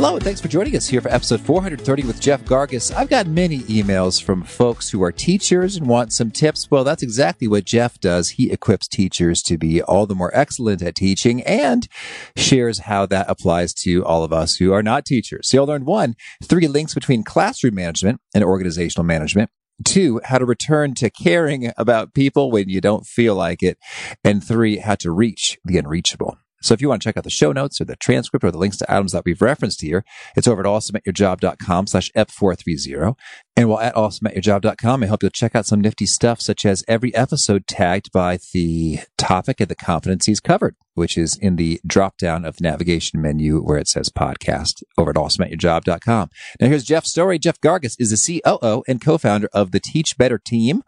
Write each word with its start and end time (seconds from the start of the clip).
Hello, 0.00 0.14
and 0.14 0.24
thanks 0.24 0.40
for 0.40 0.48
joining 0.48 0.74
us 0.76 0.88
here 0.88 1.02
for 1.02 1.10
episode 1.10 1.42
430 1.42 2.04
with 2.04 2.22
Jeff 2.22 2.42
Gargas. 2.46 2.90
I've 2.90 3.10
got 3.10 3.26
many 3.26 3.58
emails 3.64 4.20
from 4.20 4.42
folks 4.42 4.88
who 4.88 5.02
are 5.02 5.12
teachers 5.12 5.76
and 5.76 5.86
want 5.86 6.14
some 6.14 6.30
tips. 6.30 6.70
Well, 6.70 6.84
that's 6.84 7.02
exactly 7.02 7.46
what 7.46 7.66
Jeff 7.66 8.00
does. 8.00 8.30
He 8.30 8.50
equips 8.50 8.88
teachers 8.88 9.42
to 9.42 9.58
be 9.58 9.82
all 9.82 10.06
the 10.06 10.14
more 10.14 10.34
excellent 10.34 10.80
at 10.80 10.94
teaching 10.94 11.42
and 11.42 11.86
shares 12.34 12.78
how 12.78 13.04
that 13.04 13.28
applies 13.28 13.74
to 13.74 14.02
all 14.06 14.24
of 14.24 14.32
us 14.32 14.56
who 14.56 14.72
are 14.72 14.82
not 14.82 15.04
teachers. 15.04 15.48
So 15.48 15.58
you'll 15.58 15.66
learn 15.66 15.84
one, 15.84 16.16
three 16.42 16.66
links 16.66 16.94
between 16.94 17.22
classroom 17.22 17.74
management 17.74 18.22
and 18.34 18.42
organizational 18.42 19.04
management. 19.04 19.50
Two, 19.84 20.22
how 20.24 20.38
to 20.38 20.46
return 20.46 20.94
to 20.94 21.10
caring 21.10 21.72
about 21.76 22.14
people 22.14 22.50
when 22.50 22.70
you 22.70 22.80
don't 22.80 23.04
feel 23.04 23.34
like 23.34 23.62
it. 23.62 23.76
And 24.24 24.42
three, 24.42 24.78
how 24.78 24.94
to 24.94 25.10
reach 25.10 25.58
the 25.62 25.76
unreachable. 25.76 26.38
So 26.62 26.74
if 26.74 26.80
you 26.80 26.88
want 26.88 27.00
to 27.02 27.08
check 27.08 27.16
out 27.16 27.24
the 27.24 27.30
show 27.30 27.52
notes 27.52 27.80
or 27.80 27.84
the 27.84 27.96
transcript 27.96 28.44
or 28.44 28.50
the 28.50 28.58
links 28.58 28.76
to 28.78 28.92
items 28.92 29.12
that 29.12 29.24
we've 29.24 29.40
referenced 29.40 29.80
here, 29.80 30.04
it's 30.36 30.46
over 30.46 30.60
at 30.60 30.66
awesomeatyourjob.com 30.66 31.86
slash 31.86 32.10
F430. 32.12 33.16
And 33.56 33.68
while 33.68 33.80
at 33.80 33.94
awesomeatyourjob.com, 33.94 35.02
I 35.02 35.06
hope 35.06 35.22
you'll 35.22 35.30
check 35.30 35.54
out 35.54 35.66
some 35.66 35.80
nifty 35.80 36.06
stuff 36.06 36.40
such 36.40 36.64
as 36.64 36.84
every 36.88 37.14
episode 37.14 37.66
tagged 37.66 38.10
by 38.10 38.38
the 38.54 39.00
topic 39.18 39.60
and 39.60 39.68
the 39.68 39.76
competencies 39.76 40.42
covered, 40.42 40.76
which 40.94 41.18
is 41.18 41.36
in 41.36 41.56
the 41.56 41.80
drop 41.86 42.16
down 42.16 42.44
of 42.44 42.56
the 42.56 42.62
navigation 42.62 43.20
menu 43.20 43.58
where 43.60 43.76
it 43.76 43.88
says 43.88 44.08
podcast 44.08 44.82
over 44.96 45.10
at 45.10 45.16
awesomeatyourjob.com. 45.16 46.30
Now 46.60 46.68
here's 46.68 46.84
Jeff's 46.84 47.10
story. 47.10 47.38
Jeff 47.38 47.60
Gargas 47.60 47.96
is 47.98 48.10
the 48.10 48.40
COO 48.42 48.82
and 48.88 49.00
co-founder 49.00 49.48
of 49.52 49.72
the 49.72 49.80
Teach 49.80 50.16
Better 50.16 50.38
team, 50.38 50.82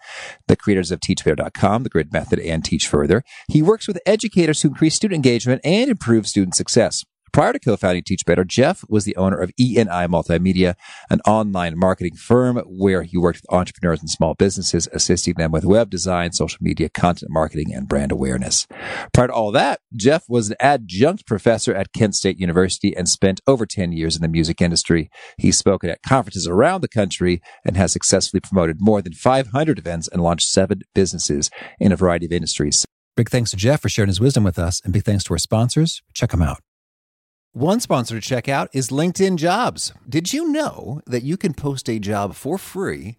the 0.47 0.56
creators 0.56 0.91
of 0.91 1.00
teachbetter.com, 1.00 1.82
the 1.82 1.91
grid 1.91 2.12
method 2.12 2.38
and 2.38 2.64
teach 2.64 2.86
further. 2.86 3.22
He 3.48 3.60
works 3.60 3.86
with 3.86 4.00
educators 4.06 4.62
who 4.62 4.69
increase 4.69 4.94
student 4.94 5.16
engagement 5.16 5.60
and 5.64 5.91
improve 5.91 6.26
student 6.26 6.54
success. 6.54 7.04
Prior 7.33 7.55
to 7.55 7.58
co-founding 7.58 8.05
Teach 8.05 8.27
Better, 8.27 8.44
Jeff 8.44 8.84
was 8.91 9.06
the 9.06 9.16
owner 9.16 9.38
of 9.38 9.50
ENI 9.58 10.06
Multimedia, 10.06 10.75
an 11.08 11.22
online 11.27 11.78
marketing 11.78 12.14
firm 12.14 12.58
where 12.66 13.05
he 13.05 13.16
worked 13.16 13.41
with 13.41 13.50
entrepreneurs 13.50 14.00
and 14.00 14.11
small 14.11 14.34
businesses, 14.34 14.86
assisting 14.92 15.34
them 15.38 15.50
with 15.50 15.64
web 15.64 15.88
design, 15.88 16.33
social 16.33 16.58
media, 16.60 16.91
content 16.91 17.30
marketing, 17.30 17.72
and 17.72 17.88
brand 17.88 18.12
awareness. 18.12 18.66
Prior 19.14 19.28
to 19.28 19.33
all 19.33 19.50
that, 19.50 19.80
Jeff 19.97 20.25
was 20.28 20.50
an 20.50 20.56
adjunct 20.60 21.27
professor 21.27 21.75
at 21.75 21.94
Kent 21.94 22.16
State 22.16 22.38
University 22.38 22.94
and 22.94 23.08
spent 23.08 23.41
over 23.47 23.64
10 23.64 23.92
years 23.92 24.14
in 24.14 24.20
the 24.20 24.28
music 24.28 24.60
industry. 24.60 25.08
He's 25.38 25.56
spoken 25.56 25.88
at 25.88 26.03
conferences 26.03 26.47
around 26.47 26.83
the 26.83 26.88
country 26.88 27.41
and 27.64 27.78
has 27.78 27.92
successfully 27.92 28.42
promoted 28.42 28.77
more 28.78 29.00
than 29.00 29.14
500 29.14 29.78
events 29.78 30.06
and 30.06 30.22
launched 30.22 30.48
seven 30.48 30.83
businesses 30.94 31.50
in 31.80 31.92
a 31.92 31.97
variety 31.97 32.27
of 32.27 32.33
industries. 32.33 32.84
Big 33.16 33.30
thanks 33.30 33.53
to 33.53 33.56
Jeff 33.56 33.80
for 33.80 33.88
sharing 33.88 34.08
his 34.08 34.20
wisdom 34.20 34.44
with 34.44 34.58
us, 34.58 34.83
and 34.84 34.92
big 34.92 35.05
thanks 35.05 35.25
to 35.25 35.33
our 35.33 35.38
sponsors. 35.38 36.03
Check 36.12 36.30
them 36.30 36.42
out. 36.42 36.58
One 37.55 37.81
sponsor 37.81 38.14
to 38.14 38.20
check 38.27 38.48
out 38.48 38.70
is 38.72 38.89
LinkedIn 38.89 39.36
Jobs. 39.36 39.92
Did 40.08 40.33
you 40.33 40.50
know 40.53 41.03
that 41.06 41.22
you 41.22 41.36
can 41.36 41.53
post 41.53 41.86
a 41.86 41.98
job 41.98 42.34
for 42.34 42.56
free 42.56 43.19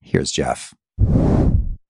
Here's 0.00 0.30
Jeff. 0.30 0.74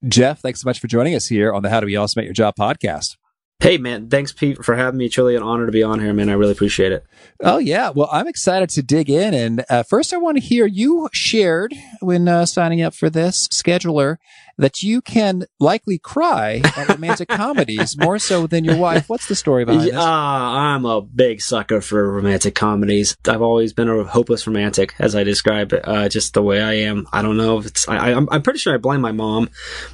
Jeff, 0.09 0.41
thanks 0.41 0.63
so 0.63 0.69
much 0.69 0.81
for 0.81 0.87
joining 0.87 1.15
us 1.15 1.27
here 1.29 1.53
on 1.53 1.63
the 1.63 1.71
How 1.71 1.81
to 1.81 1.87
Be 1.87 1.97
Awesome 1.97 2.21
at 2.21 2.25
Your 2.25 2.35
Job 2.35 2.55
podcast. 2.57 3.17
Hey, 3.61 3.77
man. 3.77 4.09
Thanks, 4.09 4.33
Pete, 4.33 4.65
for 4.65 4.75
having 4.75 4.97
me. 4.97 5.11
Truly 5.11 5.37
an 5.37 5.43
honor 5.43 5.67
to 5.67 5.73
be 5.73 5.83
on 5.83 6.01
here, 6.01 6.15
man. 6.15 6.31
I 6.31 6.33
really 6.33 6.53
appreciate 6.53 6.93
it. 6.93 7.05
Oh, 7.45 7.59
yeah. 7.59 7.91
Well, 7.91 8.09
I'm 8.11 8.27
excited 8.27 8.71
to 8.71 8.83
dig 8.83 9.11
in. 9.11 9.35
And 9.35 9.65
uh, 9.69 9.83
first, 9.83 10.15
I 10.15 10.17
want 10.17 10.39
to 10.39 10.43
hear 10.43 10.65
you 10.65 11.11
shared 11.13 11.75
when 12.01 12.27
uh, 12.27 12.47
signing 12.47 12.81
up 12.81 12.95
for 12.95 13.11
this 13.11 13.49
scheduler 13.49 14.17
that 14.61 14.83
you 14.83 15.01
can 15.01 15.45
likely 15.59 15.99
cry 15.99 16.61
at 16.77 16.89
romantic 16.89 17.29
comedies 17.31 17.97
more 17.99 18.19
so 18.19 18.47
than 18.47 18.63
your 18.63 18.77
wife. 18.77 19.09
What's 19.09 19.27
the 19.27 19.35
story 19.35 19.65
behind 19.65 19.89
this? 19.89 19.95
Uh, 19.95 20.01
I'm 20.03 20.85
a 20.85 21.01
big 21.01 21.41
sucker 21.41 21.81
for 21.81 22.13
romantic 22.13 22.55
comedies. 22.55 23.17
I've 23.27 23.41
always 23.41 23.73
been 23.73 23.89
a 23.89 24.05
hopeless 24.05 24.47
romantic, 24.47 24.95
as 24.99 25.17
I 25.17 25.25
describe 25.25 25.73
it, 25.73 25.87
uh, 25.89 26.09
just 26.09 26.35
the 26.35 26.43
way 26.43 26.61
I 26.61 26.75
am. 26.75 27.07
I 27.13 27.23
don't 27.23 27.39
know 27.39 27.59
if 27.59 27.67
it's, 27.67 27.89
I, 27.89 28.11
am 28.11 28.29
I'm 28.31 28.43
pretty 28.43 28.59
sure 28.59 28.75
I 28.75 28.77
blame 28.77 29.01
my 29.01 29.13
mom, 29.13 29.49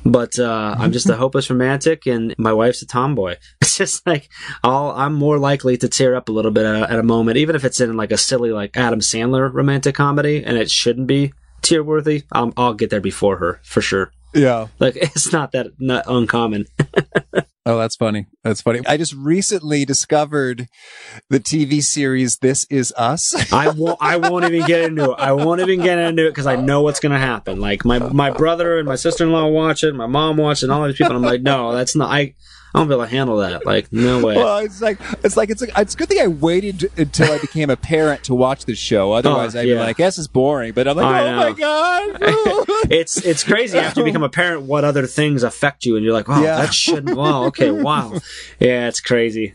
but 0.05 0.39
uh, 0.39 0.75
I'm 0.77 0.93
just 0.93 1.09
a 1.09 1.17
hopeless 1.17 1.49
romantic 1.49 2.07
and 2.07 2.35
my 2.37 2.53
wife's 2.53 2.83
a 2.83 2.87
tomboy. 2.87 3.37
It's 3.67 3.79
just 3.79 4.07
like, 4.07 4.31
I'll, 4.63 4.91
I'm 4.91 5.15
more 5.15 5.39
likely 5.39 5.77
to 5.77 5.89
tear 5.89 6.15
up 6.15 6.29
a 6.29 6.33
little 6.33 6.51
bit 6.51 6.65
at, 6.65 6.91
at 6.91 6.99
a 6.99 7.03
moment, 7.03 7.37
even 7.37 7.57
if 7.57 7.65
it's 7.65 7.81
in 7.81 7.97
like 7.97 8.13
a 8.13 8.17
silly, 8.17 8.51
like 8.51 8.77
Adam 8.77 9.01
Sandler 9.01 9.53
romantic 9.53 9.95
comedy 9.95 10.43
and 10.45 10.57
it 10.57 10.71
shouldn't 10.71 11.07
be 11.07 11.33
tear 11.63 11.83
worthy. 11.83 12.23
I'll, 12.33 12.53
I'll 12.57 12.75
get 12.75 12.91
there 12.91 13.01
before 13.01 13.39
her 13.39 13.61
for 13.65 13.81
sure. 13.81 14.13
Yeah. 14.37 14.69
Like 14.79 14.97
it's 15.01 15.33
not 15.33 15.53
that 15.53 15.69
not 15.79 16.05
uncommon. 16.07 16.67
oh, 17.67 17.79
that's 17.79 17.97
funny. 17.97 18.27
That's 18.45 18.61
funny. 18.61 18.81
I 18.87 18.97
just 18.97 19.15
recently 19.15 19.85
discovered 19.85 20.69
the 21.31 21.41
TV 21.41 21.83
series 21.83 22.39
This 22.39 22.67
Is 22.71 22.93
Us. 22.97 23.35
I 23.53 23.71
won't 23.71 23.99
I 24.01 24.19
won't 24.19 24.45
even 24.45 24.67
get 24.67 24.83
into 24.83 25.13
it. 25.13 25.19
I 25.19 25.33
won't 25.33 25.61
even 25.61 25.81
get 25.81 25.99
into 25.99 26.27
it 26.27 26.31
because 26.31 26.47
I 26.47 26.57
know 26.57 26.83
what's 26.83 27.01
gonna 27.01 27.19
happen. 27.19 27.61
Like 27.61 27.85
my 27.85 27.99
my 27.99 28.31
brother 28.31 28.79
and 28.79 28.87
my 28.87 28.97
sister 28.97 29.25
in 29.25 29.33
law 29.33 29.49
watch 29.49 29.83
it, 29.83 29.95
my 29.95 30.07
mom 30.07 30.37
watch 30.37 30.63
it, 30.63 30.67
and 30.67 30.73
all 30.73 30.87
these 30.87 30.97
people. 30.97 31.17
I'm 31.17 31.23
like, 31.23 31.43
no, 31.43 31.73
that's 31.73 31.97
not 31.97 32.11
I 32.11 32.35
I 32.77 32.81
won't 32.81 32.91
be 32.91 32.95
able 32.95 33.05
to 33.07 33.11
handle 33.11 33.37
that. 33.39 33.65
Like, 33.65 33.91
no 33.93 34.23
way. 34.25 34.37
Well, 34.37 34.59
it's 34.59 34.81
like 34.83 34.99
it's 35.25 35.37
like 35.37 35.49
it's 35.51 35.63
a, 35.63 35.69
it's 35.81 35.95
a 35.95 35.97
good 35.97 36.09
thing 36.09 36.21
I 36.21 36.27
waited 36.29 36.91
until 36.99 37.33
I 37.33 37.39
became 37.39 37.71
a 37.71 37.77
parent 37.77 38.23
to 38.25 38.35
watch 38.35 38.67
this 38.67 38.79
show. 38.79 39.13
Oh, 39.13 39.13
Otherwise, 39.15 39.57
Oh, 39.57 39.61
I'd 39.61 39.69
yeah. 39.69 39.75
be 39.77 39.81
like, 39.81 39.99
"Yes, 39.99 40.19
it's 40.19 40.27
boring." 40.29 40.73
But 40.75 40.87
I'm 40.89 40.97
like, 40.97 41.07
I 41.07 41.23
"Oh 41.23 41.31
know. 41.31 41.37
my 41.37 41.53
god!" 41.53 42.17
it's 42.91 43.17
it's 43.25 43.43
crazy 43.43 43.79
after 43.79 44.01
you 44.01 44.05
become 44.05 44.23
a 44.23 44.29
parent 44.29 44.63
what 44.63 44.85
other 44.85 45.07
things 45.07 45.43
affect 45.43 45.85
you 45.87 45.97
and 45.97 46.05
you're 46.05 46.13
like 46.15 46.29
wow 46.29 46.43
Yeah. 46.43 46.57
that 46.59 46.75
shouldn't 46.75 47.17
wow 47.17 47.45
okay 47.47 47.71
wow 47.71 48.13
yeah 48.61 48.89
it's 48.89 49.01
crazy 49.01 49.55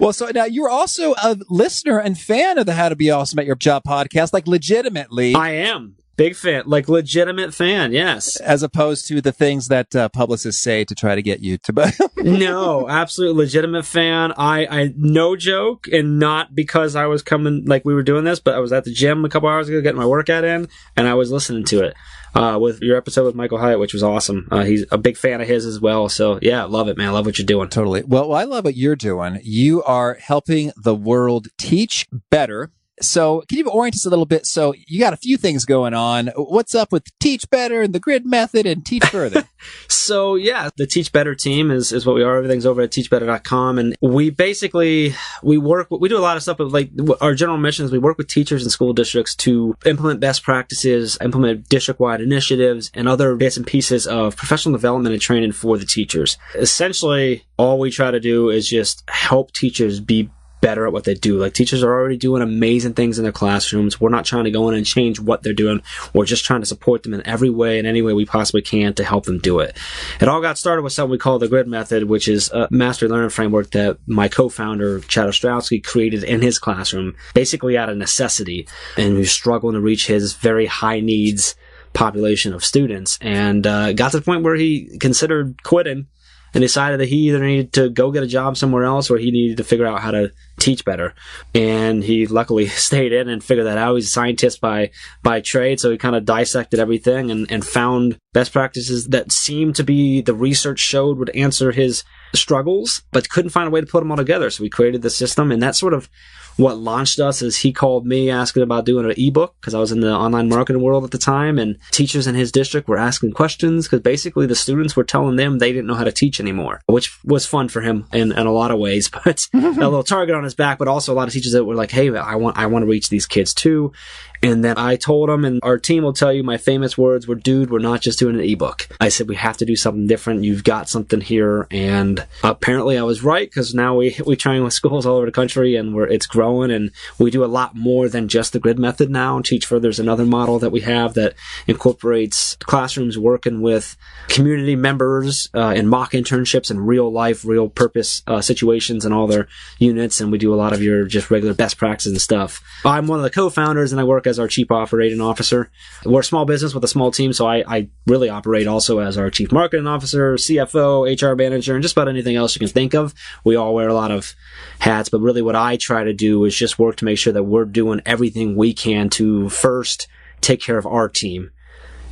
well, 0.00 0.12
so 0.12 0.30
now 0.34 0.44
you're 0.44 0.68
also 0.68 1.14
a 1.22 1.36
listener 1.48 1.98
and 1.98 2.18
fan 2.18 2.58
of 2.58 2.66
the 2.66 2.74
How 2.74 2.88
to 2.88 2.96
Be 2.96 3.10
Awesome 3.10 3.38
at 3.38 3.46
Your 3.46 3.54
Job 3.56 3.82
podcast, 3.86 4.32
like 4.32 4.46
legitimately, 4.46 5.34
I 5.34 5.50
am 5.50 5.96
big 6.20 6.36
fan 6.36 6.62
like 6.66 6.86
legitimate 6.86 7.54
fan 7.54 7.92
yes 7.92 8.36
as 8.40 8.62
opposed 8.62 9.08
to 9.08 9.22
the 9.22 9.32
things 9.32 9.68
that 9.68 9.96
uh, 9.96 10.06
publicists 10.10 10.62
say 10.62 10.84
to 10.84 10.94
try 10.94 11.14
to 11.14 11.22
get 11.22 11.40
you 11.40 11.56
to. 11.56 11.72
Buy. 11.72 11.92
no 12.18 12.86
absolute 12.88 13.34
legitimate 13.34 13.86
fan 13.86 14.32
I 14.36 14.66
I 14.66 14.94
no 14.98 15.34
joke 15.34 15.88
and 15.88 16.18
not 16.18 16.54
because 16.54 16.94
I 16.94 17.06
was 17.06 17.22
coming 17.22 17.64
like 17.64 17.86
we 17.86 17.94
were 17.94 18.02
doing 18.02 18.24
this 18.24 18.38
but 18.38 18.54
I 18.54 18.58
was 18.58 18.70
at 18.70 18.84
the 18.84 18.92
gym 18.92 19.24
a 19.24 19.30
couple 19.30 19.48
hours 19.48 19.68
ago 19.68 19.80
getting 19.80 19.98
my 19.98 20.06
workout 20.06 20.44
in 20.44 20.68
and 20.94 21.08
I 21.08 21.14
was 21.14 21.32
listening 21.32 21.64
to 21.64 21.84
it 21.84 21.94
uh, 22.34 22.58
with 22.60 22.80
your 22.82 22.98
episode 22.98 23.24
with 23.24 23.34
Michael 23.34 23.58
Hyatt 23.58 23.80
which 23.80 23.94
was 23.94 24.02
awesome 24.02 24.46
uh, 24.50 24.64
he's 24.64 24.84
a 24.92 24.98
big 24.98 25.16
fan 25.16 25.40
of 25.40 25.48
his 25.48 25.64
as 25.64 25.80
well 25.80 26.10
so 26.10 26.38
yeah 26.42 26.64
love 26.64 26.88
it 26.88 26.98
man 26.98 27.08
I 27.08 27.12
love 27.12 27.24
what 27.24 27.38
you're 27.38 27.46
doing 27.46 27.70
Totally. 27.70 28.02
Well, 28.02 28.34
I 28.34 28.44
love 28.44 28.64
what 28.64 28.76
you're 28.76 28.96
doing. 28.96 29.40
You 29.42 29.82
are 29.84 30.14
helping 30.14 30.72
the 30.76 30.94
world 30.94 31.48
teach 31.56 32.06
better. 32.30 32.72
So 33.00 33.42
can 33.48 33.58
you 33.58 33.68
orient 33.68 33.96
us 33.96 34.06
a 34.06 34.10
little 34.10 34.26
bit? 34.26 34.46
So 34.46 34.74
you 34.86 35.00
got 35.00 35.12
a 35.12 35.16
few 35.16 35.36
things 35.36 35.64
going 35.64 35.94
on. 35.94 36.28
What's 36.36 36.74
up 36.74 36.92
with 36.92 37.06
Teach 37.18 37.48
Better 37.50 37.82
and 37.82 37.94
the 37.94 38.00
grid 38.00 38.26
method 38.26 38.66
and 38.66 38.84
Teach 38.84 39.04
Further? 39.06 39.48
so 39.88 40.34
yeah, 40.34 40.68
the 40.76 40.86
Teach 40.86 41.12
Better 41.12 41.34
team 41.34 41.70
is, 41.70 41.92
is 41.92 42.04
what 42.04 42.14
we 42.14 42.22
are. 42.22 42.36
Everything's 42.36 42.66
over 42.66 42.82
at 42.82 42.90
teachbetter.com. 42.90 43.78
And 43.78 43.96
we 44.00 44.30
basically, 44.30 45.14
we 45.42 45.58
work, 45.58 45.88
we 45.90 46.08
do 46.08 46.18
a 46.18 46.20
lot 46.20 46.36
of 46.36 46.42
stuff 46.42 46.58
with 46.58 46.72
like 46.72 46.90
our 47.20 47.34
general 47.34 47.58
mission 47.58 47.84
is 47.84 47.92
we 47.92 47.98
work 47.98 48.18
with 48.18 48.28
teachers 48.28 48.62
and 48.62 48.70
school 48.70 48.92
districts 48.92 49.34
to 49.36 49.76
implement 49.86 50.20
best 50.20 50.42
practices, 50.42 51.16
implement 51.20 51.68
district 51.68 52.00
wide 52.00 52.20
initiatives 52.20 52.90
and 52.94 53.08
other 53.08 53.34
bits 53.36 53.56
and 53.56 53.66
pieces 53.66 54.06
of 54.06 54.36
professional 54.36 54.72
development 54.72 55.12
and 55.12 55.22
training 55.22 55.52
for 55.52 55.78
the 55.78 55.86
teachers. 55.86 56.36
Essentially, 56.54 57.44
all 57.56 57.78
we 57.78 57.90
try 57.90 58.10
to 58.10 58.20
do 58.20 58.50
is 58.50 58.68
just 58.68 59.02
help 59.08 59.52
teachers 59.52 60.00
be 60.00 60.30
better 60.60 60.86
at 60.86 60.92
what 60.92 61.04
they 61.04 61.14
do. 61.14 61.38
Like 61.38 61.54
teachers 61.54 61.82
are 61.82 61.92
already 61.92 62.16
doing 62.16 62.42
amazing 62.42 62.94
things 62.94 63.18
in 63.18 63.22
their 63.22 63.32
classrooms. 63.32 64.00
We're 64.00 64.10
not 64.10 64.24
trying 64.24 64.44
to 64.44 64.50
go 64.50 64.68
in 64.68 64.74
and 64.74 64.86
change 64.86 65.20
what 65.20 65.42
they're 65.42 65.52
doing. 65.52 65.82
We're 66.12 66.26
just 66.26 66.44
trying 66.44 66.60
to 66.60 66.66
support 66.66 67.02
them 67.02 67.14
in 67.14 67.26
every 67.26 67.50
way 67.50 67.78
and 67.78 67.86
any 67.86 68.02
way 68.02 68.12
we 68.12 68.26
possibly 68.26 68.62
can 68.62 68.94
to 68.94 69.04
help 69.04 69.24
them 69.24 69.38
do 69.38 69.60
it. 69.60 69.76
It 70.20 70.28
all 70.28 70.40
got 70.40 70.58
started 70.58 70.82
with 70.82 70.92
something 70.92 71.10
we 71.10 71.18
call 71.18 71.38
the 71.38 71.48
grid 71.48 71.68
method, 71.68 72.04
which 72.04 72.28
is 72.28 72.50
a 72.50 72.68
master 72.70 73.08
learning 73.08 73.30
framework 73.30 73.70
that 73.70 73.98
my 74.06 74.28
co-founder 74.28 75.00
Chad 75.00 75.28
Ostrowski 75.28 75.82
created 75.82 76.24
in 76.24 76.42
his 76.42 76.58
classroom, 76.58 77.14
basically 77.34 77.76
out 77.76 77.88
of 77.88 77.96
necessity. 77.96 78.68
And 78.96 79.12
he 79.12 79.18
was 79.18 79.32
struggling 79.32 79.74
to 79.74 79.80
reach 79.80 80.06
his 80.06 80.34
very 80.34 80.66
high 80.66 81.00
needs 81.00 81.54
population 81.92 82.52
of 82.54 82.64
students 82.64 83.18
and 83.20 83.66
uh, 83.66 83.92
got 83.92 84.12
to 84.12 84.18
the 84.18 84.24
point 84.24 84.44
where 84.44 84.54
he 84.54 84.96
considered 84.98 85.60
quitting 85.62 86.06
and 86.54 86.62
decided 86.62 87.00
that 87.00 87.08
he 87.08 87.28
either 87.28 87.40
needed 87.40 87.72
to 87.72 87.88
go 87.90 88.10
get 88.10 88.22
a 88.22 88.26
job 88.26 88.56
somewhere 88.56 88.84
else 88.84 89.10
or 89.10 89.18
he 89.18 89.30
needed 89.30 89.56
to 89.56 89.64
figure 89.64 89.86
out 89.86 90.00
how 90.00 90.10
to 90.10 90.32
teach 90.60 90.84
better. 90.84 91.14
And 91.54 92.04
he 92.04 92.26
luckily 92.26 92.66
stayed 92.68 93.12
in 93.12 93.28
and 93.28 93.42
figured 93.42 93.66
that 93.66 93.78
out. 93.78 93.94
He's 93.96 94.06
a 94.06 94.10
scientist 94.10 94.60
by, 94.60 94.90
by 95.22 95.40
trade. 95.40 95.80
So 95.80 95.90
he 95.90 95.98
kind 95.98 96.16
of 96.16 96.24
dissected 96.24 96.78
everything 96.78 97.30
and, 97.30 97.50
and 97.50 97.64
found 97.64 98.18
best 98.32 98.52
practices 98.52 99.08
that 99.08 99.32
seemed 99.32 99.76
to 99.76 99.84
be 99.84 100.20
the 100.20 100.34
research 100.34 100.78
showed 100.78 101.18
would 101.18 101.30
answer 101.30 101.72
his 101.72 102.04
struggles, 102.34 103.02
but 103.12 103.28
couldn't 103.28 103.50
find 103.50 103.68
a 103.68 103.70
way 103.70 103.80
to 103.80 103.86
put 103.86 104.00
them 104.00 104.10
all 104.10 104.16
together. 104.16 104.50
So 104.50 104.62
we 104.62 104.70
created 104.70 105.02
the 105.02 105.10
system 105.10 105.50
and 105.50 105.62
that 105.62 105.74
sort 105.76 105.94
of 105.94 106.08
what 106.56 106.78
launched 106.78 107.18
us 107.18 107.42
is 107.42 107.56
he 107.56 107.72
called 107.72 108.06
me 108.06 108.30
asking 108.30 108.62
about 108.62 108.84
doing 108.84 109.06
an 109.06 109.14
ebook 109.16 109.54
because 109.60 109.74
I 109.74 109.78
was 109.78 109.92
in 109.92 110.00
the 110.00 110.12
online 110.12 110.48
marketing 110.48 110.82
world 110.82 111.04
at 111.04 111.10
the 111.10 111.18
time 111.18 111.58
and 111.58 111.78
teachers 111.90 112.26
in 112.26 112.34
his 112.34 112.52
district 112.52 112.88
were 112.88 112.98
asking 112.98 113.32
questions 113.32 113.86
because 113.86 114.00
basically 114.00 114.46
the 114.46 114.54
students 114.54 114.94
were 114.94 115.04
telling 115.04 115.36
them 115.36 115.58
they 115.58 115.72
didn't 115.72 115.86
know 115.86 115.94
how 115.94 116.04
to 116.04 116.12
teach 116.12 116.38
anymore, 116.38 116.80
which 116.86 117.18
was 117.24 117.46
fun 117.46 117.68
for 117.68 117.80
him 117.80 118.06
in, 118.12 118.32
in 118.32 118.46
a 118.46 118.52
lot 118.52 118.70
of 118.70 118.78
ways, 118.78 119.08
but 119.24 119.48
a 119.54 119.58
little 119.58 120.02
target 120.02 120.34
on 120.34 120.44
his 120.44 120.49
back, 120.54 120.78
but 120.78 120.88
also 120.88 121.12
a 121.12 121.14
lot 121.14 121.28
of 121.28 121.34
teachers 121.34 121.52
that 121.52 121.64
were 121.64 121.74
like, 121.74 121.90
Hey, 121.90 122.14
I 122.14 122.36
want, 122.36 122.56
I 122.58 122.66
want 122.66 122.82
to 122.82 122.86
reach 122.86 123.08
these 123.08 123.26
kids 123.26 123.54
too. 123.54 123.92
And 124.42 124.64
then 124.64 124.78
I 124.78 124.96
told 124.96 125.28
him, 125.28 125.44
and 125.44 125.60
our 125.62 125.78
team 125.78 126.02
will 126.02 126.12
tell 126.12 126.32
you 126.32 126.42
my 126.42 126.56
famous 126.56 126.96
words 126.96 127.26
were, 127.26 127.34
dude, 127.34 127.70
we're 127.70 127.78
not 127.78 128.00
just 128.00 128.18
doing 128.18 128.36
an 128.36 128.44
ebook. 128.44 128.88
I 129.00 129.08
said, 129.08 129.28
we 129.28 129.36
have 129.36 129.56
to 129.58 129.66
do 129.66 129.76
something 129.76 130.06
different. 130.06 130.44
You've 130.44 130.64
got 130.64 130.88
something 130.88 131.20
here. 131.20 131.66
And 131.70 132.26
apparently 132.42 132.96
I 132.96 133.02
was 133.02 133.22
right 133.22 133.48
because 133.48 133.74
now 133.74 133.96
we, 133.96 134.16
we're 134.24 134.36
trying 134.36 134.64
with 134.64 134.72
schools 134.80 135.04
all 135.04 135.16
over 135.16 135.26
the 135.26 135.32
country 135.32 135.76
and 135.76 135.94
we're, 135.94 136.06
it's 136.06 136.26
growing 136.26 136.70
and 136.70 136.90
we 137.18 137.30
do 137.30 137.44
a 137.44 137.46
lot 137.46 137.74
more 137.74 138.08
than 138.08 138.28
just 138.28 138.52
the 138.52 138.58
grid 138.58 138.78
method 138.78 139.10
now. 139.10 139.40
Teach 139.40 139.66
Further 139.66 139.88
is 139.88 140.00
another 140.00 140.24
model 140.24 140.58
that 140.58 140.70
we 140.70 140.80
have 140.80 141.14
that 141.14 141.34
incorporates 141.66 142.56
classrooms 142.56 143.18
working 143.18 143.60
with 143.60 143.96
community 144.28 144.76
members 144.76 145.50
uh, 145.54 145.74
in 145.76 145.86
mock 145.86 146.12
internships 146.12 146.70
and 146.70 146.86
real 146.86 147.12
life, 147.12 147.44
real 147.44 147.68
purpose 147.68 148.22
uh, 148.26 148.40
situations 148.40 149.04
and 149.04 149.12
all 149.12 149.26
their 149.26 149.48
units. 149.78 150.20
And 150.20 150.32
we 150.32 150.38
do 150.38 150.54
a 150.54 150.56
lot 150.56 150.72
of 150.72 150.82
your 150.82 151.04
just 151.04 151.30
regular 151.30 151.54
best 151.54 151.76
practices 151.76 152.12
and 152.12 152.20
stuff. 152.20 152.62
I'm 152.84 153.06
one 153.06 153.18
of 153.18 153.22
the 153.22 153.30
co-founders 153.30 153.92
and 153.92 154.00
I 154.00 154.04
work 154.04 154.26
as 154.30 154.38
our 154.38 154.48
chief 154.48 154.70
operating 154.70 155.20
officer. 155.20 155.70
We're 156.06 156.20
a 156.20 156.24
small 156.24 156.46
business 156.46 156.72
with 156.72 156.82
a 156.84 156.88
small 156.88 157.10
team, 157.10 157.34
so 157.34 157.46
I, 157.46 157.62
I 157.66 157.88
really 158.06 158.30
operate 158.30 158.66
also 158.66 159.00
as 159.00 159.18
our 159.18 159.28
chief 159.28 159.52
marketing 159.52 159.86
officer, 159.86 160.36
CFO, 160.36 161.04
HR 161.04 161.36
manager, 161.36 161.74
and 161.74 161.82
just 161.82 161.94
about 161.94 162.08
anything 162.08 162.36
else 162.36 162.54
you 162.54 162.60
can 162.60 162.68
think 162.68 162.94
of. 162.94 163.12
We 163.44 163.56
all 163.56 163.74
wear 163.74 163.88
a 163.88 163.94
lot 163.94 164.10
of 164.10 164.34
hats, 164.78 165.10
but 165.10 165.20
really 165.20 165.42
what 165.42 165.56
I 165.56 165.76
try 165.76 166.04
to 166.04 166.14
do 166.14 166.44
is 166.46 166.56
just 166.56 166.78
work 166.78 166.96
to 166.96 167.04
make 167.04 167.18
sure 167.18 167.34
that 167.34 167.44
we're 167.44 167.66
doing 167.66 168.00
everything 168.06 168.56
we 168.56 168.72
can 168.72 169.10
to 169.10 169.50
first 169.50 170.08
take 170.40 170.62
care 170.62 170.78
of 170.78 170.86
our 170.86 171.08
team. 171.08 171.50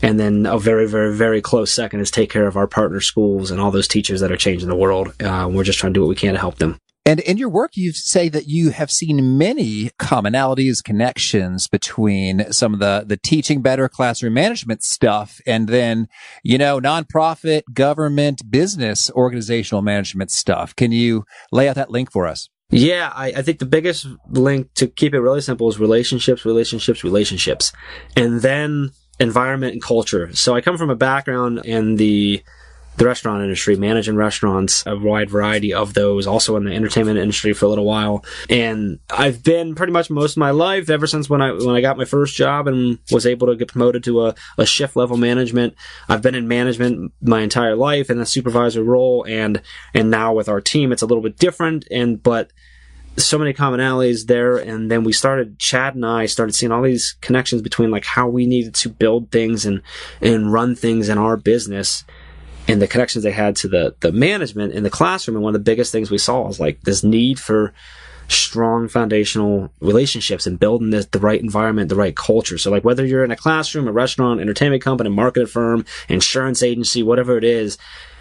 And 0.02 0.20
then 0.20 0.46
a 0.46 0.58
very, 0.58 0.86
very, 0.86 1.14
very 1.14 1.42
close 1.42 1.72
second 1.72 2.00
is 2.00 2.10
take 2.10 2.30
care 2.30 2.46
of 2.46 2.56
our 2.56 2.66
partner 2.66 3.00
schools 3.00 3.50
and 3.50 3.60
all 3.60 3.70
those 3.70 3.88
teachers 3.88 4.20
that 4.20 4.30
are 4.30 4.36
changing 4.36 4.68
the 4.68 4.76
world. 4.76 5.14
Uh, 5.20 5.48
we're 5.50 5.64
just 5.64 5.78
trying 5.78 5.92
to 5.92 5.98
do 5.98 6.02
what 6.02 6.08
we 6.10 6.14
can 6.14 6.34
to 6.34 6.38
help 6.38 6.58
them. 6.58 6.78
And 7.08 7.20
in 7.20 7.38
your 7.38 7.48
work, 7.48 7.70
you 7.74 7.92
say 7.94 8.28
that 8.28 8.48
you 8.48 8.68
have 8.68 8.90
seen 8.90 9.38
many 9.38 9.88
commonalities, 9.98 10.84
connections 10.84 11.66
between 11.66 12.52
some 12.52 12.74
of 12.74 12.80
the, 12.80 13.02
the 13.06 13.16
teaching 13.16 13.62
better 13.62 13.88
classroom 13.88 14.34
management 14.34 14.82
stuff 14.82 15.40
and 15.46 15.70
then, 15.70 16.08
you 16.42 16.58
know, 16.58 16.78
nonprofit, 16.80 17.62
government, 17.72 18.50
business, 18.50 19.10
organizational 19.12 19.80
management 19.80 20.30
stuff. 20.30 20.76
Can 20.76 20.92
you 20.92 21.24
lay 21.50 21.66
out 21.66 21.76
that 21.76 21.90
link 21.90 22.12
for 22.12 22.26
us? 22.26 22.50
Yeah, 22.68 23.10
I, 23.14 23.28
I 23.28 23.40
think 23.40 23.58
the 23.58 23.64
biggest 23.64 24.06
link 24.28 24.74
to 24.74 24.86
keep 24.86 25.14
it 25.14 25.20
really 25.20 25.40
simple 25.40 25.70
is 25.70 25.80
relationships, 25.80 26.44
relationships, 26.44 27.04
relationships. 27.04 27.72
And 28.16 28.42
then 28.42 28.90
environment 29.18 29.72
and 29.72 29.82
culture. 29.82 30.34
So 30.34 30.54
I 30.54 30.60
come 30.60 30.76
from 30.76 30.90
a 30.90 30.94
background 30.94 31.64
in 31.64 31.96
the 31.96 32.42
the 32.98 33.06
restaurant 33.06 33.42
industry, 33.42 33.76
managing 33.76 34.16
restaurants, 34.16 34.84
a 34.84 34.96
wide 34.96 35.30
variety 35.30 35.72
of 35.72 35.94
those, 35.94 36.26
also 36.26 36.56
in 36.56 36.64
the 36.64 36.74
entertainment 36.74 37.16
industry 37.16 37.52
for 37.52 37.66
a 37.66 37.68
little 37.68 37.84
while. 37.84 38.24
And 38.50 38.98
I've 39.08 39.44
been 39.44 39.76
pretty 39.76 39.92
much 39.92 40.10
most 40.10 40.32
of 40.32 40.38
my 40.38 40.50
life 40.50 40.90
ever 40.90 41.06
since 41.06 41.30
when 41.30 41.40
I, 41.40 41.52
when 41.52 41.76
I 41.76 41.80
got 41.80 41.96
my 41.96 42.04
first 42.04 42.34
job 42.34 42.66
and 42.66 42.98
was 43.12 43.24
able 43.24 43.46
to 43.46 43.56
get 43.56 43.68
promoted 43.68 44.02
to 44.04 44.26
a, 44.26 44.34
a 44.58 44.66
shift 44.66 44.96
level 44.96 45.16
management. 45.16 45.76
I've 46.08 46.22
been 46.22 46.34
in 46.34 46.48
management 46.48 47.12
my 47.22 47.40
entire 47.40 47.76
life 47.76 48.10
in 48.10 48.18
a 48.18 48.26
supervisor 48.26 48.82
role. 48.82 49.24
And, 49.28 49.62
and 49.94 50.10
now 50.10 50.34
with 50.34 50.48
our 50.48 50.60
team, 50.60 50.90
it's 50.90 51.02
a 51.02 51.06
little 51.06 51.22
bit 51.22 51.38
different. 51.38 51.86
And, 51.92 52.20
but, 52.20 52.52
so 53.16 53.36
many 53.36 53.52
commonalities 53.52 54.26
there. 54.26 54.58
And 54.58 54.88
then 54.92 55.02
we 55.02 55.12
started, 55.12 55.58
Chad 55.58 55.96
and 55.96 56.06
I 56.06 56.26
started 56.26 56.52
seeing 56.54 56.70
all 56.70 56.82
these 56.82 57.16
connections 57.20 57.62
between 57.62 57.90
like 57.90 58.04
how 58.04 58.28
we 58.28 58.46
needed 58.46 58.76
to 58.76 58.88
build 58.88 59.32
things 59.32 59.66
and, 59.66 59.82
and 60.20 60.52
run 60.52 60.76
things 60.76 61.08
in 61.08 61.18
our 61.18 61.36
business 61.36 62.04
and 62.68 62.80
the 62.82 62.86
connections 62.86 63.24
they 63.24 63.32
had 63.32 63.56
to 63.56 63.68
the, 63.68 63.94
the 64.00 64.12
management 64.12 64.74
in 64.74 64.82
the 64.82 64.90
classroom. 64.90 65.36
And 65.36 65.42
one 65.42 65.54
of 65.54 65.60
the 65.60 65.70
biggest 65.70 65.90
things 65.90 66.10
we 66.10 66.18
saw 66.18 66.46
was 66.46 66.60
like 66.60 66.82
this 66.82 67.02
need 67.02 67.40
for 67.40 67.72
strong 68.28 68.88
foundational 68.88 69.72
relationships 69.80 70.46
and 70.46 70.60
building 70.60 70.90
the 70.90 71.18
right 71.18 71.40
environment, 71.40 71.88
the 71.88 71.96
right 71.96 72.14
culture. 72.14 72.58
So 72.58 72.70
like 72.70 72.84
whether 72.84 73.04
you're 73.04 73.24
in 73.24 73.30
a 73.30 73.36
classroom, 73.36 73.88
a 73.88 73.92
restaurant, 73.92 74.40
entertainment 74.40 74.82
company, 74.82 75.08
marketing 75.08 75.46
firm, 75.46 75.86
insurance 76.10 76.62
agency, 76.62 77.02
whatever 77.02 77.38
it 77.38 77.44
is, 77.44 77.78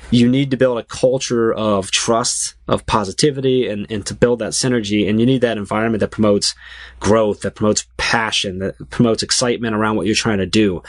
you 0.09 0.30
need 0.30 0.51
to 0.51 0.57
build 0.57 0.77
a 0.77 0.83
culture 0.83 1.54
of 1.54 1.92
trust, 1.92 2.56
of 2.68 2.86
positivity, 2.86 3.68
and, 3.68 3.86
and 3.92 4.06
to 4.06 4.13
build 4.13 4.39
that 4.39 4.54
synergy. 4.54 5.09
And 5.09 5.19
you 5.19 5.25
need 5.25 5.42
that 5.42 5.57
environment 5.57 6.00
that 6.00 6.12
promotes 6.12 6.56
growth, 7.00 7.42
that 7.42 7.56
promotes 7.56 7.86
passion, 7.98 8.59
that 8.59 8.89
promotes 8.89 9.21
excitement 9.21 9.75
around 9.75 9.98
what 9.98 10.06
you're 10.06 10.15
trying 10.15 10.38
to 10.38 10.46
do. 10.46 10.82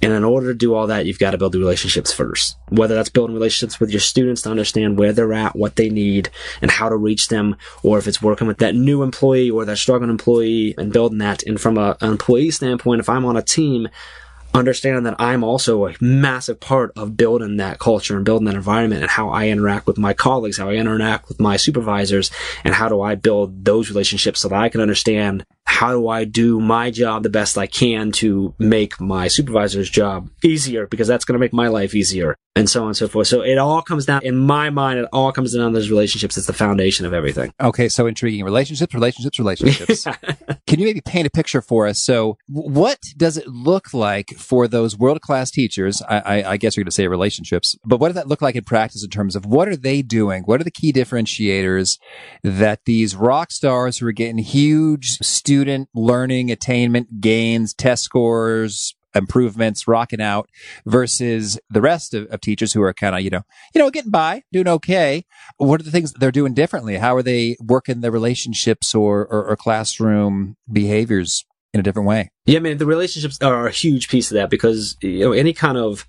And 0.00 0.12
in 0.12 0.22
order 0.22 0.48
to 0.48 0.54
do 0.54 0.74
all 0.74 0.86
that, 0.86 1.06
you've 1.06 1.18
got 1.18 1.32
to 1.32 1.38
build 1.38 1.52
the 1.52 1.58
relationships 1.58 2.12
first. 2.12 2.56
Whether 2.68 2.94
that's 2.94 3.08
building 3.08 3.34
relationships 3.34 3.80
with 3.80 3.90
your 3.90 4.00
students 4.00 4.42
to 4.42 4.50
understand 4.50 4.98
where 4.98 5.12
they're 5.12 5.32
at, 5.32 5.56
what 5.56 5.76
they 5.76 5.90
need, 5.90 6.30
and 6.62 6.70
how 6.70 6.88
to 6.88 6.96
reach 6.96 7.28
them, 7.28 7.56
or 7.82 7.98
if 7.98 8.06
it's 8.06 8.22
working 8.22 8.46
with 8.46 8.58
that 8.58 8.76
new 8.76 9.02
employee 9.02 9.50
or 9.50 9.64
that 9.64 9.78
struggling 9.78 10.10
employee 10.10 10.74
and 10.78 10.92
building 10.92 11.18
that. 11.18 11.42
And 11.42 11.60
from 11.60 11.76
a, 11.76 11.96
an 12.00 12.12
employee 12.12 12.52
standpoint, 12.52 13.00
if 13.00 13.08
I'm 13.08 13.24
on 13.24 13.36
a 13.36 13.42
team, 13.42 13.88
understand 14.54 15.06
that 15.06 15.16
I'm 15.18 15.44
also 15.44 15.86
a 15.86 15.94
massive 16.00 16.60
part 16.60 16.92
of 16.96 17.16
building 17.16 17.56
that 17.58 17.78
culture 17.78 18.16
and 18.16 18.24
building 18.24 18.46
that 18.46 18.54
environment 18.54 19.02
and 19.02 19.10
how 19.10 19.28
I 19.28 19.48
interact 19.48 19.86
with 19.86 19.98
my 19.98 20.12
colleagues, 20.12 20.58
how 20.58 20.70
I 20.70 20.74
interact 20.74 21.28
with 21.28 21.40
my 21.40 21.56
supervisors, 21.56 22.30
and 22.64 22.74
how 22.74 22.88
do 22.88 23.00
I 23.00 23.14
build 23.14 23.64
those 23.64 23.90
relationships 23.90 24.40
so 24.40 24.48
that 24.48 24.58
I 24.58 24.68
can 24.68 24.80
understand 24.80 25.44
how 25.70 25.92
do 25.92 26.08
I 26.08 26.24
do 26.24 26.60
my 26.60 26.90
job 26.90 27.22
the 27.22 27.30
best 27.30 27.56
I 27.56 27.68
can 27.68 28.10
to 28.12 28.52
make 28.58 29.00
my 29.00 29.28
supervisor's 29.28 29.88
job 29.88 30.28
easier 30.42 30.88
because 30.88 31.06
that's 31.06 31.24
going 31.24 31.34
to 31.34 31.38
make 31.38 31.52
my 31.52 31.68
life 31.68 31.94
easier 31.94 32.36
and 32.56 32.68
so 32.68 32.82
on 32.82 32.88
and 32.88 32.96
so 32.96 33.06
forth. 33.06 33.28
So 33.28 33.42
it 33.42 33.56
all 33.56 33.80
comes 33.80 34.04
down, 34.04 34.22
in 34.24 34.36
my 34.36 34.70
mind, 34.70 34.98
it 34.98 35.08
all 35.12 35.30
comes 35.30 35.54
down 35.54 35.72
to 35.72 35.78
those 35.78 35.88
relationships. 35.88 36.36
It's 36.36 36.48
the 36.48 36.52
foundation 36.52 37.06
of 37.06 37.14
everything. 37.14 37.52
Okay. 37.60 37.88
So 37.88 38.08
intriguing. 38.08 38.44
Relationships, 38.44 38.92
relationships, 38.92 39.38
relationships. 39.38 40.04
Can 40.66 40.80
you 40.80 40.86
maybe 40.86 41.00
paint 41.00 41.26
a 41.26 41.30
picture 41.30 41.62
for 41.62 41.86
us? 41.86 42.02
So 42.02 42.36
what 42.48 42.98
does 43.16 43.36
it 43.36 43.46
look 43.46 43.94
like 43.94 44.30
for 44.36 44.66
those 44.66 44.98
world 44.98 45.20
class 45.20 45.50
teachers? 45.50 46.02
I, 46.02 46.18
I, 46.18 46.50
I 46.52 46.56
guess 46.56 46.76
you're 46.76 46.82
going 46.82 46.90
to 46.90 46.94
say 46.94 47.06
relationships, 47.06 47.76
but 47.84 48.00
what 48.00 48.08
does 48.08 48.16
that 48.16 48.28
look 48.28 48.42
like 48.42 48.56
in 48.56 48.64
practice 48.64 49.04
in 49.04 49.10
terms 49.10 49.36
of 49.36 49.46
what 49.46 49.68
are 49.68 49.76
they 49.76 50.02
doing? 50.02 50.42
What 50.42 50.60
are 50.60 50.64
the 50.64 50.70
key 50.70 50.92
differentiators 50.92 51.98
that 52.42 52.80
these 52.84 53.14
rock 53.14 53.52
stars 53.52 53.98
who 53.98 54.06
are 54.06 54.12
getting 54.12 54.38
huge 54.38 55.18
student 55.60 55.90
learning 55.94 56.50
attainment 56.50 57.20
gains, 57.20 57.74
test 57.74 58.02
scores, 58.02 58.94
improvements, 59.14 59.86
rocking 59.86 60.22
out 60.22 60.48
versus 60.86 61.60
the 61.68 61.82
rest 61.82 62.14
of, 62.14 62.26
of 62.28 62.40
teachers 62.40 62.72
who 62.72 62.80
are 62.80 62.94
kind 62.94 63.14
of, 63.14 63.20
you 63.20 63.28
know, 63.28 63.42
you 63.74 63.78
know, 63.78 63.90
getting 63.90 64.10
by, 64.10 64.42
doing 64.54 64.66
okay. 64.66 65.22
What 65.58 65.78
are 65.78 65.84
the 65.84 65.90
things 65.90 66.14
they're 66.14 66.32
doing 66.32 66.54
differently? 66.54 66.96
How 66.96 67.14
are 67.14 67.22
they 67.22 67.58
working 67.60 68.00
the 68.00 68.10
relationships 68.10 68.94
or, 68.94 69.26
or, 69.26 69.48
or 69.48 69.56
classroom 69.56 70.56
behaviors 70.72 71.44
in 71.74 71.80
a 71.80 71.82
different 71.82 72.08
way? 72.08 72.30
Yeah, 72.46 72.56
I 72.56 72.62
mean, 72.62 72.78
the 72.78 72.86
relationships 72.86 73.38
are 73.42 73.66
a 73.66 73.70
huge 73.70 74.08
piece 74.08 74.30
of 74.30 74.36
that 74.36 74.48
because, 74.48 74.96
you 75.02 75.20
know, 75.26 75.32
any 75.32 75.52
kind 75.52 75.76
of 75.76 76.06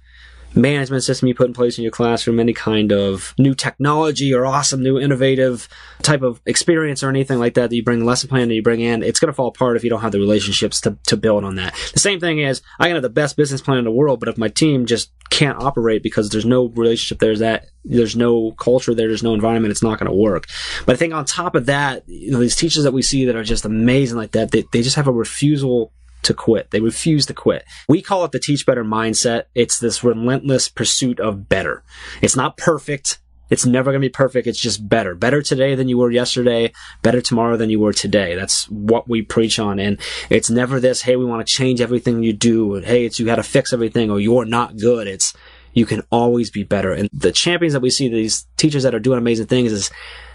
management 0.55 1.03
system 1.03 1.27
you 1.27 1.35
put 1.35 1.47
in 1.47 1.53
place 1.53 1.77
in 1.77 1.83
your 1.83 1.91
classroom, 1.91 2.39
any 2.39 2.53
kind 2.53 2.91
of 2.91 3.33
new 3.37 3.53
technology 3.53 4.33
or 4.33 4.45
awesome 4.45 4.83
new 4.83 4.99
innovative 4.99 5.67
type 6.01 6.21
of 6.21 6.41
experience 6.45 7.03
or 7.03 7.09
anything 7.09 7.39
like 7.39 7.53
that 7.53 7.69
that 7.69 7.75
you 7.75 7.83
bring 7.83 7.99
the 7.99 8.05
lesson 8.05 8.29
plan 8.29 8.47
that 8.47 8.55
you 8.55 8.63
bring 8.63 8.81
in, 8.81 9.03
it's 9.03 9.19
going 9.19 9.27
to 9.27 9.33
fall 9.33 9.47
apart 9.47 9.77
if 9.77 9.83
you 9.83 9.89
don't 9.89 10.01
have 10.01 10.11
the 10.11 10.19
relationships 10.19 10.81
to, 10.81 10.97
to 11.07 11.15
build 11.15 11.43
on 11.43 11.55
that. 11.55 11.73
The 11.93 11.99
same 11.99 12.19
thing 12.19 12.39
is, 12.39 12.61
I 12.79 12.85
can 12.85 12.95
have 12.95 13.03
the 13.03 13.09
best 13.09 13.37
business 13.37 13.61
plan 13.61 13.77
in 13.77 13.85
the 13.85 13.91
world, 13.91 14.19
but 14.19 14.29
if 14.29 14.37
my 14.37 14.49
team 14.49 14.85
just 14.85 15.11
can't 15.29 15.61
operate 15.61 16.03
because 16.03 16.29
there's 16.29 16.45
no 16.45 16.67
relationship, 16.67 17.19
there's 17.19 17.39
that, 17.39 17.67
there's 17.85 18.15
no 18.15 18.51
culture 18.51 18.93
there, 18.93 19.07
there's 19.07 19.23
no 19.23 19.33
environment, 19.33 19.71
it's 19.71 19.83
not 19.83 19.99
going 19.99 20.09
to 20.09 20.15
work. 20.15 20.45
But 20.85 20.93
I 20.93 20.97
think 20.97 21.13
on 21.13 21.25
top 21.25 21.55
of 21.55 21.67
that, 21.67 22.03
you 22.07 22.31
know, 22.31 22.39
these 22.39 22.55
teachers 22.55 22.83
that 22.83 22.91
we 22.91 23.01
see 23.01 23.25
that 23.25 23.35
are 23.35 23.43
just 23.43 23.65
amazing 23.65 24.17
like 24.17 24.31
that, 24.31 24.51
they, 24.51 24.65
they 24.71 24.81
just 24.81 24.97
have 24.97 25.07
a 25.07 25.13
refusal 25.13 25.91
to 26.23 26.33
quit. 26.33 26.71
They 26.71 26.79
refuse 26.79 27.25
to 27.27 27.33
quit. 27.33 27.65
We 27.87 28.01
call 28.01 28.23
it 28.25 28.31
the 28.31 28.39
teach 28.39 28.65
better 28.65 28.83
mindset. 28.83 29.45
It's 29.55 29.79
this 29.79 30.03
relentless 30.03 30.69
pursuit 30.69 31.19
of 31.19 31.49
better. 31.49 31.83
It's 32.21 32.35
not 32.35 32.57
perfect. 32.57 33.19
It's 33.49 33.65
never 33.65 33.91
going 33.91 34.01
to 34.01 34.07
be 34.07 34.09
perfect. 34.09 34.47
It's 34.47 34.59
just 34.59 34.87
better. 34.87 35.13
Better 35.13 35.41
today 35.41 35.75
than 35.75 35.89
you 35.89 35.97
were 35.97 36.09
yesterday. 36.09 36.71
Better 37.01 37.19
tomorrow 37.19 37.57
than 37.57 37.69
you 37.69 37.81
were 37.81 37.91
today. 37.91 38.33
That's 38.33 38.69
what 38.69 39.09
we 39.09 39.21
preach 39.21 39.59
on. 39.59 39.77
And 39.77 39.99
it's 40.29 40.49
never 40.49 40.79
this, 40.79 41.01
hey, 41.01 41.17
we 41.17 41.25
want 41.25 41.45
to 41.45 41.53
change 41.53 41.81
everything 41.81 42.23
you 42.23 42.31
do. 42.31 42.75
And 42.75 42.85
hey, 42.85 43.05
it's 43.05 43.19
you 43.19 43.25
got 43.25 43.35
to 43.35 43.43
fix 43.43 43.73
everything 43.73 44.09
or 44.09 44.21
you're 44.21 44.45
not 44.45 44.77
good. 44.77 45.05
It's 45.05 45.33
you 45.73 45.85
can 45.85 46.01
always 46.11 46.49
be 46.49 46.63
better. 46.63 46.93
And 46.93 47.09
the 47.11 47.31
champions 47.31 47.73
that 47.73 47.81
we 47.81 47.89
see, 47.89 48.07
these 48.07 48.45
teachers 48.57 48.83
that 48.83 48.95
are 48.95 48.99
doing 48.99 49.17
amazing 49.17 49.47
things 49.47 49.71
is 49.71 49.91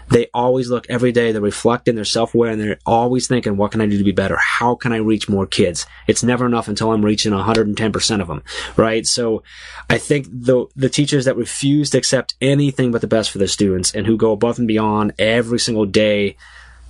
they 0.09 0.27
always 0.33 0.69
look 0.69 0.85
every 0.89 1.11
day, 1.11 1.31
they're 1.31 1.41
reflecting, 1.41 1.95
they're 1.95 2.05
self-aware, 2.05 2.51
and 2.51 2.61
they're 2.61 2.79
always 2.85 3.27
thinking, 3.27 3.57
what 3.57 3.71
can 3.71 3.81
I 3.81 3.87
do 3.87 3.97
to 3.97 4.03
be 4.03 4.11
better? 4.11 4.37
How 4.37 4.75
can 4.75 4.93
I 4.93 4.97
reach 4.97 5.29
more 5.29 5.45
kids? 5.45 5.85
It's 6.07 6.23
never 6.23 6.45
enough 6.45 6.67
until 6.67 6.91
I'm 6.91 7.03
reaching 7.03 7.33
110% 7.33 8.21
of 8.21 8.27
them, 8.27 8.43
right? 8.75 9.05
So 9.05 9.43
I 9.89 9.97
think 9.97 10.27
the, 10.31 10.67
the 10.75 10.89
teachers 10.89 11.25
that 11.25 11.35
refuse 11.35 11.89
to 11.91 11.97
accept 11.97 12.35
anything 12.41 12.91
but 12.91 13.01
the 13.01 13.07
best 13.07 13.31
for 13.31 13.37
their 13.37 13.47
students 13.47 13.93
and 13.93 14.07
who 14.07 14.17
go 14.17 14.31
above 14.31 14.59
and 14.59 14.67
beyond 14.67 15.13
every 15.19 15.59
single 15.59 15.85
day 15.85 16.37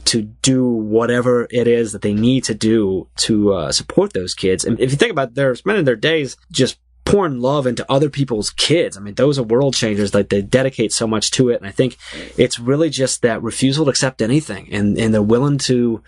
to 0.05 0.21
do 0.21 0.65
whatever 0.69 1.47
it 1.51 1.67
is 1.67 1.91
that 1.91 2.01
they 2.01 2.13
need 2.13 2.43
to 2.45 2.53
do 2.53 3.07
to 3.17 3.53
uh, 3.53 3.71
support 3.73 4.13
those 4.13 4.33
kids. 4.33 4.63
And 4.63 4.79
if 4.79 4.91
you 4.91 4.97
think 4.97 5.11
about 5.11 5.29
it, 5.29 5.35
they're 5.35 5.55
spending 5.55 5.83
their 5.83 5.97
days 5.97 6.37
just 6.49 6.79
pouring 7.07 7.39
love 7.39 7.65
into 7.65 7.89
other 7.89 8.09
people's 8.09 8.49
kids. 8.49 8.97
I 8.97 8.99
mean, 8.99 9.15
those 9.15 9.39
are 9.39 9.43
world 9.43 9.73
changers. 9.73 10.13
Like 10.13 10.27
they 10.27 10.41
dedicate 10.41 10.91
so 10.91 11.07
much 11.07 11.31
to 11.31 11.49
it. 11.49 11.61
And 11.61 11.65
I 11.65 11.71
think 11.71 11.97
it's 12.37 12.59
really 12.59 12.89
just 12.89 13.21
that 13.21 13.41
refusal 13.41 13.85
to 13.85 13.91
accept 13.91 14.21
anything 14.21 14.67
and, 14.73 14.97
and 14.97 15.13
they're 15.13 15.21
willing 15.21 15.57
to 15.59 16.03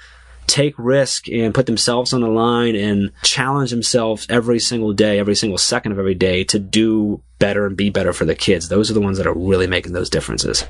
take 0.45 0.73
risk 0.77 1.29
and 1.29 1.53
put 1.53 1.67
themselves 1.67 2.11
on 2.11 2.19
the 2.19 2.27
line 2.27 2.75
and 2.75 3.11
challenge 3.23 3.69
themselves 3.69 4.27
every 4.29 4.59
single 4.59 4.91
day, 4.91 5.19
every 5.19 5.35
single 5.35 5.57
second 5.57 5.93
of 5.93 5.99
every 5.99 6.15
day 6.15 6.43
to 6.43 6.59
do 6.59 7.21
better 7.37 7.65
and 7.65 7.77
be 7.77 7.89
better 7.89 8.11
for 8.11 8.25
the 8.25 8.35
kids. 8.35 8.67
Those 8.67 8.91
are 8.91 8.95
the 8.95 8.99
ones 8.99 9.17
that 9.19 9.27
are 9.27 9.33
really 9.33 9.67
making 9.67 9.93
those 9.93 10.09
differences. 10.09 10.65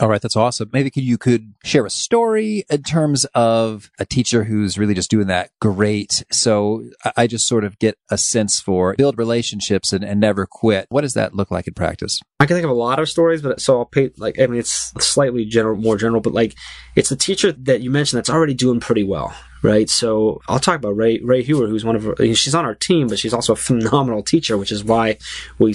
All 0.00 0.08
right, 0.08 0.20
that's 0.20 0.36
awesome. 0.36 0.70
Maybe 0.72 0.90
could, 0.90 1.04
you 1.04 1.18
could 1.18 1.54
share 1.64 1.86
a 1.86 1.90
story 1.90 2.64
in 2.68 2.82
terms 2.82 3.24
of 3.34 3.90
a 3.98 4.04
teacher 4.04 4.44
who's 4.44 4.78
really 4.78 4.94
just 4.94 5.10
doing 5.10 5.26
that 5.28 5.50
great. 5.60 6.24
So 6.30 6.84
I 7.16 7.26
just 7.26 7.48
sort 7.48 7.64
of 7.64 7.78
get 7.78 7.96
a 8.10 8.18
sense 8.18 8.60
for 8.60 8.94
build 8.96 9.18
relationships 9.18 9.92
and, 9.92 10.04
and 10.04 10.20
never 10.20 10.46
quit. 10.46 10.86
What 10.90 11.02
does 11.02 11.14
that 11.14 11.34
look 11.34 11.50
like 11.50 11.66
in 11.66 11.74
practice? 11.74 12.20
I 12.40 12.46
can 12.46 12.56
think 12.56 12.64
of 12.64 12.70
a 12.70 12.74
lot 12.74 12.98
of 12.98 13.08
stories, 13.08 13.40
but 13.40 13.60
so 13.60 13.78
I'll 13.78 13.84
pay 13.86 14.10
like 14.18 14.38
I 14.38 14.46
mean 14.46 14.60
it's 14.60 14.92
slightly 15.04 15.44
general, 15.44 15.76
more 15.76 15.96
general, 15.96 16.20
but 16.20 16.34
like 16.34 16.54
it's 16.94 17.08
the 17.08 17.16
teacher 17.16 17.52
that 17.52 17.80
you 17.80 17.90
mentioned 17.90 18.18
that's 18.18 18.30
already 18.30 18.54
doing 18.54 18.80
pretty 18.80 19.04
well 19.04 19.34
right? 19.66 19.90
So 19.90 20.40
I'll 20.48 20.58
talk 20.58 20.76
about 20.76 20.96
Rae 20.96 21.20
Rae 21.22 21.42
Hughart, 21.42 21.68
who's 21.68 21.84
one 21.84 21.96
of 21.96 22.04
her, 22.04 22.34
she's 22.34 22.54
on 22.54 22.64
our 22.64 22.74
team, 22.74 23.08
but 23.08 23.18
she's 23.18 23.34
also 23.34 23.52
a 23.52 23.56
phenomenal 23.56 24.22
teacher, 24.22 24.56
which 24.56 24.72
is 24.72 24.84
why 24.84 25.18
we 25.58 25.74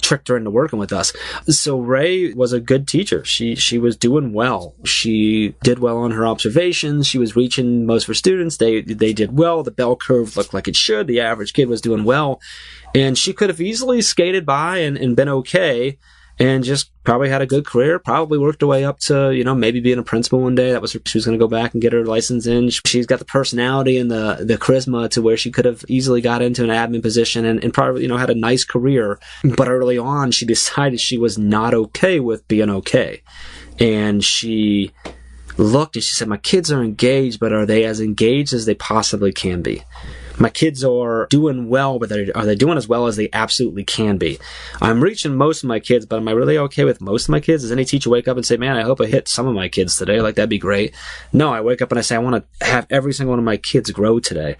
tricked 0.00 0.28
her 0.28 0.36
into 0.36 0.50
working 0.50 0.78
with 0.78 0.92
us. 0.92 1.12
So 1.46 1.78
Rae 1.78 2.32
was 2.32 2.52
a 2.52 2.60
good 2.60 2.88
teacher. 2.88 3.24
She 3.24 3.54
she 3.54 3.78
was 3.78 3.96
doing 3.96 4.32
well. 4.32 4.74
She 4.84 5.54
did 5.62 5.78
well 5.78 5.98
on 5.98 6.10
her 6.10 6.26
observations. 6.26 7.06
She 7.06 7.18
was 7.18 7.36
reaching 7.36 7.86
most 7.86 8.04
of 8.04 8.08
her 8.08 8.14
students. 8.14 8.56
They 8.56 8.80
they 8.82 9.12
did 9.12 9.36
well. 9.36 9.62
The 9.62 9.70
bell 9.70 9.96
curve 9.96 10.36
looked 10.36 10.54
like 10.54 10.68
it 10.68 10.76
should. 10.76 11.06
The 11.06 11.20
average 11.20 11.52
kid 11.52 11.68
was 11.68 11.80
doing 11.80 12.04
well, 12.04 12.40
and 12.94 13.16
she 13.16 13.32
could 13.32 13.50
have 13.50 13.60
easily 13.60 14.02
skated 14.02 14.44
by 14.44 14.78
and, 14.78 14.96
and 14.96 15.16
been 15.16 15.28
okay 15.28 15.98
and 16.40 16.64
just 16.64 16.90
probably 17.04 17.28
had 17.28 17.42
a 17.42 17.46
good 17.46 17.66
career. 17.66 17.98
Probably 17.98 18.38
worked 18.38 18.62
her 18.62 18.66
way 18.66 18.82
up 18.82 18.98
to, 19.00 19.30
you 19.30 19.44
know, 19.44 19.54
maybe 19.54 19.78
being 19.78 19.98
a 19.98 20.02
principal 20.02 20.40
one 20.40 20.54
day. 20.54 20.72
That 20.72 20.80
was 20.80 20.94
her, 20.94 21.00
she 21.04 21.18
was 21.18 21.26
going 21.26 21.38
to 21.38 21.42
go 21.42 21.48
back 21.48 21.74
and 21.74 21.82
get 21.82 21.92
her 21.92 22.06
license 22.06 22.46
in. 22.46 22.70
She's 22.70 23.04
got 23.04 23.18
the 23.18 23.26
personality 23.26 23.98
and 23.98 24.10
the, 24.10 24.38
the 24.40 24.56
charisma 24.56 25.10
to 25.10 25.20
where 25.20 25.36
she 25.36 25.50
could 25.50 25.66
have 25.66 25.84
easily 25.86 26.22
got 26.22 26.40
into 26.40 26.64
an 26.64 26.70
admin 26.70 27.02
position 27.02 27.44
and, 27.44 27.62
and 27.62 27.74
probably, 27.74 28.02
you 28.02 28.08
know, 28.08 28.16
had 28.16 28.30
a 28.30 28.34
nice 28.34 28.64
career. 28.64 29.20
But 29.44 29.68
early 29.68 29.98
on, 29.98 30.30
she 30.30 30.46
decided 30.46 30.98
she 30.98 31.18
was 31.18 31.36
not 31.36 31.74
okay 31.74 32.20
with 32.20 32.48
being 32.48 32.70
okay. 32.70 33.22
And 33.78 34.24
she 34.24 34.92
looked 35.58 35.96
and 35.96 36.02
she 36.02 36.14
said, 36.14 36.28
my 36.28 36.38
kids 36.38 36.72
are 36.72 36.82
engaged, 36.82 37.38
but 37.38 37.52
are 37.52 37.66
they 37.66 37.84
as 37.84 38.00
engaged 38.00 38.54
as 38.54 38.64
they 38.64 38.74
possibly 38.74 39.32
can 39.32 39.60
be? 39.60 39.82
My 40.40 40.48
kids 40.48 40.82
are 40.82 41.26
doing 41.30 41.68
well, 41.68 41.98
but 41.98 42.10
are 42.10 42.46
they 42.46 42.54
doing 42.54 42.78
as 42.78 42.88
well 42.88 43.06
as 43.06 43.16
they 43.16 43.28
absolutely 43.32 43.84
can 43.84 44.16
be? 44.16 44.38
I'm 44.80 45.02
reaching 45.02 45.36
most 45.36 45.62
of 45.62 45.68
my 45.68 45.80
kids, 45.80 46.06
but 46.06 46.16
am 46.16 46.28
I 46.28 46.32
really 46.32 46.58
okay 46.58 46.84
with 46.84 47.00
most 47.00 47.24
of 47.24 47.30
my 47.30 47.40
kids? 47.40 47.62
Does 47.62 47.72
any 47.72 47.84
teacher 47.84 48.10
wake 48.10 48.26
up 48.26 48.36
and 48.36 48.46
say, 48.46 48.56
man, 48.56 48.76
I 48.76 48.82
hope 48.82 49.00
I 49.00 49.06
hit 49.06 49.28
some 49.28 49.46
of 49.46 49.54
my 49.54 49.68
kids 49.68 49.96
today? 49.96 50.20
Like, 50.20 50.36
that'd 50.36 50.48
be 50.48 50.58
great. 50.58 50.94
No, 51.32 51.52
I 51.52 51.60
wake 51.60 51.82
up 51.82 51.92
and 51.92 51.98
I 51.98 52.02
say, 52.02 52.16
I 52.16 52.20
want 52.20 52.44
to 52.60 52.66
have 52.66 52.86
every 52.90 53.12
single 53.12 53.32
one 53.32 53.38
of 53.38 53.44
my 53.44 53.58
kids 53.58 53.90
grow 53.90 54.18
today. 54.18 54.56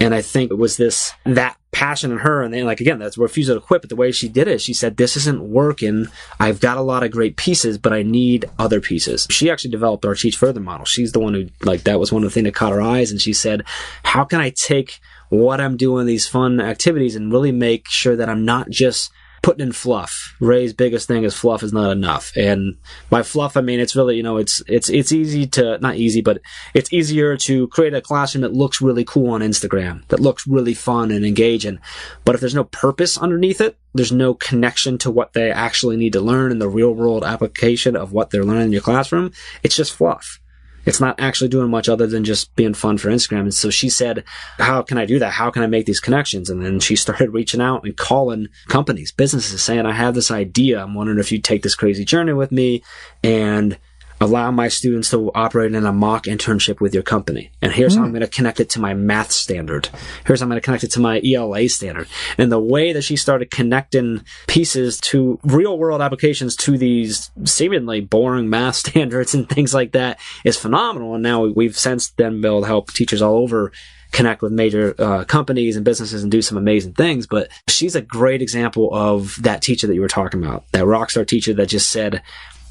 And 0.00 0.14
I 0.14 0.22
think 0.22 0.50
it 0.50 0.58
was 0.58 0.76
this, 0.76 1.12
that 1.24 1.56
passion 1.70 2.10
in 2.10 2.18
her 2.18 2.42
and 2.42 2.54
then 2.54 2.64
like 2.64 2.80
again 2.80 2.98
that's 2.98 3.18
refusal 3.18 3.54
to 3.54 3.60
quit 3.60 3.82
but 3.82 3.90
the 3.90 3.96
way 3.96 4.10
she 4.10 4.26
did 4.28 4.48
it 4.48 4.60
she 4.60 4.72
said 4.72 4.96
this 4.96 5.16
isn't 5.16 5.42
working 5.42 6.06
i've 6.40 6.60
got 6.60 6.78
a 6.78 6.82
lot 6.82 7.02
of 7.02 7.10
great 7.10 7.36
pieces 7.36 7.76
but 7.76 7.92
i 7.92 8.02
need 8.02 8.46
other 8.58 8.80
pieces 8.80 9.26
she 9.30 9.50
actually 9.50 9.70
developed 9.70 10.04
our 10.06 10.14
teach 10.14 10.36
further 10.36 10.60
model 10.60 10.86
she's 10.86 11.12
the 11.12 11.20
one 11.20 11.34
who 11.34 11.46
like 11.62 11.82
that 11.82 12.00
was 12.00 12.10
one 12.10 12.24
of 12.24 12.30
the 12.30 12.32
things 12.32 12.44
that 12.44 12.54
caught 12.54 12.72
her 12.72 12.80
eyes 12.80 13.10
and 13.10 13.20
she 13.20 13.34
said 13.34 13.62
how 14.02 14.24
can 14.24 14.40
i 14.40 14.48
take 14.48 14.98
what 15.28 15.60
I'm 15.60 15.76
doing, 15.76 16.06
these 16.06 16.26
fun 16.26 16.60
activities, 16.60 17.16
and 17.16 17.32
really 17.32 17.52
make 17.52 17.88
sure 17.88 18.16
that 18.16 18.28
I'm 18.28 18.44
not 18.44 18.70
just 18.70 19.10
putting 19.42 19.66
in 19.66 19.72
fluff. 19.72 20.36
Rae's 20.40 20.72
biggest 20.72 21.06
thing 21.06 21.24
is 21.24 21.34
fluff 21.34 21.62
is 21.62 21.72
not 21.72 21.90
enough. 21.90 22.32
And 22.36 22.76
by 23.08 23.22
fluff, 23.22 23.56
I 23.56 23.60
mean, 23.60 23.80
it's 23.80 23.96
really, 23.96 24.16
you 24.16 24.22
know, 24.22 24.36
it's, 24.36 24.62
it's, 24.66 24.88
it's 24.88 25.12
easy 25.12 25.46
to, 25.48 25.78
not 25.78 25.96
easy, 25.96 26.20
but 26.20 26.40
it's 26.74 26.92
easier 26.92 27.36
to 27.38 27.68
create 27.68 27.94
a 27.94 28.00
classroom 28.00 28.42
that 28.42 28.52
looks 28.52 28.80
really 28.80 29.04
cool 29.04 29.30
on 29.30 29.40
Instagram, 29.40 30.06
that 30.08 30.20
looks 30.20 30.46
really 30.46 30.74
fun 30.74 31.10
and 31.10 31.24
engaging. 31.24 31.78
But 32.24 32.34
if 32.34 32.40
there's 32.40 32.54
no 32.54 32.64
purpose 32.64 33.16
underneath 33.16 33.60
it, 33.60 33.78
there's 33.94 34.12
no 34.12 34.34
connection 34.34 34.98
to 34.98 35.10
what 35.10 35.32
they 35.32 35.50
actually 35.50 35.96
need 35.96 36.12
to 36.12 36.20
learn 36.20 36.50
in 36.50 36.58
the 36.58 36.68
real 36.68 36.92
world 36.92 37.24
application 37.24 37.96
of 37.96 38.12
what 38.12 38.30
they're 38.30 38.44
learning 38.44 38.66
in 38.66 38.72
your 38.72 38.82
classroom. 38.82 39.32
It's 39.62 39.76
just 39.76 39.94
fluff 39.94 40.40
it's 40.88 41.00
not 41.00 41.20
actually 41.20 41.48
doing 41.48 41.70
much 41.70 41.88
other 41.88 42.06
than 42.06 42.24
just 42.24 42.54
being 42.56 42.74
fun 42.74 42.98
for 42.98 43.08
Instagram. 43.08 43.40
And 43.40 43.54
so 43.54 43.68
she 43.70 43.90
said, 43.90 44.24
how 44.58 44.82
can 44.82 44.96
I 44.96 45.04
do 45.04 45.18
that? 45.18 45.32
How 45.32 45.50
can 45.50 45.62
I 45.62 45.66
make 45.66 45.86
these 45.86 46.00
connections? 46.00 46.48
And 46.48 46.64
then 46.64 46.80
she 46.80 46.96
started 46.96 47.34
reaching 47.34 47.60
out 47.60 47.84
and 47.84 47.96
calling 47.96 48.48
companies, 48.68 49.12
businesses 49.12 49.62
saying, 49.62 49.86
I 49.86 49.92
have 49.92 50.14
this 50.14 50.30
idea. 50.30 50.82
I'm 50.82 50.94
wondering 50.94 51.18
if 51.18 51.30
you'd 51.30 51.44
take 51.44 51.62
this 51.62 51.74
crazy 51.74 52.04
journey 52.04 52.32
with 52.32 52.50
me 52.50 52.82
and 53.22 53.78
allow 54.20 54.50
my 54.50 54.68
students 54.68 55.10
to 55.10 55.30
operate 55.34 55.74
in 55.74 55.86
a 55.86 55.92
mock 55.92 56.24
internship 56.24 56.80
with 56.80 56.94
your 56.94 57.02
company. 57.02 57.50
And 57.62 57.72
here's 57.72 57.94
mm. 57.94 57.98
how 57.98 58.02
I'm 58.04 58.10
hmm. 58.10 58.16
going 58.16 58.28
to 58.28 58.36
connect 58.36 58.60
it 58.60 58.70
to 58.70 58.80
my 58.80 58.94
math 58.94 59.30
standard. 59.30 59.88
Here's 60.26 60.40
how 60.40 60.44
I'm 60.44 60.50
going 60.50 60.60
to 60.60 60.64
connect 60.64 60.84
it 60.84 60.90
to 60.92 61.00
my 61.00 61.20
ELA 61.24 61.68
standard. 61.68 62.08
And 62.36 62.50
the 62.50 62.58
way 62.58 62.92
that 62.92 63.02
she 63.02 63.16
started 63.16 63.50
connecting 63.50 64.24
pieces 64.46 64.98
to 65.02 65.38
real 65.44 65.78
world 65.78 66.00
applications 66.00 66.56
to 66.56 66.76
these 66.76 67.30
seemingly 67.44 68.00
boring 68.00 68.50
math 68.50 68.76
standards 68.88 69.34
and 69.34 69.48
things 69.48 69.74
like 69.74 69.92
that 69.92 70.18
is 70.44 70.56
phenomenal. 70.56 71.14
And 71.14 71.22
now 71.22 71.46
we've 71.46 71.76
since 71.76 72.10
then 72.10 72.40
been 72.40 72.50
able 72.50 72.60
to 72.62 72.66
help 72.66 72.92
teachers 72.92 73.22
all 73.22 73.36
over 73.36 73.72
connect 74.10 74.42
with 74.42 74.52
major 74.52 74.94
uh, 74.98 75.24
companies 75.24 75.76
and 75.76 75.84
businesses 75.84 76.22
and 76.22 76.32
do 76.32 76.42
some 76.42 76.56
amazing 76.56 76.94
things. 76.94 77.26
But 77.26 77.50
she's 77.68 77.94
a 77.94 78.00
great 78.00 78.42
example 78.42 78.88
of 78.92 79.36
that 79.42 79.62
teacher 79.62 79.86
that 79.86 79.94
you 79.94 80.00
were 80.00 80.08
talking 80.08 80.42
about, 80.42 80.64
that 80.72 80.84
rockstar 80.84 81.26
teacher 81.26 81.52
that 81.54 81.66
just 81.66 81.90
said, 81.90 82.22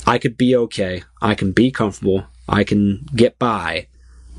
I 0.08 0.18
could 0.18 0.38
be 0.38 0.56
okay. 0.56 1.04
I 1.22 1.36
can 1.36 1.52
be 1.52 1.70
comfortable. 1.70 2.26
I 2.48 2.64
can 2.64 3.06
get 3.14 3.38
by, 3.38 3.88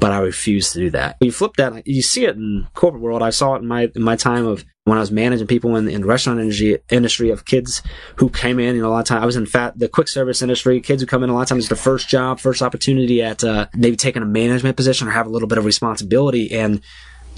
but 0.01 0.13
I 0.13 0.19
refuse 0.19 0.73
to 0.73 0.79
do 0.79 0.91
that. 0.91 1.19
You 1.21 1.31
flip 1.31 1.57
that, 1.59 1.87
you 1.87 2.01
see 2.01 2.25
it 2.25 2.37
in 2.37 2.67
corporate 2.75 3.03
world. 3.03 3.23
I 3.23 3.29
saw 3.29 3.55
it 3.55 3.59
in 3.59 3.69
my, 3.69 3.91
in 3.95 4.03
my 4.03 4.17
time 4.17 4.47
of 4.47 4.65
when 4.85 4.97
I 4.97 5.03
was 5.03 5.11
managing 5.11 5.47
people 5.47 5.77
in, 5.77 5.87
in 5.87 6.01
the 6.01 6.07
restaurant 6.07 6.41
industry, 6.41 6.79
industry 6.91 7.29
of 7.29 7.45
kids 7.45 7.83
who 8.17 8.31
came 8.31 8.59
in, 8.59 8.77
you 8.77 8.81
know, 8.81 8.89
a 8.89 8.93
lot 8.93 9.01
of 9.01 9.05
times 9.05 9.23
I 9.23 9.27
was 9.27 9.37
in 9.37 9.45
fat, 9.45 9.79
the 9.79 9.89
quick 9.89 10.09
service 10.09 10.41
industry, 10.41 10.81
kids 10.81 11.03
who 11.03 11.07
come 11.07 11.23
in 11.23 11.29
a 11.29 11.35
lot 11.35 11.43
of 11.43 11.49
times 11.49 11.65
it's 11.65 11.69
their 11.69 11.77
first 11.77 12.09
job, 12.09 12.41
first 12.41 12.63
opportunity 12.63 13.23
at, 13.23 13.45
uh, 13.45 13.67
maybe 13.75 13.97
taking 13.97 14.23
a 14.23 14.27
management 14.27 14.75
position 14.75 15.07
or 15.07 15.11
have 15.11 15.27
a 15.27 15.31
little 15.31 15.49
bit 15.49 15.59
of 15.59 15.67
responsibility. 15.67 16.51
And 16.51 16.81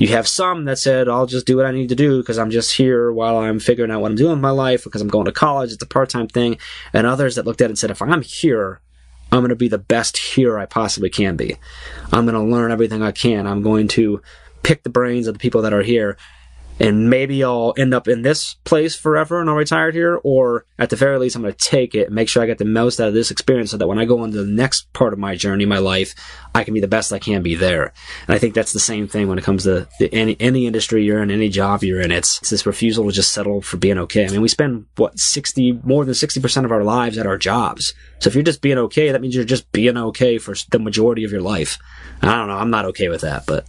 You 0.00 0.08
have 0.08 0.26
some 0.26 0.64
that 0.64 0.78
said, 0.78 1.10
I'll 1.10 1.26
just 1.26 1.46
do 1.46 1.58
what 1.58 1.66
I 1.66 1.72
need 1.72 1.90
to 1.90 1.94
do 1.94 2.22
because 2.22 2.38
I'm 2.38 2.50
just 2.50 2.74
here 2.74 3.12
while 3.12 3.36
I'm 3.36 3.60
figuring 3.60 3.90
out 3.90 4.00
what 4.00 4.10
I'm 4.10 4.16
doing 4.16 4.30
with 4.30 4.40
my 4.40 4.50
life 4.50 4.82
because 4.82 5.02
I'm 5.02 5.08
going 5.08 5.26
to 5.26 5.32
college. 5.32 5.72
It's 5.72 5.82
a 5.82 5.86
part 5.86 6.08
time 6.08 6.26
thing. 6.26 6.56
And 6.94 7.06
others 7.06 7.34
that 7.34 7.44
looked 7.44 7.60
at 7.60 7.66
it 7.66 7.72
and 7.72 7.78
said, 7.78 7.90
if 7.90 8.00
I'm 8.00 8.22
here, 8.22 8.80
I'm 9.30 9.40
going 9.40 9.50
to 9.50 9.56
be 9.56 9.68
the 9.68 9.76
best 9.76 10.16
here 10.16 10.58
I 10.58 10.64
possibly 10.64 11.10
can 11.10 11.36
be. 11.36 11.58
I'm 12.12 12.24
going 12.24 12.34
to 12.34 12.50
learn 12.50 12.72
everything 12.72 13.02
I 13.02 13.12
can. 13.12 13.46
I'm 13.46 13.60
going 13.60 13.88
to 13.88 14.22
pick 14.62 14.84
the 14.84 14.88
brains 14.88 15.26
of 15.26 15.34
the 15.34 15.38
people 15.38 15.60
that 15.62 15.74
are 15.74 15.82
here 15.82 16.16
and 16.80 17.10
maybe 17.10 17.44
I'll 17.44 17.74
end 17.76 17.92
up 17.92 18.08
in 18.08 18.22
this 18.22 18.54
place 18.64 18.96
forever 18.96 19.38
and 19.38 19.50
I'll 19.50 19.56
retire 19.56 19.90
here, 19.90 20.18
or 20.24 20.64
at 20.78 20.88
the 20.88 20.96
very 20.96 21.18
least, 21.18 21.36
I'm 21.36 21.42
going 21.42 21.52
to 21.52 21.58
take 21.58 21.94
it 21.94 22.06
and 22.06 22.14
make 22.14 22.28
sure 22.28 22.42
I 22.42 22.46
get 22.46 22.56
the 22.56 22.64
most 22.64 22.98
out 22.98 23.08
of 23.08 23.14
this 23.14 23.30
experience 23.30 23.72
so 23.72 23.76
that 23.76 23.86
when 23.86 23.98
I 23.98 24.06
go 24.06 24.24
into 24.24 24.42
the 24.42 24.50
next 24.50 24.90
part 24.94 25.12
of 25.12 25.18
my 25.18 25.36
journey, 25.36 25.66
my 25.66 25.78
life, 25.78 26.14
I 26.54 26.64
can 26.64 26.72
be 26.72 26.80
the 26.80 26.88
best 26.88 27.12
I 27.12 27.18
can 27.18 27.42
be 27.42 27.54
there. 27.54 27.92
And 28.26 28.34
I 28.34 28.38
think 28.38 28.54
that's 28.54 28.72
the 28.72 28.80
same 28.80 29.06
thing 29.06 29.28
when 29.28 29.36
it 29.36 29.44
comes 29.44 29.64
to 29.64 29.86
the, 29.98 30.12
any, 30.14 30.38
any 30.40 30.66
industry 30.66 31.04
you're 31.04 31.22
in, 31.22 31.30
any 31.30 31.50
job 31.50 31.84
you're 31.84 32.00
in. 32.00 32.10
It's, 32.10 32.38
it's 32.38 32.50
this 32.50 32.64
refusal 32.64 33.04
to 33.04 33.12
just 33.12 33.32
settle 33.32 33.60
for 33.60 33.76
being 33.76 33.98
okay. 33.98 34.24
I 34.24 34.30
mean, 34.30 34.40
we 34.40 34.48
spend, 34.48 34.86
what, 34.96 35.18
60, 35.18 35.80
more 35.84 36.06
than 36.06 36.14
60% 36.14 36.64
of 36.64 36.72
our 36.72 36.82
lives 36.82 37.18
at 37.18 37.26
our 37.26 37.36
jobs. 37.36 37.92
So 38.20 38.28
if 38.28 38.34
you're 38.34 38.42
just 38.42 38.62
being 38.62 38.78
okay, 38.78 39.12
that 39.12 39.20
means 39.20 39.34
you're 39.34 39.44
just 39.44 39.70
being 39.72 39.98
okay 39.98 40.38
for 40.38 40.54
the 40.70 40.78
majority 40.78 41.24
of 41.24 41.30
your 41.30 41.42
life. 41.42 41.76
I 42.22 42.34
don't 42.36 42.48
know. 42.48 42.56
I'm 42.56 42.70
not 42.70 42.86
okay 42.86 43.10
with 43.10 43.20
that, 43.20 43.44
but. 43.46 43.66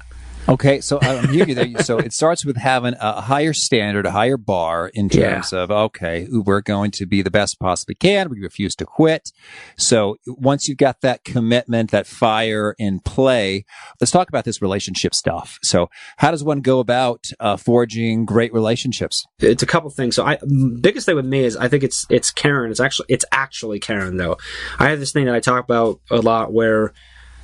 Okay, 0.50 0.82
so 0.82 1.00
I'm 1.02 1.30
hearing 1.30 1.50
you 1.50 1.56
there. 1.56 1.84
So 1.84 1.98
it 1.98 2.14
starts 2.14 2.44
with 2.44 2.58
having 2.58 2.96
a 3.00 3.22
higher 3.22 3.54
standard, 3.54 4.06
a 4.06 4.12
higher 4.12 4.38
bar 4.38 4.92
in 4.94 5.08
terms 5.08 5.52
yeah. 5.52 5.60
of 5.60 5.72
okay, 5.72 6.28
we're 6.30 6.62
going 6.62 6.92
to 6.92 7.06
be 7.06 7.22
the 7.22 7.32
best 7.32 7.60
possibly 7.60 7.96
can. 7.96 8.30
We 8.30 8.42
refuse 8.42 8.76
to 8.78 8.86
quit. 8.86 9.32
So 9.78 10.18
once 10.26 10.68
you've 10.68 10.78
got 10.78 11.02
that 11.02 11.24
commitment, 11.24 11.92
that 11.92 12.08
fire 12.08 12.76
in 12.78 13.00
play, 13.00 13.66
let's 14.00 14.12
talk 14.12 14.30
about 14.30 14.46
this 14.46 14.62
relationship 14.62 15.14
stuff. 15.14 15.60
So 15.64 15.90
how 16.18 16.32
does 16.32 16.44
one 16.44 16.62
go 16.62 16.80
about 16.80 17.26
uh, 17.40 17.58
forging 17.58 18.26
great 18.26 18.54
relationships? 18.54 19.26
It's 19.40 19.64
a 19.64 19.68
couple 19.68 19.90
things. 19.90 20.16
So 20.16 20.26
I 20.26 20.38
biggest 20.82 21.06
thing 21.06 21.16
with 21.16 21.26
me 21.26 21.46
is 21.46 21.56
I 21.56 21.68
think 21.68 21.84
it's 21.84 22.06
it's 22.10 22.32
caring. 22.32 22.72
It's 22.72 22.80
actually 22.80 23.08
it's 23.10 23.26
actually 23.32 23.80
caring 23.80 24.18
though. 24.18 24.38
I 24.80 24.90
have 24.90 25.00
this 25.00 25.12
thing 25.12 25.26
that 25.26 25.36
I 25.36 25.40
talk 25.40 25.64
about 25.64 26.02
a 26.10 26.20
lot 26.20 26.52
where 26.52 26.94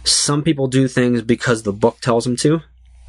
some 0.03 0.41
people 0.41 0.67
do 0.67 0.87
things 0.87 1.21
because 1.21 1.63
the 1.63 1.73
book 1.73 1.99
tells 2.01 2.23
them 2.23 2.35
to 2.37 2.61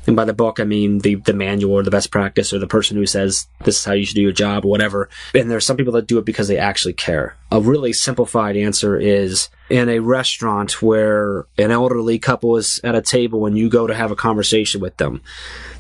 and 0.07 0.17
by 0.17 0.25
the 0.25 0.33
book, 0.33 0.59
I 0.59 0.65
mean 0.65 1.01
the, 1.01 1.17
the 1.17 1.35
manual 1.35 1.75
or 1.75 1.83
the 1.83 1.91
best 1.91 2.11
practice 2.11 2.53
or 2.53 2.59
the 2.59 2.67
person 2.67 2.97
who 2.97 3.05
says 3.05 3.47
this 3.65 3.79
is 3.79 3.85
how 3.85 3.93
you 3.93 4.07
should 4.07 4.15
do 4.15 4.23
your 4.23 4.33
job 4.33 4.65
or 4.65 4.69
whatever. 4.69 5.11
And 5.35 5.51
there's 5.51 5.67
some 5.67 5.77
people 5.77 5.93
that 5.93 6.07
do 6.07 6.17
it 6.19 6.25
because 6.25 6.49
they 6.49 6.57
actually 6.57 6.95
care. 6.95 7.37
A 7.53 7.61
really 7.61 7.93
simplified 7.93 8.57
answer 8.57 8.99
is 8.99 9.51
in 9.69 9.91
a 9.91 9.99
restaurant 9.99 10.81
where 10.81 11.47
an 11.59 11.71
elderly 11.71 12.19
couple 12.19 12.57
is 12.57 12.81
at 12.85 12.95
a 12.95 13.03
table 13.03 13.45
and 13.45 13.59
you 13.59 13.69
go 13.69 13.87
to 13.87 13.95
have 13.95 14.11
a 14.11 14.17
conversation 14.17 14.81
with 14.81 14.97
them. 14.97 15.21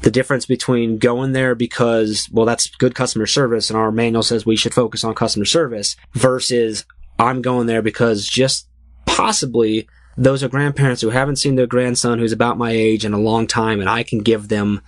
The 0.02 0.10
difference 0.10 0.44
between 0.44 0.98
going 0.98 1.32
there 1.32 1.54
because, 1.54 2.28
well, 2.30 2.44
that's 2.44 2.68
good 2.68 2.94
customer 2.94 3.26
service 3.26 3.70
and 3.70 3.78
our 3.78 3.90
manual 3.90 4.22
says 4.22 4.44
we 4.44 4.56
should 4.56 4.74
focus 4.74 5.04
on 5.04 5.14
customer 5.14 5.46
service 5.46 5.96
versus 6.12 6.84
I'm 7.18 7.40
going 7.40 7.66
there 7.66 7.82
because 7.82 8.26
just 8.26 8.68
possibly 9.06 9.88
those 10.18 10.42
are 10.42 10.48
grandparents 10.48 11.00
who 11.00 11.10
haven't 11.10 11.36
seen 11.36 11.54
their 11.54 11.68
grandson 11.68 12.18
who's 12.18 12.32
about 12.32 12.58
my 12.58 12.72
age 12.72 13.04
in 13.04 13.14
a 13.14 13.18
long 13.18 13.46
time, 13.46 13.78
and 13.80 13.88
I 13.88 14.02
can 14.02 14.18
give 14.18 14.48
them 14.48 14.82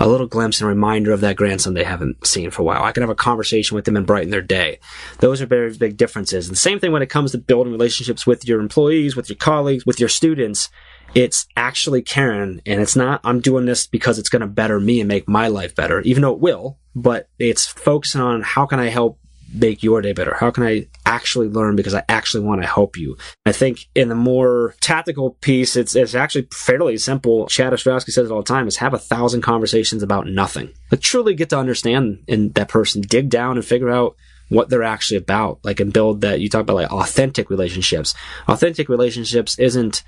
a 0.00 0.08
little 0.08 0.26
glimpse 0.26 0.60
and 0.60 0.68
reminder 0.68 1.12
of 1.12 1.20
that 1.20 1.36
grandson 1.36 1.74
they 1.74 1.84
haven't 1.84 2.26
seen 2.26 2.50
for 2.50 2.62
a 2.62 2.64
while. 2.64 2.82
I 2.82 2.92
can 2.92 3.02
have 3.02 3.10
a 3.10 3.14
conversation 3.14 3.76
with 3.76 3.84
them 3.84 3.96
and 3.96 4.06
brighten 4.06 4.30
their 4.30 4.42
day. 4.42 4.80
Those 5.20 5.40
are 5.40 5.46
very 5.46 5.76
big 5.76 5.96
differences. 5.96 6.48
And 6.48 6.56
the 6.56 6.60
same 6.60 6.80
thing 6.80 6.92
when 6.92 7.02
it 7.02 7.10
comes 7.10 7.32
to 7.32 7.38
building 7.38 7.72
relationships 7.72 8.26
with 8.26 8.46
your 8.46 8.60
employees, 8.60 9.16
with 9.16 9.28
your 9.28 9.36
colleagues, 9.36 9.86
with 9.86 10.00
your 10.00 10.08
students. 10.08 10.68
It's 11.14 11.46
actually 11.56 12.02
caring, 12.02 12.60
and 12.66 12.82
it's 12.82 12.94
not, 12.94 13.22
I'm 13.24 13.40
doing 13.40 13.64
this 13.64 13.86
because 13.86 14.18
it's 14.18 14.28
going 14.28 14.40
to 14.40 14.46
better 14.46 14.78
me 14.78 15.00
and 15.00 15.08
make 15.08 15.26
my 15.26 15.48
life 15.48 15.74
better, 15.74 16.00
even 16.02 16.20
though 16.20 16.34
it 16.34 16.40
will, 16.40 16.78
but 16.94 17.30
it's 17.38 17.66
focusing 17.66 18.20
on 18.20 18.42
how 18.42 18.66
can 18.66 18.78
I 18.78 18.90
help 18.90 19.18
make 19.58 19.82
your 19.82 20.00
day 20.00 20.12
better? 20.12 20.34
How 20.34 20.50
can 20.50 20.64
I 20.64 20.86
actually 21.06 21.48
learn 21.48 21.76
because 21.76 21.94
I 21.94 22.04
actually 22.08 22.44
want 22.44 22.62
to 22.62 22.68
help 22.68 22.96
you? 22.96 23.16
I 23.46 23.52
think 23.52 23.86
in 23.94 24.08
the 24.08 24.14
more 24.14 24.74
tactical 24.80 25.30
piece, 25.40 25.76
it's, 25.76 25.94
it's 25.94 26.14
actually 26.14 26.48
fairly 26.52 26.96
simple. 26.98 27.46
Chad 27.46 27.72
Ostrowski 27.72 28.10
says 28.10 28.30
it 28.30 28.32
all 28.32 28.42
the 28.42 28.44
time 28.44 28.66
is 28.66 28.76
have 28.76 28.94
a 28.94 28.98
thousand 28.98 29.42
conversations 29.42 30.02
about 30.02 30.26
nothing. 30.26 30.72
But 30.90 31.00
truly 31.00 31.34
get 31.34 31.50
to 31.50 31.58
understand 31.58 32.24
in 32.26 32.50
that 32.52 32.68
person, 32.68 33.02
dig 33.02 33.30
down 33.30 33.56
and 33.56 33.64
figure 33.64 33.90
out 33.90 34.16
what 34.48 34.70
they're 34.70 34.82
actually 34.82 35.18
about, 35.18 35.60
like 35.62 35.80
and 35.80 35.92
build 35.92 36.22
that 36.22 36.40
you 36.40 36.48
talk 36.48 36.62
about 36.62 36.76
like 36.76 36.90
authentic 36.90 37.50
relationships. 37.50 38.14
Authentic 38.48 38.88
relationships 38.88 39.58
isn't 39.58 40.02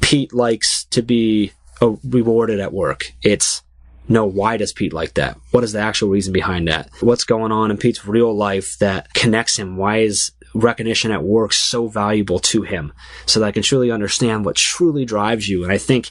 Pete 0.00 0.32
likes 0.32 0.84
to 0.86 1.02
be 1.02 1.52
uh, 1.82 1.96
rewarded 2.04 2.60
at 2.60 2.72
work. 2.72 3.12
It's 3.22 3.62
know 4.10 4.26
why 4.26 4.56
does 4.56 4.72
Pete 4.72 4.92
like 4.92 5.14
that? 5.14 5.38
What 5.50 5.64
is 5.64 5.72
the 5.72 5.80
actual 5.80 6.08
reason 6.08 6.32
behind 6.32 6.68
that? 6.68 6.90
What's 7.00 7.24
going 7.24 7.52
on 7.52 7.70
in 7.70 7.76
Pete's 7.76 8.06
real 8.06 8.34
life 8.34 8.78
that 8.78 9.12
connects 9.14 9.58
him? 9.58 9.76
Why 9.76 9.98
is 9.98 10.32
recognition 10.54 11.12
at 11.12 11.22
work 11.22 11.52
so 11.52 11.86
valuable 11.86 12.38
to 12.38 12.62
him 12.62 12.92
so 13.26 13.40
that 13.40 13.46
I 13.46 13.52
can 13.52 13.62
truly 13.62 13.90
understand 13.90 14.44
what 14.44 14.56
truly 14.56 15.04
drives 15.04 15.48
you. 15.48 15.62
And 15.62 15.72
I 15.72 15.78
think 15.78 16.10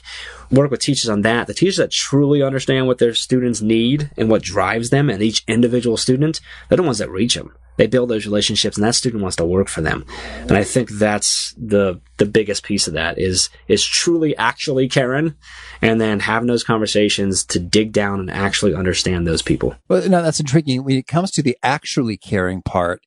work 0.50 0.70
with 0.70 0.80
teachers 0.80 1.10
on 1.10 1.22
that. 1.22 1.46
The 1.46 1.54
teachers 1.54 1.76
that 1.76 1.90
truly 1.90 2.42
understand 2.42 2.86
what 2.86 2.98
their 2.98 3.14
students 3.14 3.60
need 3.60 4.10
and 4.16 4.30
what 4.30 4.42
drives 4.42 4.90
them 4.90 5.10
and 5.10 5.22
each 5.22 5.44
individual 5.46 5.96
student, 5.96 6.40
they're 6.68 6.76
the 6.76 6.82
ones 6.82 6.98
that 6.98 7.10
reach 7.10 7.34
them 7.34 7.54
they 7.80 7.86
build 7.86 8.10
those 8.10 8.26
relationships 8.26 8.76
and 8.76 8.84
that 8.84 8.94
student 8.94 9.22
wants 9.22 9.36
to 9.36 9.44
work 9.46 9.66
for 9.66 9.80
them. 9.80 10.04
And 10.40 10.52
I 10.52 10.64
think 10.64 10.90
that's 10.90 11.54
the, 11.56 11.98
the 12.18 12.26
biggest 12.26 12.62
piece 12.62 12.86
of 12.86 12.92
that 12.92 13.18
is, 13.18 13.48
is 13.68 13.82
truly 13.82 14.36
actually 14.36 14.86
caring 14.86 15.34
and 15.80 15.98
then 15.98 16.20
having 16.20 16.46
those 16.46 16.62
conversations 16.62 17.42
to 17.46 17.58
dig 17.58 17.92
down 17.92 18.20
and 18.20 18.30
actually 18.30 18.74
understand 18.74 19.26
those 19.26 19.40
people. 19.40 19.76
Well, 19.88 20.06
no, 20.10 20.22
that's 20.22 20.40
intriguing. 20.40 20.84
When 20.84 20.98
it 20.98 21.06
comes 21.06 21.30
to 21.30 21.42
the 21.42 21.56
actually 21.62 22.18
caring 22.18 22.60
part, 22.60 23.00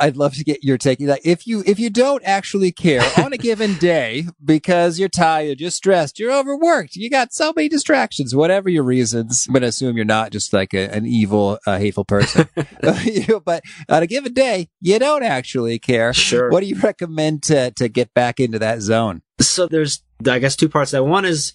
I'd 0.00 0.16
love 0.16 0.34
to 0.34 0.44
get 0.44 0.64
your 0.64 0.76
take. 0.76 1.00
Like 1.00 1.24
if 1.24 1.46
you, 1.46 1.62
if 1.64 1.78
you 1.78 1.88
don't 1.88 2.24
actually 2.24 2.72
care 2.72 3.02
on 3.24 3.32
a 3.32 3.38
given 3.38 3.74
day 3.74 4.26
because 4.44 4.98
you're 4.98 5.08
tired, 5.08 5.60
you're 5.60 5.70
stressed, 5.70 6.18
you're 6.18 6.32
overworked, 6.32 6.96
you 6.96 7.10
got 7.10 7.32
so 7.32 7.52
many 7.54 7.68
distractions, 7.68 8.34
whatever 8.34 8.68
your 8.68 8.82
reasons, 8.82 9.46
I'm 9.46 9.52
going 9.52 9.62
to 9.62 9.68
assume 9.68 9.94
you're 9.94 10.04
not 10.04 10.32
just 10.32 10.52
like 10.52 10.74
a, 10.74 10.92
an 10.92 11.06
evil, 11.06 11.60
uh, 11.64 11.78
hateful 11.78 12.04
person. 12.04 12.48
but 13.44 13.62
uh, 13.88 13.99
on 14.00 14.04
a 14.04 14.06
given 14.06 14.32
day, 14.32 14.70
you 14.80 14.98
don't 14.98 15.22
actually 15.22 15.78
care. 15.78 16.14
Sure. 16.14 16.50
What 16.50 16.60
do 16.60 16.66
you 16.66 16.80
recommend 16.80 17.42
to, 17.44 17.70
to 17.72 17.86
get 17.86 18.14
back 18.14 18.40
into 18.40 18.58
that 18.58 18.80
zone? 18.80 19.20
So 19.40 19.66
there's, 19.66 20.02
I 20.26 20.38
guess, 20.38 20.56
two 20.56 20.70
parts 20.70 20.92
that. 20.92 21.04
One 21.04 21.26
is 21.26 21.52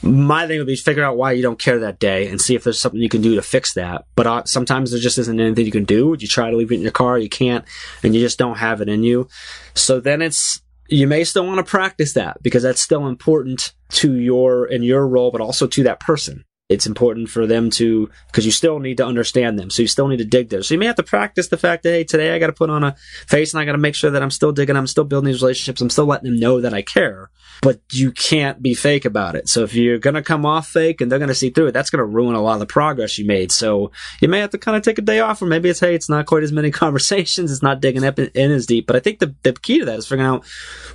my 0.00 0.46
thing 0.46 0.58
would 0.58 0.68
be 0.68 0.76
figure 0.76 1.02
out 1.02 1.16
why 1.16 1.32
you 1.32 1.42
don't 1.42 1.58
care 1.58 1.80
that 1.80 1.98
day 1.98 2.28
and 2.28 2.40
see 2.40 2.54
if 2.54 2.62
there's 2.62 2.78
something 2.78 3.00
you 3.00 3.08
can 3.08 3.20
do 3.20 3.34
to 3.34 3.42
fix 3.42 3.74
that. 3.74 4.04
But 4.14 4.26
uh, 4.28 4.44
sometimes 4.44 4.92
there 4.92 5.00
just 5.00 5.18
isn't 5.18 5.40
anything 5.40 5.66
you 5.66 5.72
can 5.72 5.84
do. 5.84 6.16
You 6.16 6.28
try 6.28 6.50
to 6.50 6.56
leave 6.56 6.70
it 6.70 6.76
in 6.76 6.82
your 6.82 6.92
car, 6.92 7.18
you 7.18 7.28
can't, 7.28 7.64
and 8.04 8.14
you 8.14 8.20
just 8.20 8.38
don't 8.38 8.58
have 8.58 8.80
it 8.80 8.88
in 8.88 9.02
you. 9.02 9.28
So 9.74 9.98
then 9.98 10.22
it's, 10.22 10.62
you 10.88 11.08
may 11.08 11.24
still 11.24 11.46
want 11.46 11.58
to 11.58 11.68
practice 11.68 12.12
that 12.12 12.40
because 12.44 12.62
that's 12.62 12.80
still 12.80 13.08
important 13.08 13.72
to 13.90 14.14
your, 14.14 14.66
in 14.66 14.84
your 14.84 15.06
role, 15.08 15.32
but 15.32 15.40
also 15.40 15.66
to 15.66 15.82
that 15.82 15.98
person 15.98 16.44
it's 16.68 16.86
important 16.86 17.30
for 17.30 17.46
them 17.46 17.70
to 17.70 18.10
because 18.26 18.44
you 18.44 18.52
still 18.52 18.78
need 18.78 18.98
to 18.98 19.06
understand 19.06 19.58
them. 19.58 19.70
So 19.70 19.82
you 19.82 19.88
still 19.88 20.08
need 20.08 20.18
to 20.18 20.24
dig 20.24 20.50
there. 20.50 20.62
So 20.62 20.74
you 20.74 20.78
may 20.78 20.86
have 20.86 20.96
to 20.96 21.02
practice 21.02 21.48
the 21.48 21.56
fact 21.56 21.82
that 21.82 21.90
hey 21.90 22.04
today 22.04 22.34
i 22.34 22.38
got 22.38 22.48
to 22.48 22.52
put 22.52 22.70
on 22.70 22.84
a 22.84 22.94
face 23.26 23.52
and 23.52 23.60
i 23.60 23.64
got 23.64 23.72
to 23.72 23.78
make 23.78 23.94
sure 23.94 24.10
that 24.10 24.22
i'm 24.22 24.30
still 24.30 24.52
digging 24.52 24.76
i'm 24.76 24.86
still 24.86 25.04
building 25.04 25.26
these 25.26 25.42
relationships 25.42 25.80
i'm 25.80 25.90
still 25.90 26.06
letting 26.06 26.30
them 26.30 26.40
know 26.40 26.60
that 26.60 26.74
i 26.74 26.82
care 26.82 27.30
but 27.60 27.80
you 27.92 28.12
can't 28.12 28.62
be 28.62 28.74
fake 28.74 29.04
about 29.04 29.34
it. 29.34 29.48
So 29.48 29.64
if 29.64 29.74
you're 29.74 29.98
going 29.98 30.14
to 30.14 30.22
come 30.22 30.46
off 30.46 30.68
fake 30.68 31.00
and 31.00 31.10
they're 31.10 31.18
going 31.18 31.28
to 31.28 31.34
see 31.34 31.50
through 31.50 31.68
it 31.68 31.72
that's 31.72 31.90
going 31.90 31.98
to 31.98 32.04
ruin 32.04 32.34
a 32.34 32.42
lot 32.42 32.54
of 32.54 32.60
the 32.60 32.66
progress 32.66 33.18
you 33.18 33.26
made. 33.26 33.50
So 33.52 33.90
you 34.20 34.28
may 34.28 34.40
have 34.40 34.50
to 34.50 34.58
kind 34.58 34.76
of 34.76 34.82
take 34.82 34.98
a 34.98 35.02
day 35.02 35.20
off 35.20 35.42
or 35.42 35.46
maybe 35.46 35.68
it's 35.68 35.80
hey 35.80 35.94
it's 35.94 36.08
not 36.08 36.26
quite 36.26 36.42
as 36.42 36.52
many 36.52 36.70
conversations 36.84 37.50
it's 37.50 37.62
not 37.62 37.80
digging 37.80 38.04
up 38.04 38.18
in, 38.18 38.50
as 38.52 38.66
deep. 38.66 38.86
But 38.86 38.96
i 38.96 39.00
think 39.00 39.18
the, 39.18 39.34
the 39.42 39.52
key 39.52 39.80
to 39.80 39.84
that 39.86 39.98
is 39.98 40.06
figuring 40.06 40.28
out 40.28 40.44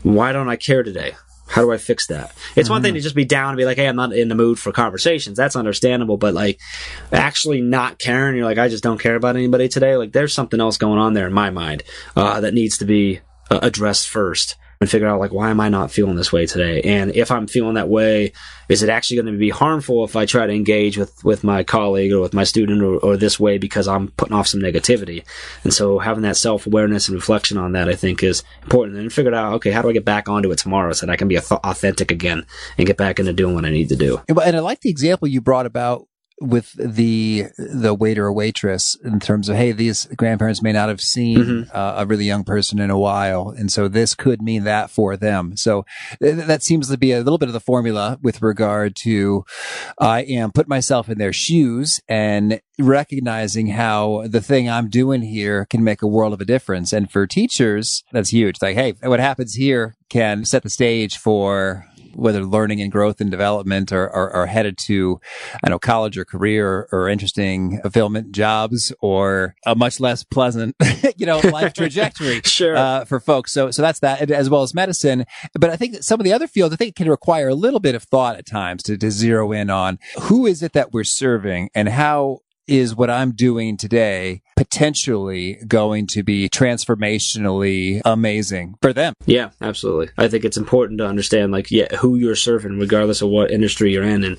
why 0.03 0.31
don't 0.31 0.49
i 0.49 0.55
care 0.55 0.83
today 0.83 1.13
how 1.47 1.61
do 1.61 1.71
I 1.71 1.77
fix 1.77 2.07
that? 2.07 2.33
It's 2.55 2.67
mm-hmm. 2.67 2.73
one 2.73 2.81
thing 2.81 2.93
to 2.95 2.99
just 2.99 3.15
be 3.15 3.25
down 3.25 3.49
and 3.49 3.57
be 3.57 3.65
like, 3.65 3.77
hey, 3.77 3.87
I'm 3.87 3.95
not 3.95 4.13
in 4.13 4.27
the 4.27 4.35
mood 4.35 4.59
for 4.59 4.71
conversations. 4.71 5.37
That's 5.37 5.55
understandable. 5.55 6.17
But 6.17 6.33
like, 6.33 6.59
actually 7.11 7.61
not 7.61 7.99
caring, 7.99 8.35
you're 8.35 8.45
like, 8.45 8.57
I 8.57 8.69
just 8.69 8.83
don't 8.83 8.99
care 8.99 9.15
about 9.15 9.35
anybody 9.35 9.67
today. 9.67 9.97
Like, 9.97 10.13
there's 10.13 10.33
something 10.33 10.59
else 10.59 10.77
going 10.77 10.99
on 10.99 11.13
there 11.13 11.27
in 11.27 11.33
my 11.33 11.49
mind 11.49 11.83
uh, 12.15 12.41
that 12.41 12.53
needs 12.53 12.77
to 12.79 12.85
be 12.85 13.19
uh, 13.51 13.59
addressed 13.61 14.09
first 14.09 14.55
and 14.79 14.89
figure 14.89 15.07
out 15.07 15.19
like 15.19 15.31
why 15.31 15.49
am 15.49 15.59
I 15.59 15.69
not 15.69 15.91
feeling 15.91 16.15
this 16.15 16.31
way 16.31 16.45
today? 16.45 16.81
And 16.81 17.15
if 17.15 17.31
I'm 17.31 17.47
feeling 17.47 17.75
that 17.75 17.89
way, 17.89 18.33
is 18.69 18.83
it 18.83 18.89
actually 18.89 19.17
going 19.17 19.33
to 19.33 19.39
be 19.39 19.49
harmful 19.49 20.03
if 20.03 20.15
I 20.15 20.25
try 20.25 20.45
to 20.45 20.53
engage 20.53 20.97
with 20.97 21.23
with 21.23 21.43
my 21.43 21.63
colleague 21.63 22.11
or 22.11 22.21
with 22.21 22.33
my 22.33 22.43
student 22.43 22.81
or, 22.81 22.97
or 22.97 23.17
this 23.17 23.39
way 23.39 23.57
because 23.57 23.87
I'm 23.87 24.09
putting 24.09 24.35
off 24.35 24.47
some 24.47 24.61
negativity? 24.61 25.25
And 25.63 25.73
so 25.73 25.99
having 25.99 26.23
that 26.23 26.37
self 26.37 26.67
awareness 26.67 27.07
and 27.07 27.15
reflection 27.15 27.57
on 27.57 27.73
that, 27.73 27.89
I 27.89 27.95
think, 27.95 28.23
is 28.23 28.43
important. 28.63 28.97
And 28.97 29.11
figure 29.11 29.33
out 29.33 29.53
okay, 29.53 29.71
how 29.71 29.81
do 29.81 29.89
I 29.89 29.93
get 29.93 30.05
back 30.05 30.29
onto 30.29 30.51
it 30.51 30.57
tomorrow 30.57 30.93
so 30.93 31.05
that 31.05 31.11
I 31.11 31.17
can 31.17 31.27
be 31.27 31.37
authentic 31.37 32.11
again 32.11 32.45
and 32.77 32.87
get 32.87 32.97
back 32.97 33.19
into 33.19 33.33
doing 33.33 33.55
what 33.55 33.65
I 33.65 33.71
need 33.71 33.89
to 33.89 33.95
do? 33.95 34.21
And 34.27 34.55
I 34.55 34.59
like 34.59 34.81
the 34.81 34.89
example 34.89 35.27
you 35.27 35.41
brought 35.41 35.65
about 35.65 36.07
with 36.41 36.73
the 36.73 37.45
the 37.57 37.93
waiter 37.93 38.25
or 38.25 38.33
waitress 38.33 38.95
in 39.03 39.19
terms 39.19 39.49
of 39.49 39.55
hey 39.55 39.71
these 39.71 40.05
grandparents 40.17 40.61
may 40.61 40.71
not 40.71 40.89
have 40.89 40.99
seen 41.01 41.37
Mm-hmm. 41.37 41.75
uh, 41.75 41.95
a 41.97 42.05
really 42.05 42.25
young 42.25 42.43
person 42.43 42.79
in 42.79 42.89
a 42.89 42.97
while. 42.97 43.49
And 43.57 43.71
so 43.71 43.87
this 43.87 44.13
could 44.15 44.41
mean 44.41 44.63
that 44.65 44.89
for 44.89 45.15
them. 45.17 45.55
So 45.57 45.85
th- 46.21 46.45
that 46.45 46.63
seems 46.63 46.89
to 46.89 46.97
be 46.97 47.11
a 47.11 47.19
little 47.19 47.37
bit 47.37 47.49
of 47.49 47.53
the 47.53 47.59
formula 47.59 48.17
with 48.21 48.41
regard 48.41 48.95
to 48.97 49.45
i 49.99 50.21
am 50.23 50.51
put 50.51 50.67
myself 50.67 51.09
in 51.09 51.17
their 51.17 51.33
shoes 51.33 51.99
and 52.07 52.59
recognizing 52.79 53.67
how 53.67 54.23
the 54.27 54.41
thing 54.41 54.69
i'm 54.69 54.89
doing 54.89 55.21
here 55.21 55.65
can 55.65 55.83
make 55.83 56.01
a 56.01 56.07
world 56.07 56.33
of 56.33 56.41
a 56.41 56.45
difference. 56.45 56.93
And 56.93 57.09
for 57.11 57.25
teachers 57.27 58.03
that's 58.11 58.29
huge. 58.29 58.55
Like 58.61 58.75
hey 58.75 58.93
what 59.03 59.19
happens 59.19 59.53
here 59.55 59.95
can 60.09 60.45
set 60.45 60.63
the 60.63 60.69
stage 60.69 61.17
for 61.17 61.85
whether 62.15 62.43
learning 62.43 62.81
and 62.81 62.91
growth 62.91 63.21
and 63.21 63.29
development 63.31 63.91
are, 63.91 64.09
are, 64.09 64.31
are 64.31 64.45
headed 64.45 64.77
to, 64.85 65.19
I 65.63 65.69
know, 65.69 65.79
college 65.79 66.17
or 66.17 66.25
career 66.25 66.69
or, 66.69 66.87
or 66.91 67.09
interesting 67.09 67.79
fulfillment 67.81 68.31
jobs 68.31 68.93
or 69.01 69.55
a 69.65 69.75
much 69.75 69.99
less 69.99 70.23
pleasant, 70.23 70.75
you 71.17 71.25
know, 71.25 71.39
life 71.39 71.73
trajectory 71.75 72.41
Sure. 72.43 72.75
uh, 72.75 73.05
for 73.05 73.19
folks. 73.19 73.51
So, 73.51 73.71
so 73.71 73.81
that's 73.81 73.99
that, 73.99 74.29
as 74.31 74.49
well 74.49 74.63
as 74.63 74.73
medicine. 74.73 75.25
But 75.53 75.69
I 75.69 75.75
think 75.75 75.93
that 75.93 76.03
some 76.03 76.19
of 76.19 76.23
the 76.23 76.33
other 76.33 76.47
fields, 76.47 76.73
I 76.73 76.77
think, 76.77 76.89
it 76.89 76.95
can 76.95 77.09
require 77.09 77.49
a 77.49 77.55
little 77.55 77.79
bit 77.79 77.95
of 77.95 78.03
thought 78.03 78.35
at 78.37 78.45
times 78.45 78.83
to, 78.83 78.97
to 78.97 79.11
zero 79.11 79.51
in 79.51 79.69
on 79.69 79.99
who 80.23 80.45
is 80.45 80.61
it 80.63 80.73
that 80.73 80.91
we're 80.93 81.03
serving 81.03 81.69
and 81.75 81.89
how 81.89 82.39
is 82.67 82.95
what 82.95 83.09
I'm 83.09 83.31
doing 83.31 83.77
today 83.77 84.41
potentially 84.55 85.55
going 85.67 86.07
to 86.07 86.23
be 86.23 86.47
transformationally 86.49 88.01
amazing 88.05 88.75
for 88.81 88.93
them. 88.93 89.13
Yeah, 89.25 89.49
absolutely. 89.61 90.09
I 90.17 90.27
think 90.27 90.45
it's 90.45 90.57
important 90.57 90.99
to 90.99 91.07
understand, 91.07 91.51
like, 91.51 91.69
yeah, 91.69 91.95
who 91.97 92.15
you're 92.15 92.35
serving, 92.35 92.79
regardless 92.79 93.21
of 93.21 93.29
what 93.29 93.51
industry 93.51 93.91
you're 93.91 94.03
in, 94.03 94.23
and 94.23 94.37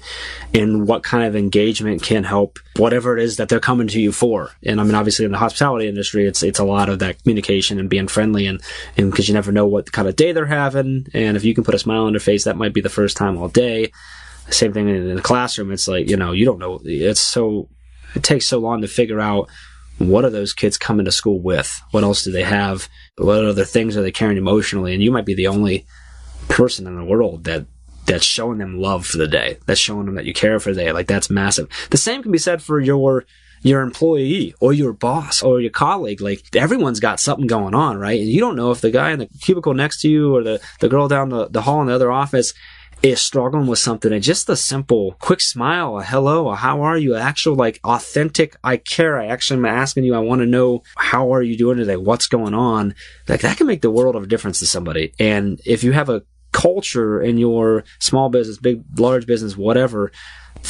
and 0.55 0.89
what 0.89 1.03
kind 1.03 1.25
of 1.25 1.37
engagement 1.37 2.03
can 2.03 2.25
help 2.25 2.59
whatever 2.77 3.17
it 3.17 3.23
is 3.23 3.37
that 3.37 3.49
they're 3.49 3.61
coming 3.61 3.89
to 3.89 4.01
you 4.01 4.13
for. 4.13 4.51
And 4.65 4.81
I 4.81 4.85
mean, 4.85 4.95
obviously, 4.95 5.25
in 5.25 5.33
the 5.33 5.39
hospitality 5.39 5.89
industry, 5.89 6.27
it's 6.27 6.43
it's 6.43 6.59
a 6.59 6.65
lot 6.65 6.89
of 6.89 7.01
that 7.01 7.23
communication 7.23 7.79
and 7.79 7.91
being 7.91 8.09
friendly, 8.09 8.47
and 8.47 8.61
and 8.97 9.11
because 9.11 9.29
you 9.29 9.35
never 9.35 9.53
know 9.53 9.67
what 9.67 9.93
kind 9.93 10.09
of 10.09 10.17
day 10.17 10.33
they're 10.33 10.47
having, 10.47 11.07
and 11.13 11.37
if 11.37 11.45
you 11.45 11.55
can 11.55 11.65
put 11.65 11.75
a 11.75 11.79
smile 11.79 12.05
on 12.05 12.13
their 12.13 12.21
face, 12.21 12.45
that 12.45 12.57
might 12.57 12.73
be 12.73 12.81
the 12.81 12.89
first 12.89 13.17
time 13.17 13.37
all 13.37 13.49
day. 13.49 13.93
Same 14.51 14.73
thing 14.73 14.89
in, 14.89 15.09
in 15.09 15.17
the 15.17 15.23
classroom. 15.23 15.71
It's 15.71 15.89
like 15.89 16.09
you 16.09 16.17
know, 16.17 16.33
you 16.33 16.45
don't 16.45 16.59
know. 16.59 16.81
It's 16.85 17.21
so 17.21 17.69
it 18.15 18.23
takes 18.23 18.47
so 18.47 18.59
long 18.59 18.81
to 18.83 18.89
figure 18.89 19.21
out 19.21 19.49
what 19.99 20.25
are 20.25 20.31
those 20.31 20.53
kids 20.53 20.77
coming 20.77 21.05
to 21.05 21.13
school 21.13 21.41
with? 21.41 21.81
What 21.93 22.03
else 22.03 22.25
do 22.25 22.33
they 22.33 22.43
have? 22.43 22.89
What 23.17 23.45
other 23.45 23.65
things 23.65 23.97
are 23.97 24.03
they 24.03 24.11
carrying 24.11 24.39
emotionally? 24.39 24.93
And 24.93 25.03
you 25.03 25.13
might 25.13 25.27
be 25.27 25.35
the 25.35 25.47
only 25.47 25.87
person 26.49 26.87
in 26.87 26.97
the 26.97 27.05
world 27.05 27.45
that 27.45 27.67
that's 28.07 28.25
showing 28.25 28.59
them 28.59 28.81
love 28.81 29.07
for 29.07 29.17
the 29.17 29.27
day. 29.27 29.59
That's 29.67 29.81
showing 29.81 30.07
them 30.07 30.17
that 30.17 30.27
you 30.27 30.35
care 30.35 30.59
for 30.61 30.75
the 30.75 30.85
day. 30.85 30.93
Like 30.93 31.07
that's 31.07 31.31
massive. 31.31 31.69
The 31.91 31.97
same 31.97 32.23
can 32.23 32.33
be 32.33 32.39
said 32.39 32.63
for 32.63 32.81
your 32.81 33.25
your 33.63 33.81
employee 33.81 34.55
or 34.61 34.75
your 34.75 34.93
boss 34.93 35.43
or 35.43 35.61
your 35.61 35.71
colleague. 35.71 36.21
Like 36.21 36.45
everyone's 36.55 37.01
got 37.01 37.19
something 37.19 37.47
going 37.47 37.75
on, 37.75 37.97
right? 37.97 38.21
And 38.21 38.29
you 38.29 38.41
don't 38.41 38.57
know 38.57 38.71
if 38.73 38.83
the 38.83 38.91
guy 38.91 39.11
in 39.13 39.21
the 39.21 39.29
cubicle 39.41 39.73
next 39.73 40.03
to 40.03 40.09
you 40.09 40.37
or 40.37 40.43
the, 40.43 40.61
the 40.81 40.89
girl 40.89 41.09
down 41.09 41.31
the, 41.31 41.49
the 41.49 41.63
hall 41.63 41.81
in 41.81 41.87
the 41.87 41.95
other 41.95 42.13
office 42.13 42.53
is 43.05 43.21
struggling 43.21 43.67
with 43.67 43.79
something 43.79 44.15
and 44.15 44.23
just 44.23 44.49
a 44.49 44.57
simple 44.57 45.15
quick 45.21 45.43
smile, 45.43 45.99
a 45.99 46.03
hello, 46.03 46.49
a 46.49 46.57
how 46.57 46.81
are 46.81 46.97
you, 46.97 47.15
actual 47.15 47.55
like 47.55 47.79
authentic, 47.85 48.57
I 48.65 48.79
care. 48.79 49.21
I 49.21 49.27
actually 49.27 49.59
am 49.59 49.67
asking 49.67 50.05
you, 50.05 50.15
I 50.15 50.21
want 50.21 50.41
to 50.41 50.47
know 50.47 50.83
how 50.97 51.35
are 51.35 51.43
you 51.43 51.55
doing 51.55 51.77
today? 51.77 51.97
What's 51.97 52.29
going 52.29 52.55
on? 52.55 52.95
Like 53.29 53.43
that 53.43 53.59
can 53.59 53.67
make 53.67 53.83
the 53.83 53.91
world 53.91 54.17
of 54.17 54.23
a 54.23 54.27
difference 54.27 54.59
to 54.61 54.67
somebody. 54.67 55.13
And 55.21 55.61
if 55.67 55.85
you 55.85 55.93
have 55.93 56.09
a 56.09 56.23
culture 56.53 57.21
in 57.21 57.37
your 57.37 57.85
small 57.99 58.31
business, 58.31 58.57
big, 58.57 58.83
large 58.97 59.27
business, 59.27 59.55
whatever, 59.55 60.11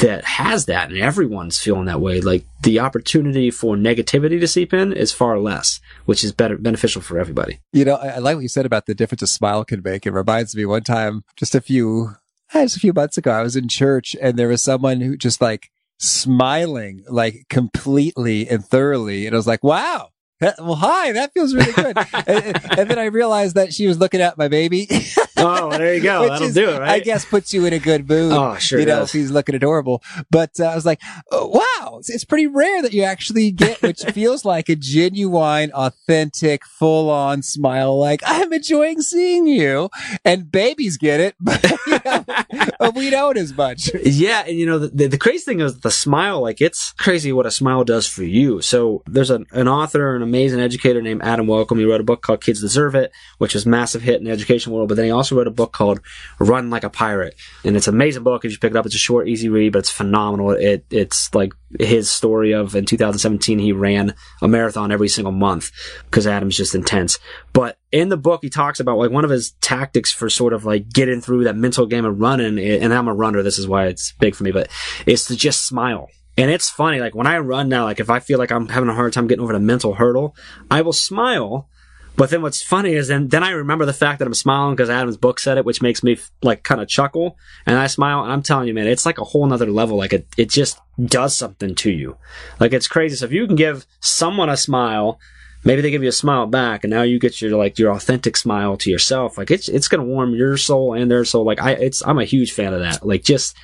that 0.01 0.25
has 0.25 0.65
that 0.65 0.89
and 0.89 0.97
everyone's 0.97 1.57
feeling 1.57 1.85
that 1.85 2.01
way, 2.01 2.19
like 2.19 2.45
the 2.63 2.81
opportunity 2.81 3.49
for 3.49 3.77
negativity 3.77 4.41
to 4.41 4.47
seep 4.47 4.73
in 4.73 4.91
is 4.91 5.13
far 5.13 5.39
less, 5.39 5.79
which 6.03 6.21
is 6.21 6.33
better, 6.33 6.57
beneficial 6.57 7.01
for 7.01 7.17
everybody. 7.17 7.61
You 7.71 7.85
know, 7.85 7.95
I, 7.95 8.07
I 8.07 8.17
like 8.17 8.35
what 8.35 8.41
you 8.41 8.49
said 8.49 8.65
about 8.65 8.87
the 8.87 8.93
difference 8.93 9.21
a 9.21 9.27
smile 9.27 9.63
can 9.63 9.81
make. 9.81 10.05
It 10.05 10.11
reminds 10.11 10.53
me 10.53 10.65
one 10.65 10.83
time, 10.83 11.23
just 11.37 11.55
a 11.55 11.61
few, 11.61 12.15
just 12.53 12.77
a 12.77 12.79
few 12.79 12.93
months 12.93 13.17
ago, 13.17 13.31
I 13.31 13.41
was 13.41 13.55
in 13.55 13.67
church 13.67 14.15
and 14.21 14.37
there 14.37 14.47
was 14.47 14.61
someone 14.61 15.01
who 15.01 15.17
just 15.17 15.41
like 15.41 15.69
smiling, 15.99 17.03
like 17.09 17.45
completely 17.49 18.47
and 18.47 18.65
thoroughly. 18.65 19.25
And 19.25 19.35
I 19.35 19.37
was 19.37 19.47
like, 19.47 19.63
wow. 19.63 20.09
that- 20.39 20.59
well, 20.59 20.75
hi, 20.75 21.11
that 21.13 21.33
feels 21.33 21.53
really 21.55 21.71
good. 21.73 21.97
and, 22.27 22.79
and 22.79 22.89
then 22.89 22.99
I 22.99 23.05
realized 23.05 23.55
that 23.55 23.73
she 23.73 23.87
was 23.87 23.99
looking 23.99 24.21
at 24.21 24.37
my 24.37 24.47
baby. 24.47 24.87
Oh, 25.37 25.69
there 25.69 25.95
you 25.95 26.01
go. 26.01 26.27
That'll 26.29 26.47
is, 26.47 26.53
do 26.53 26.69
it, 26.69 26.79
right? 26.79 26.89
I 26.89 26.99
guess 26.99 27.25
puts 27.25 27.53
you 27.53 27.65
in 27.65 27.73
a 27.73 27.79
good 27.79 28.07
mood. 28.07 28.31
Oh, 28.31 28.55
sure 28.55 28.79
You 28.79 28.85
know, 28.85 28.99
does. 28.99 29.11
he's 29.11 29.31
looking 29.31 29.55
adorable. 29.55 30.03
But 30.29 30.59
uh, 30.59 30.65
I 30.65 30.75
was 30.75 30.85
like, 30.85 31.01
oh, 31.31 31.47
wow, 31.47 31.97
it's, 31.99 32.09
it's 32.09 32.25
pretty 32.25 32.47
rare 32.47 32.81
that 32.81 32.93
you 32.93 33.03
actually 33.03 33.51
get, 33.51 33.81
which 33.81 34.03
feels 34.13 34.45
like 34.45 34.69
a 34.69 34.75
genuine, 34.75 35.71
authentic, 35.73 36.65
full 36.65 37.09
on 37.09 37.41
smile. 37.41 37.97
Like, 37.97 38.21
I'm 38.25 38.53
enjoying 38.53 39.01
seeing 39.01 39.47
you. 39.47 39.89
And 40.23 40.51
babies 40.51 40.97
get 40.97 41.19
it, 41.19 41.35
but 41.39 41.63
you 41.85 42.59
know, 42.79 42.91
we 42.95 43.09
don't 43.09 43.37
as 43.37 43.55
much. 43.55 43.89
Yeah, 44.03 44.43
and 44.45 44.57
you 44.57 44.65
know 44.65 44.79
the, 44.79 44.87
the, 44.89 45.07
the 45.07 45.17
crazy 45.17 45.43
thing 45.43 45.59
is 45.61 45.79
the 45.79 45.91
smile. 45.91 46.41
Like 46.41 46.61
it's 46.61 46.91
crazy 46.93 47.31
what 47.31 47.45
a 47.45 47.51
smile 47.51 47.83
does 47.83 48.07
for 48.07 48.23
you. 48.23 48.61
So 48.61 49.01
there's 49.07 49.29
an, 49.29 49.45
an 49.51 49.67
author, 49.67 50.15
an 50.15 50.21
amazing 50.21 50.59
educator 50.59 51.01
named 51.01 51.21
Adam 51.23 51.47
Welcome. 51.47 51.79
He 51.79 51.85
wrote 51.85 52.01
a 52.01 52.05
book 52.05 52.21
called 52.21 52.43
Kids 52.43 52.61
Deserve 52.61 52.95
It, 52.95 53.11
which 53.37 53.53
was 53.53 53.65
a 53.65 53.69
massive 53.69 54.01
hit 54.01 54.17
in 54.17 54.25
the 54.25 54.31
education 54.31 54.71
world. 54.71 54.89
But 54.89 54.95
then 54.95 55.05
he 55.05 55.11
also 55.11 55.24
wrote 55.31 55.47
a 55.47 55.51
book 55.51 55.71
called 55.71 56.01
Run 56.39 56.69
Like 56.69 56.83
a 56.83 56.89
Pirate, 56.89 57.35
and 57.63 57.75
it's 57.75 57.87
an 57.87 57.95
amazing 57.95 58.23
book. 58.23 58.45
If 58.45 58.51
you 58.51 58.57
pick 58.57 58.71
it 58.71 58.77
up, 58.77 58.85
it's 58.85 58.95
a 58.95 58.99
short, 58.99 59.27
easy 59.27 59.49
read, 59.49 59.73
but 59.73 59.79
it's 59.79 59.89
phenomenal. 59.89 60.51
It 60.51 60.85
it's 60.89 61.33
like 61.33 61.53
his 61.79 62.09
story 62.09 62.53
of 62.53 62.75
in 62.75 62.85
2017 62.85 63.59
he 63.59 63.71
ran 63.71 64.13
a 64.41 64.47
marathon 64.47 64.91
every 64.91 65.09
single 65.09 65.31
month 65.33 65.71
because 66.05 66.27
Adam's 66.27 66.57
just 66.57 66.75
intense. 66.75 67.19
But 67.53 67.77
in 67.91 68.09
the 68.09 68.17
book, 68.17 68.41
he 68.43 68.49
talks 68.49 68.79
about 68.79 68.97
like 68.97 69.11
one 69.11 69.23
of 69.23 69.31
his 69.31 69.51
tactics 69.61 70.11
for 70.11 70.29
sort 70.29 70.53
of 70.53 70.65
like 70.65 70.89
getting 70.89 71.21
through 71.21 71.45
that 71.45 71.55
mental 71.55 71.85
game 71.85 72.05
of 72.05 72.19
running. 72.19 72.59
And 72.59 72.93
I'm 72.93 73.07
a 73.07 73.13
runner. 73.13 73.43
This 73.43 73.57
is 73.57 73.67
why 73.67 73.87
it's 73.87 74.11
big 74.13 74.35
for 74.35 74.43
me, 74.43 74.51
but 74.51 74.69
it's 75.05 75.25
to 75.27 75.35
just 75.35 75.65
smile. 75.65 76.09
And 76.37 76.51
it's 76.51 76.69
funny. 76.69 76.99
Like 76.99 77.15
when 77.15 77.27
I 77.27 77.37
run 77.37 77.69
now, 77.69 77.85
like 77.85 77.99
if 77.99 78.09
I 78.09 78.19
feel 78.19 78.39
like 78.39 78.51
I'm 78.51 78.67
having 78.67 78.89
a 78.89 78.93
hard 78.93 79.13
time 79.13 79.27
getting 79.27 79.43
over 79.43 79.53
the 79.53 79.59
mental 79.59 79.93
hurdle, 79.93 80.35
I 80.69 80.81
will 80.81 80.93
smile. 80.93 81.69
But 82.17 82.29
then 82.29 82.41
what's 82.41 82.63
funny 82.63 82.93
is 82.93 83.09
then, 83.09 83.27
then 83.27 83.43
I 83.43 83.51
remember 83.51 83.85
the 83.85 83.93
fact 83.93 84.19
that 84.19 84.27
I'm 84.27 84.33
smiling 84.33 84.75
because 84.75 84.89
Adam's 84.89 85.17
book 85.17 85.39
said 85.39 85.57
it, 85.57 85.65
which 85.65 85.81
makes 85.81 86.01
me 86.01 86.17
like 86.41 86.63
kind 86.63 86.81
of 86.81 86.87
chuckle. 86.87 87.37
And 87.65 87.77
I 87.77 87.87
smile 87.87 88.23
and 88.23 88.31
I'm 88.31 88.41
telling 88.41 88.67
you, 88.67 88.73
man, 88.73 88.87
it's 88.87 89.05
like 89.05 89.17
a 89.17 89.23
whole 89.23 89.45
nother 89.45 89.69
level. 89.69 89.97
Like 89.97 90.13
it, 90.13 90.27
it 90.37 90.49
just 90.49 90.79
does 91.03 91.35
something 91.35 91.75
to 91.75 91.91
you. 91.91 92.17
Like 92.59 92.71
it's 92.71 92.87
crazy. 92.87 93.17
So 93.17 93.25
if 93.25 93.33
you 93.33 93.47
can 93.47 93.57
give 93.57 93.85
someone 93.99 94.49
a 94.49 94.55
smile, 94.55 95.19
maybe 95.65 95.81
they 95.81 95.91
give 95.91 96.03
you 96.03 96.09
a 96.09 96.13
smile 96.13 96.45
back 96.45 96.83
and 96.83 96.91
now 96.91 97.01
you 97.01 97.19
get 97.19 97.41
your 97.41 97.57
like 97.57 97.77
your 97.77 97.91
authentic 97.91 98.37
smile 98.37 98.77
to 98.77 98.89
yourself 98.89 99.37
like 99.37 99.49
it's 99.49 99.67
it's 99.67 99.87
gonna 99.87 100.03
warm 100.03 100.35
your 100.35 100.55
soul 100.55 100.93
and 100.93 101.09
their 101.09 101.25
soul 101.25 101.43
like 101.43 101.59
i 101.59 101.71
it's 101.71 102.05
i'm 102.05 102.19
a 102.19 102.23
huge 102.23 102.51
fan 102.51 102.71
of 102.71 102.79
that 102.81 103.05
like 103.05 103.23
just 103.23 103.57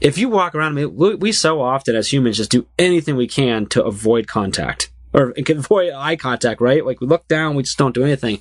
if 0.00 0.16
you 0.16 0.28
walk 0.28 0.54
around 0.54 0.72
I 0.72 0.82
mean, 0.82 0.94
we, 0.94 1.14
we 1.16 1.32
so 1.32 1.60
often 1.60 1.96
as 1.96 2.12
humans 2.12 2.36
just 2.36 2.50
do 2.52 2.66
anything 2.78 3.16
we 3.16 3.26
can 3.26 3.66
to 3.66 3.84
avoid 3.84 4.28
contact 4.28 4.90
or 5.12 5.34
avoid 5.48 5.92
eye 5.92 6.16
contact 6.16 6.60
right 6.60 6.84
like 6.84 7.00
we 7.00 7.06
look 7.06 7.26
down 7.28 7.54
we 7.54 7.62
just 7.62 7.78
don't 7.78 7.94
do 7.94 8.04
anything 8.04 8.38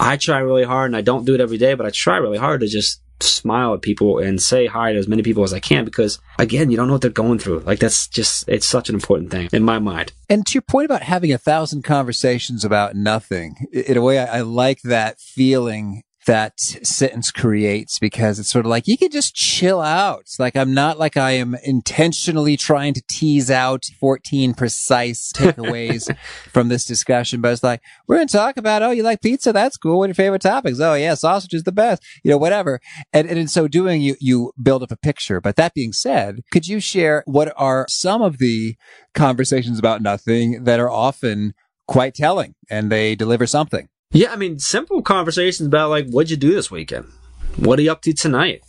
i 0.00 0.16
try 0.16 0.38
really 0.38 0.64
hard 0.64 0.90
and 0.90 0.96
i 0.96 1.00
don't 1.00 1.24
do 1.24 1.34
it 1.34 1.40
every 1.40 1.58
day 1.58 1.74
but 1.74 1.86
i 1.86 1.90
try 1.90 2.16
really 2.16 2.38
hard 2.38 2.60
to 2.60 2.66
just 2.66 3.00
smile 3.20 3.74
at 3.74 3.82
people 3.82 4.18
and 4.18 4.40
say 4.40 4.66
hi 4.66 4.92
to 4.92 4.98
as 4.98 5.08
many 5.08 5.22
people 5.22 5.42
as 5.42 5.52
I 5.52 5.60
can 5.60 5.84
because 5.84 6.18
again, 6.38 6.70
you 6.70 6.76
don't 6.76 6.86
know 6.86 6.94
what 6.94 7.02
they're 7.02 7.10
going 7.10 7.38
through. 7.38 7.60
Like 7.60 7.78
that's 7.78 8.06
just 8.08 8.48
it's 8.48 8.66
such 8.66 8.88
an 8.88 8.94
important 8.94 9.30
thing 9.30 9.48
in 9.52 9.62
my 9.62 9.78
mind. 9.78 10.12
And 10.28 10.46
to 10.46 10.54
your 10.54 10.62
point 10.62 10.86
about 10.86 11.02
having 11.02 11.32
a 11.32 11.38
thousand 11.38 11.82
conversations 11.82 12.64
about 12.64 12.94
nothing, 12.94 13.66
in 13.72 13.96
a 13.96 14.02
way, 14.02 14.18
I, 14.18 14.38
I 14.38 14.40
like 14.42 14.82
that 14.82 15.20
feeling 15.20 16.02
that 16.28 16.60
sentence 16.60 17.30
creates 17.30 17.98
because 17.98 18.38
it's 18.38 18.50
sort 18.50 18.66
of 18.66 18.70
like 18.70 18.86
you 18.86 18.98
can 18.98 19.10
just 19.10 19.34
chill 19.34 19.80
out. 19.80 20.20
It's 20.20 20.38
like 20.38 20.56
I'm 20.56 20.74
not 20.74 20.98
like 20.98 21.16
I 21.16 21.30
am 21.32 21.56
intentionally 21.64 22.58
trying 22.58 22.92
to 22.92 23.02
tease 23.08 23.50
out 23.50 23.86
14 23.98 24.52
precise 24.52 25.32
takeaways 25.32 26.14
from 26.52 26.68
this 26.68 26.84
discussion, 26.84 27.40
but 27.40 27.52
it's 27.52 27.62
like 27.62 27.80
we're 28.06 28.16
going 28.16 28.28
to 28.28 28.36
talk 28.36 28.58
about, 28.58 28.82
oh, 28.82 28.90
you 28.90 29.02
like 29.02 29.22
pizza? 29.22 29.54
That's 29.54 29.78
cool. 29.78 29.98
What 29.98 30.04
are 30.04 30.08
your 30.08 30.14
favorite 30.16 30.42
topics? 30.42 30.80
Oh, 30.80 30.92
yeah, 30.92 31.14
sausage 31.14 31.54
is 31.54 31.62
the 31.62 31.72
best. 31.72 32.04
You 32.22 32.30
know, 32.30 32.38
whatever. 32.38 32.78
And, 33.14 33.26
and 33.26 33.38
in 33.38 33.48
so 33.48 33.66
doing, 33.66 34.02
you 34.02 34.14
you 34.20 34.52
build 34.62 34.82
up 34.82 34.92
a 34.92 34.96
picture. 34.96 35.40
But 35.40 35.56
that 35.56 35.72
being 35.72 35.94
said, 35.94 36.42
could 36.52 36.68
you 36.68 36.78
share 36.78 37.22
what 37.24 37.54
are 37.56 37.86
some 37.88 38.20
of 38.20 38.36
the 38.36 38.76
conversations 39.14 39.78
about 39.78 40.02
nothing 40.02 40.64
that 40.64 40.78
are 40.78 40.90
often 40.90 41.54
quite 41.86 42.14
telling 42.14 42.54
and 42.68 42.92
they 42.92 43.14
deliver 43.14 43.46
something? 43.46 43.88
Yeah, 44.10 44.32
I 44.32 44.36
mean, 44.36 44.58
simple 44.58 45.02
conversations 45.02 45.66
about 45.66 45.90
like, 45.90 46.08
what'd 46.08 46.30
you 46.30 46.36
do 46.36 46.54
this 46.54 46.70
weekend? 46.70 47.06
What 47.56 47.78
are 47.78 47.82
you 47.82 47.92
up 47.92 48.02
to 48.02 48.14
tonight? 48.14 48.62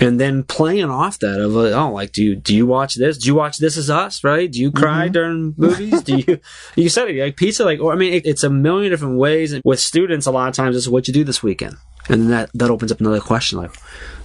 And 0.00 0.18
then 0.18 0.42
playing 0.42 0.86
off 0.86 1.20
that 1.20 1.38
of 1.38 1.52
like, 1.52 1.72
oh, 1.72 1.92
like, 1.92 2.10
do 2.10 2.24
you 2.24 2.34
do 2.34 2.54
you 2.54 2.66
watch 2.66 2.96
this? 2.96 3.18
Do 3.18 3.28
you 3.28 3.36
watch 3.36 3.58
This 3.58 3.76
Is 3.76 3.88
Us? 3.88 4.24
Right? 4.24 4.50
Do 4.50 4.58
you 4.58 4.72
cry 4.72 5.04
mm-hmm. 5.04 5.12
during 5.12 5.54
movies? 5.56 6.02
do 6.02 6.16
you? 6.16 6.40
You 6.74 6.88
said 6.88 7.08
it 7.08 7.22
like 7.22 7.36
pizza, 7.36 7.64
like, 7.64 7.78
or 7.78 7.92
I 7.92 7.96
mean, 7.96 8.14
it, 8.14 8.26
it's 8.26 8.42
a 8.42 8.50
million 8.50 8.90
different 8.90 9.18
ways. 9.18 9.52
And 9.52 9.62
with 9.64 9.78
students, 9.78 10.26
a 10.26 10.32
lot 10.32 10.48
of 10.48 10.54
times, 10.54 10.76
it's 10.76 10.88
what 10.88 11.06
you 11.06 11.14
do 11.14 11.22
this 11.22 11.44
weekend, 11.44 11.76
and 12.08 12.22
then 12.22 12.30
that 12.30 12.50
that 12.54 12.70
opens 12.70 12.90
up 12.90 12.98
another 12.98 13.20
question, 13.20 13.58
like, 13.58 13.70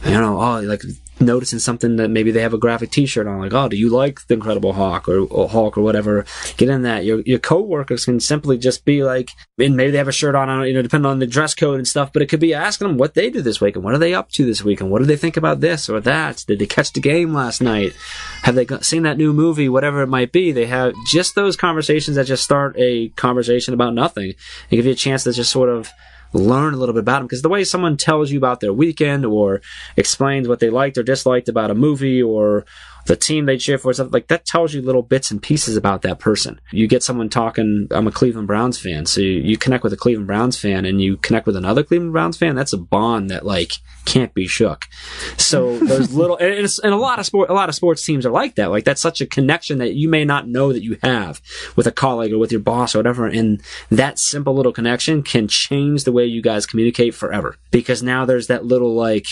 you 0.03 0.13
know, 0.13 0.41
oh, 0.41 0.61
like 0.61 0.81
noticing 1.19 1.59
something 1.59 1.97
that 1.97 2.09
maybe 2.09 2.31
they 2.31 2.41
have 2.41 2.53
a 2.53 2.57
graphic 2.57 2.91
T-shirt 2.91 3.27
on, 3.27 3.39
like, 3.39 3.53
oh, 3.53 3.69
do 3.69 3.77
you 3.77 3.89
like 3.89 4.25
the 4.27 4.35
Incredible 4.35 4.73
Hulk 4.73 5.07
or, 5.07 5.19
or 5.19 5.49
Hulk 5.49 5.77
or 5.77 5.81
whatever? 5.81 6.25
Get 6.57 6.69
in 6.69 6.83
that. 6.83 7.05
Your 7.05 7.21
your 7.21 7.39
coworkers 7.39 8.05
can 8.05 8.19
simply 8.19 8.57
just 8.57 8.85
be 8.85 9.03
like, 9.03 9.31
and 9.57 9.75
maybe 9.75 9.91
they 9.91 9.97
have 9.97 10.07
a 10.07 10.13
shirt 10.13 10.35
on, 10.35 10.67
you 10.67 10.73
know, 10.73 10.81
depending 10.81 11.09
on 11.09 11.19
the 11.19 11.27
dress 11.27 11.53
code 11.53 11.77
and 11.77 11.87
stuff. 11.87 12.13
But 12.13 12.21
it 12.21 12.27
could 12.27 12.39
be 12.39 12.53
asking 12.53 12.87
them 12.87 12.97
what 12.97 13.13
they 13.13 13.29
do 13.29 13.41
this 13.41 13.61
week 13.61 13.75
and 13.75 13.83
what 13.83 13.93
are 13.93 13.99
they 13.99 14.13
up 14.13 14.29
to 14.31 14.45
this 14.45 14.63
week 14.63 14.81
and 14.81 14.89
what 14.89 14.99
do 14.99 15.05
they 15.05 15.17
think 15.17 15.37
about 15.37 15.59
this 15.59 15.89
or 15.89 15.99
that? 16.01 16.43
Did 16.47 16.59
they 16.59 16.67
catch 16.67 16.93
the 16.93 17.01
game 17.01 17.33
last 17.33 17.61
night? 17.61 17.93
Have 18.43 18.55
they 18.55 18.67
seen 18.81 19.03
that 19.03 19.17
new 19.17 19.33
movie? 19.33 19.69
Whatever 19.69 20.01
it 20.01 20.07
might 20.07 20.31
be, 20.31 20.51
they 20.51 20.65
have 20.67 20.93
just 21.11 21.35
those 21.35 21.55
conversations 21.55 22.15
that 22.15 22.25
just 22.25 22.43
start 22.43 22.75
a 22.77 23.09
conversation 23.09 23.73
about 23.73 23.93
nothing 23.93 24.29
and 24.29 24.77
give 24.77 24.85
you 24.85 24.91
a 24.91 24.95
chance 24.95 25.23
to 25.23 25.33
just 25.33 25.51
sort 25.51 25.69
of 25.69 25.89
learn 26.33 26.73
a 26.73 26.77
little 26.77 26.93
bit 26.93 27.01
about 27.01 27.19
them 27.19 27.27
because 27.27 27.41
the 27.41 27.49
way 27.49 27.63
someone 27.63 27.97
tells 27.97 28.31
you 28.31 28.37
about 28.37 28.59
their 28.59 28.73
weekend 28.73 29.25
or 29.25 29.61
explains 29.97 30.47
what 30.47 30.59
they 30.59 30.69
liked 30.69 30.97
or 30.97 31.03
disliked 31.03 31.49
about 31.49 31.71
a 31.71 31.75
movie 31.75 32.21
or 32.21 32.65
the 33.09 33.15
team 33.15 33.47
they 33.47 33.57
cheer 33.57 33.79
for, 33.79 33.91
something 33.91 34.13
like 34.13 34.27
that 34.27 34.45
tells 34.45 34.71
you 34.71 34.83
little 34.83 35.01
bits 35.01 35.31
and 35.31 35.41
pieces 35.41 35.75
about 35.75 36.03
that 36.03 36.19
person. 36.19 36.61
You 36.71 36.87
get 36.87 37.01
someone 37.01 37.27
talking, 37.27 37.87
I'm 37.89 38.05
a 38.05 38.11
Cleveland 38.11 38.45
Browns 38.45 38.79
fan. 38.79 39.07
So 39.07 39.19
you, 39.19 39.31
you 39.31 39.57
connect 39.57 39.83
with 39.83 39.91
a 39.93 39.97
Cleveland 39.97 40.27
Browns 40.27 40.59
fan 40.59 40.85
and 40.85 41.01
you 41.01 41.17
connect 41.17 41.47
with 41.47 41.55
another 41.55 41.81
Cleveland 41.81 42.13
Browns 42.13 42.37
fan. 42.37 42.55
That's 42.55 42.71
a 42.71 42.77
bond 42.77 43.31
that 43.31 43.47
like 43.47 43.71
can't 44.05 44.31
be 44.35 44.45
shook. 44.45 44.85
So 45.37 45.79
those 45.87 46.13
little, 46.13 46.37
and, 46.37 46.67
and 46.83 46.93
a 46.93 46.97
lot 46.97 47.17
of 47.17 47.25
sport, 47.25 47.49
a 47.49 47.53
lot 47.53 47.67
of 47.67 47.73
sports 47.73 48.05
teams 48.05 48.27
are 48.27 48.31
like 48.31 48.53
that. 48.55 48.69
Like 48.69 48.83
that's 48.83 49.01
such 49.01 49.21
a 49.21 49.25
connection 49.25 49.79
that 49.79 49.95
you 49.95 50.07
may 50.07 50.23
not 50.23 50.47
know 50.47 50.71
that 50.71 50.83
you 50.83 50.99
have 51.01 51.41
with 51.75 51.87
a 51.87 51.91
colleague 51.91 52.31
or 52.31 52.37
with 52.37 52.51
your 52.51 52.61
boss 52.61 52.93
or 52.93 52.99
whatever. 52.99 53.25
And 53.25 53.59
that 53.89 54.19
simple 54.19 54.53
little 54.53 54.71
connection 54.71 55.23
can 55.23 55.47
change 55.47 56.03
the 56.03 56.11
way 56.11 56.25
you 56.25 56.43
guys 56.43 56.67
communicate 56.67 57.15
forever 57.15 57.55
because 57.71 58.03
now 58.03 58.25
there's 58.25 58.45
that 58.47 58.65
little 58.65 58.93
like, 58.93 59.25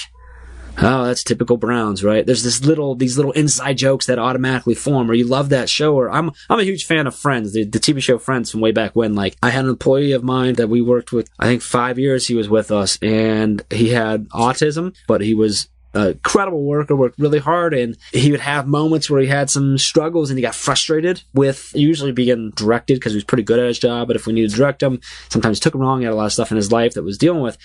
oh, 0.79 1.05
that's 1.05 1.23
typical 1.23 1.57
Browns, 1.57 2.03
right? 2.03 2.25
There's 2.25 2.43
this 2.43 2.63
little, 2.63 2.95
these 2.95 3.17
little 3.17 3.31
inside 3.33 3.77
jokes 3.77 4.05
that 4.05 4.19
automatically 4.19 4.75
form, 4.75 5.09
or 5.09 5.13
you 5.13 5.25
love 5.25 5.49
that 5.49 5.69
show, 5.69 5.95
or 5.95 6.09
I'm, 6.11 6.31
I'm 6.49 6.59
a 6.59 6.63
huge 6.63 6.85
fan 6.85 7.07
of 7.07 7.15
Friends, 7.15 7.53
the, 7.53 7.63
the 7.63 7.79
TV 7.79 8.01
show 8.01 8.17
Friends 8.17 8.51
from 8.51 8.61
way 8.61 8.71
back 8.71 8.95
when. 8.95 9.15
Like, 9.15 9.37
I 9.41 9.49
had 9.49 9.65
an 9.65 9.71
employee 9.71 10.11
of 10.11 10.23
mine 10.23 10.55
that 10.55 10.69
we 10.69 10.81
worked 10.81 11.11
with, 11.11 11.29
I 11.39 11.45
think 11.45 11.61
five 11.61 11.99
years 11.99 12.27
he 12.27 12.35
was 12.35 12.49
with 12.49 12.71
us, 12.71 12.97
and 13.01 13.63
he 13.69 13.89
had 13.89 14.29
autism, 14.29 14.95
but 15.07 15.21
he 15.21 15.33
was 15.33 15.69
a 15.93 16.09
incredible 16.09 16.63
worker, 16.63 16.95
worked 16.95 17.19
really 17.19 17.39
hard, 17.39 17.73
and 17.73 17.97
he 18.11 18.31
would 18.31 18.39
have 18.39 18.67
moments 18.67 19.09
where 19.09 19.21
he 19.21 19.27
had 19.27 19.49
some 19.49 19.77
struggles 19.77 20.29
and 20.29 20.37
he 20.37 20.41
got 20.41 20.55
frustrated 20.55 21.23
with 21.33 21.71
usually 21.73 22.11
being 22.11 22.51
directed 22.51 22.95
because 22.95 23.13
he 23.13 23.17
was 23.17 23.23
pretty 23.23 23.43
good 23.43 23.59
at 23.59 23.67
his 23.67 23.79
job. 23.79 24.07
But 24.07 24.15
if 24.15 24.27
we 24.27 24.33
needed 24.33 24.51
to 24.51 24.57
direct 24.57 24.83
him, 24.83 24.99
sometimes 25.29 25.59
took 25.59 25.75
him 25.75 25.81
wrong. 25.81 25.99
He 25.99 26.05
had 26.05 26.13
a 26.13 26.15
lot 26.15 26.25
of 26.25 26.33
stuff 26.33 26.51
in 26.51 26.57
his 26.57 26.71
life 26.71 26.93
that 26.93 27.03
was 27.03 27.17
dealing 27.17 27.41
with. 27.41 27.57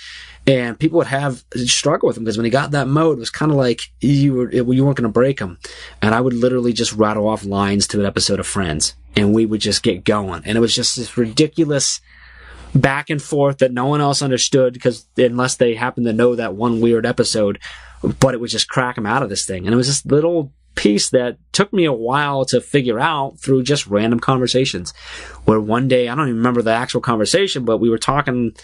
And 0.46 0.78
people 0.78 0.98
would 0.98 1.06
have 1.06 1.44
struggle 1.54 2.08
with 2.08 2.16
him 2.16 2.24
because 2.24 2.36
when 2.36 2.44
he 2.44 2.50
got 2.50 2.72
that 2.72 2.88
mode, 2.88 3.18
it 3.18 3.20
was 3.20 3.30
kind 3.30 3.52
of 3.52 3.58
like 3.58 3.82
you 4.00 4.34
were, 4.34 4.50
you 4.50 4.64
weren't 4.64 4.96
going 4.96 5.02
to 5.02 5.08
break 5.08 5.38
him. 5.38 5.58
And 6.00 6.14
I 6.14 6.20
would 6.20 6.34
literally 6.34 6.72
just 6.72 6.92
rattle 6.92 7.28
off 7.28 7.44
lines 7.44 7.86
to 7.88 8.00
an 8.00 8.06
episode 8.06 8.40
of 8.40 8.46
Friends 8.46 8.96
and 9.14 9.34
we 9.34 9.46
would 9.46 9.60
just 9.60 9.82
get 9.82 10.04
going. 10.04 10.42
And 10.44 10.56
it 10.56 10.60
was 10.60 10.74
just 10.74 10.96
this 10.96 11.16
ridiculous, 11.16 12.00
back 12.74 13.10
and 13.10 13.22
forth 13.22 13.58
that 13.58 13.72
no 13.72 13.86
one 13.86 14.00
else 14.00 14.22
understood 14.22 14.72
because 14.72 15.06
unless 15.16 15.56
they 15.56 15.74
happened 15.74 16.06
to 16.06 16.12
know 16.12 16.34
that 16.34 16.54
one 16.54 16.80
weird 16.80 17.06
episode, 17.06 17.58
but 18.20 18.34
it 18.34 18.40
would 18.40 18.50
just 18.50 18.68
crack 18.68 18.94
them 18.96 19.06
out 19.06 19.22
of 19.22 19.28
this 19.28 19.46
thing. 19.46 19.66
And 19.66 19.74
it 19.74 19.76
was 19.76 19.86
this 19.86 20.06
little 20.06 20.52
piece 20.74 21.10
that 21.10 21.36
took 21.52 21.72
me 21.72 21.84
a 21.84 21.92
while 21.92 22.44
to 22.46 22.60
figure 22.60 22.98
out 22.98 23.38
through 23.38 23.62
just 23.62 23.86
random 23.86 24.18
conversations 24.18 24.92
where 25.44 25.60
one 25.60 25.86
day, 25.86 26.08
I 26.08 26.14
don't 26.14 26.28
even 26.28 26.38
remember 26.38 26.62
the 26.62 26.72
actual 26.72 27.00
conversation, 27.00 27.64
but 27.64 27.78
we 27.78 27.90
were 27.90 27.98
talking 27.98 28.54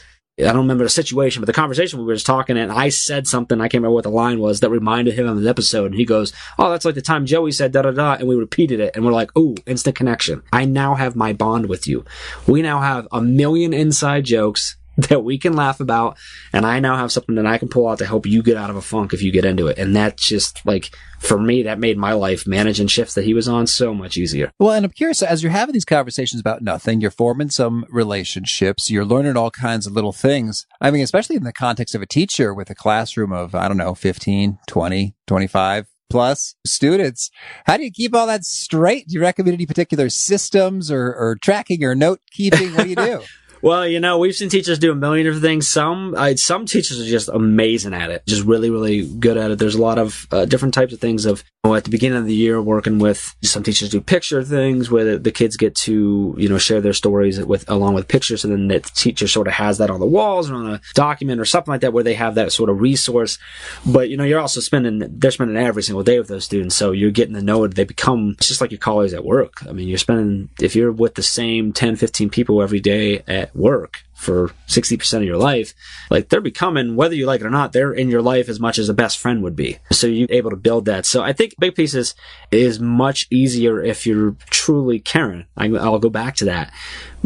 I 0.40 0.52
don't 0.52 0.58
remember 0.58 0.84
the 0.84 0.90
situation, 0.90 1.40
but 1.42 1.46
the 1.46 1.52
conversation 1.52 1.98
we 1.98 2.04
were 2.04 2.14
just 2.14 2.26
talking 2.26 2.56
and 2.56 2.70
I 2.70 2.90
said 2.90 3.26
something, 3.26 3.60
I 3.60 3.64
can't 3.64 3.82
remember 3.82 3.94
what 3.94 4.04
the 4.04 4.10
line 4.10 4.38
was, 4.38 4.60
that 4.60 4.70
reminded 4.70 5.14
him 5.14 5.26
of 5.26 5.36
an 5.36 5.46
episode. 5.46 5.86
And 5.86 5.94
he 5.96 6.04
goes, 6.04 6.32
Oh, 6.58 6.70
that's 6.70 6.84
like 6.84 6.94
the 6.94 7.02
time 7.02 7.26
Joey 7.26 7.52
said 7.52 7.72
da 7.72 7.82
da 7.82 7.90
da. 7.90 8.14
And 8.14 8.28
we 8.28 8.36
repeated 8.36 8.80
it 8.80 8.94
and 8.94 9.04
we're 9.04 9.12
like, 9.12 9.30
Oh, 9.34 9.56
instant 9.66 9.96
connection. 9.96 10.42
I 10.52 10.64
now 10.64 10.94
have 10.94 11.16
my 11.16 11.32
bond 11.32 11.66
with 11.68 11.86
you. 11.86 12.04
We 12.46 12.62
now 12.62 12.80
have 12.80 13.08
a 13.10 13.20
million 13.20 13.72
inside 13.74 14.24
jokes 14.24 14.77
that 15.08 15.22
we 15.22 15.38
can 15.38 15.54
laugh 15.54 15.78
about. 15.78 16.18
And 16.52 16.66
I 16.66 16.80
now 16.80 16.96
have 16.96 17.12
something 17.12 17.36
that 17.36 17.46
I 17.46 17.56
can 17.56 17.68
pull 17.68 17.88
out 17.88 17.98
to 17.98 18.06
help 18.06 18.26
you 18.26 18.42
get 18.42 18.56
out 18.56 18.68
of 18.68 18.76
a 18.76 18.82
funk 18.82 19.12
if 19.12 19.22
you 19.22 19.30
get 19.30 19.44
into 19.44 19.68
it. 19.68 19.78
And 19.78 19.94
that's 19.94 20.26
just 20.26 20.66
like, 20.66 20.90
for 21.20 21.38
me, 21.38 21.62
that 21.62 21.78
made 21.78 21.96
my 21.96 22.12
life 22.12 22.48
managing 22.48 22.88
shifts 22.88 23.14
that 23.14 23.24
he 23.24 23.32
was 23.32 23.46
on 23.46 23.68
so 23.68 23.94
much 23.94 24.16
easier. 24.16 24.50
Well, 24.58 24.72
and 24.72 24.84
I'm 24.84 24.90
curious, 24.90 25.22
as 25.22 25.42
you're 25.42 25.52
having 25.52 25.72
these 25.72 25.84
conversations 25.84 26.40
about 26.40 26.62
nothing, 26.62 27.00
you're 27.00 27.12
forming 27.12 27.50
some 27.50 27.86
relationships, 27.88 28.90
you're 28.90 29.04
learning 29.04 29.36
all 29.36 29.52
kinds 29.52 29.86
of 29.86 29.92
little 29.92 30.12
things. 30.12 30.66
I 30.80 30.90
mean, 30.90 31.02
especially 31.02 31.36
in 31.36 31.44
the 31.44 31.52
context 31.52 31.94
of 31.94 32.02
a 32.02 32.06
teacher 32.06 32.52
with 32.52 32.68
a 32.68 32.74
classroom 32.74 33.32
of, 33.32 33.54
I 33.54 33.68
don't 33.68 33.76
know, 33.76 33.94
15, 33.94 34.58
20, 34.66 35.14
25 35.28 35.86
plus 36.10 36.56
students. 36.66 37.30
How 37.66 37.76
do 37.76 37.84
you 37.84 37.92
keep 37.92 38.16
all 38.16 38.26
that 38.26 38.44
straight? 38.44 39.06
Do 39.06 39.14
you 39.14 39.20
recommend 39.20 39.54
any 39.54 39.66
particular 39.66 40.08
systems 40.08 40.90
or, 40.90 41.14
or 41.14 41.36
tracking 41.40 41.84
or 41.84 41.94
note 41.94 42.20
keeping? 42.32 42.74
What 42.74 42.84
do 42.84 42.88
you 42.88 42.96
do? 42.96 43.22
Well, 43.60 43.86
you 43.86 43.98
know, 43.98 44.18
we've 44.18 44.34
seen 44.34 44.48
teachers 44.48 44.78
do 44.78 44.92
a 44.92 44.94
million 44.94 45.24
different 45.24 45.42
things. 45.44 45.68
Some, 45.68 46.14
I, 46.16 46.34
some 46.36 46.66
teachers 46.66 47.00
are 47.00 47.04
just 47.04 47.28
amazing 47.28 47.94
at 47.94 48.10
it, 48.10 48.22
just 48.26 48.44
really, 48.44 48.70
really 48.70 49.06
good 49.06 49.36
at 49.36 49.50
it. 49.50 49.58
There's 49.58 49.74
a 49.74 49.82
lot 49.82 49.98
of 49.98 50.26
uh, 50.30 50.44
different 50.44 50.74
types 50.74 50.92
of 50.92 51.00
things. 51.00 51.26
Of 51.26 51.42
you 51.64 51.70
know, 51.70 51.76
at 51.76 51.84
the 51.84 51.90
beginning 51.90 52.18
of 52.18 52.26
the 52.26 52.34
year, 52.34 52.62
working 52.62 52.98
with 52.98 53.34
some 53.42 53.62
teachers 53.62 53.88
do 53.88 54.00
picture 54.00 54.44
things 54.44 54.90
where 54.90 55.04
the, 55.04 55.18
the, 55.18 55.32
kids 55.32 55.56
get 55.56 55.74
to 55.74 56.34
you 56.38 56.48
know 56.48 56.58
share 56.58 56.80
their 56.80 56.92
stories 56.92 57.44
with 57.44 57.68
along 57.68 57.94
with 57.94 58.08
pictures, 58.08 58.44
and 58.44 58.52
then 58.52 58.68
the 58.68 58.80
teacher 58.80 59.26
sort 59.26 59.48
of 59.48 59.54
has 59.54 59.78
that 59.78 59.90
on 59.90 60.00
the 60.00 60.06
walls 60.06 60.50
or 60.50 60.54
on 60.54 60.74
a 60.74 60.80
document 60.94 61.40
or 61.40 61.44
something 61.44 61.72
like 61.72 61.80
that, 61.80 61.92
where 61.92 62.04
they 62.04 62.14
have 62.14 62.36
that 62.36 62.52
sort 62.52 62.70
of 62.70 62.80
resource. 62.80 63.38
But 63.84 64.08
you 64.08 64.16
know, 64.16 64.24
you're 64.24 64.40
also 64.40 64.60
spending 64.60 65.04
they're 65.18 65.30
spending 65.30 65.56
every 65.56 65.82
single 65.82 66.04
day 66.04 66.18
with 66.18 66.28
those 66.28 66.44
students, 66.44 66.76
so 66.76 66.92
you're 66.92 67.10
getting 67.10 67.34
to 67.34 67.42
know 67.42 67.64
it. 67.64 67.74
They 67.74 67.84
become 67.84 68.36
it's 68.38 68.48
just 68.48 68.60
like 68.60 68.70
your 68.70 68.78
colleagues 68.78 69.14
at 69.14 69.24
work. 69.24 69.66
I 69.68 69.72
mean, 69.72 69.88
you're 69.88 69.98
spending 69.98 70.50
if 70.60 70.76
you're 70.76 70.92
with 70.92 71.16
the 71.16 71.22
same 71.22 71.72
10, 71.72 71.96
15 71.96 72.30
people 72.30 72.62
every 72.62 72.80
day 72.80 73.22
at 73.26 73.47
work 73.54 74.04
for 74.18 74.48
60% 74.66 75.18
of 75.18 75.22
your 75.22 75.36
life, 75.36 75.74
like 76.10 76.28
they're 76.28 76.40
becoming, 76.40 76.96
whether 76.96 77.14
you 77.14 77.24
like 77.24 77.40
it 77.40 77.46
or 77.46 77.50
not, 77.50 77.72
they're 77.72 77.92
in 77.92 78.08
your 78.08 78.20
life 78.20 78.48
as 78.48 78.58
much 78.58 78.76
as 78.76 78.88
a 78.88 78.94
best 78.94 79.16
friend 79.16 79.44
would 79.44 79.54
be. 79.54 79.78
So 79.92 80.08
you're 80.08 80.26
able 80.28 80.50
to 80.50 80.56
build 80.56 80.86
that. 80.86 81.06
So 81.06 81.22
I 81.22 81.32
think 81.32 81.54
big 81.60 81.76
pieces 81.76 82.16
is 82.50 82.80
much 82.80 83.28
easier 83.30 83.80
if 83.80 84.08
you're 84.08 84.34
truly 84.50 84.98
caring. 84.98 85.46
I, 85.56 85.68
will 85.68 86.00
go 86.00 86.10
back 86.10 86.34
to 86.36 86.46
that 86.46 86.72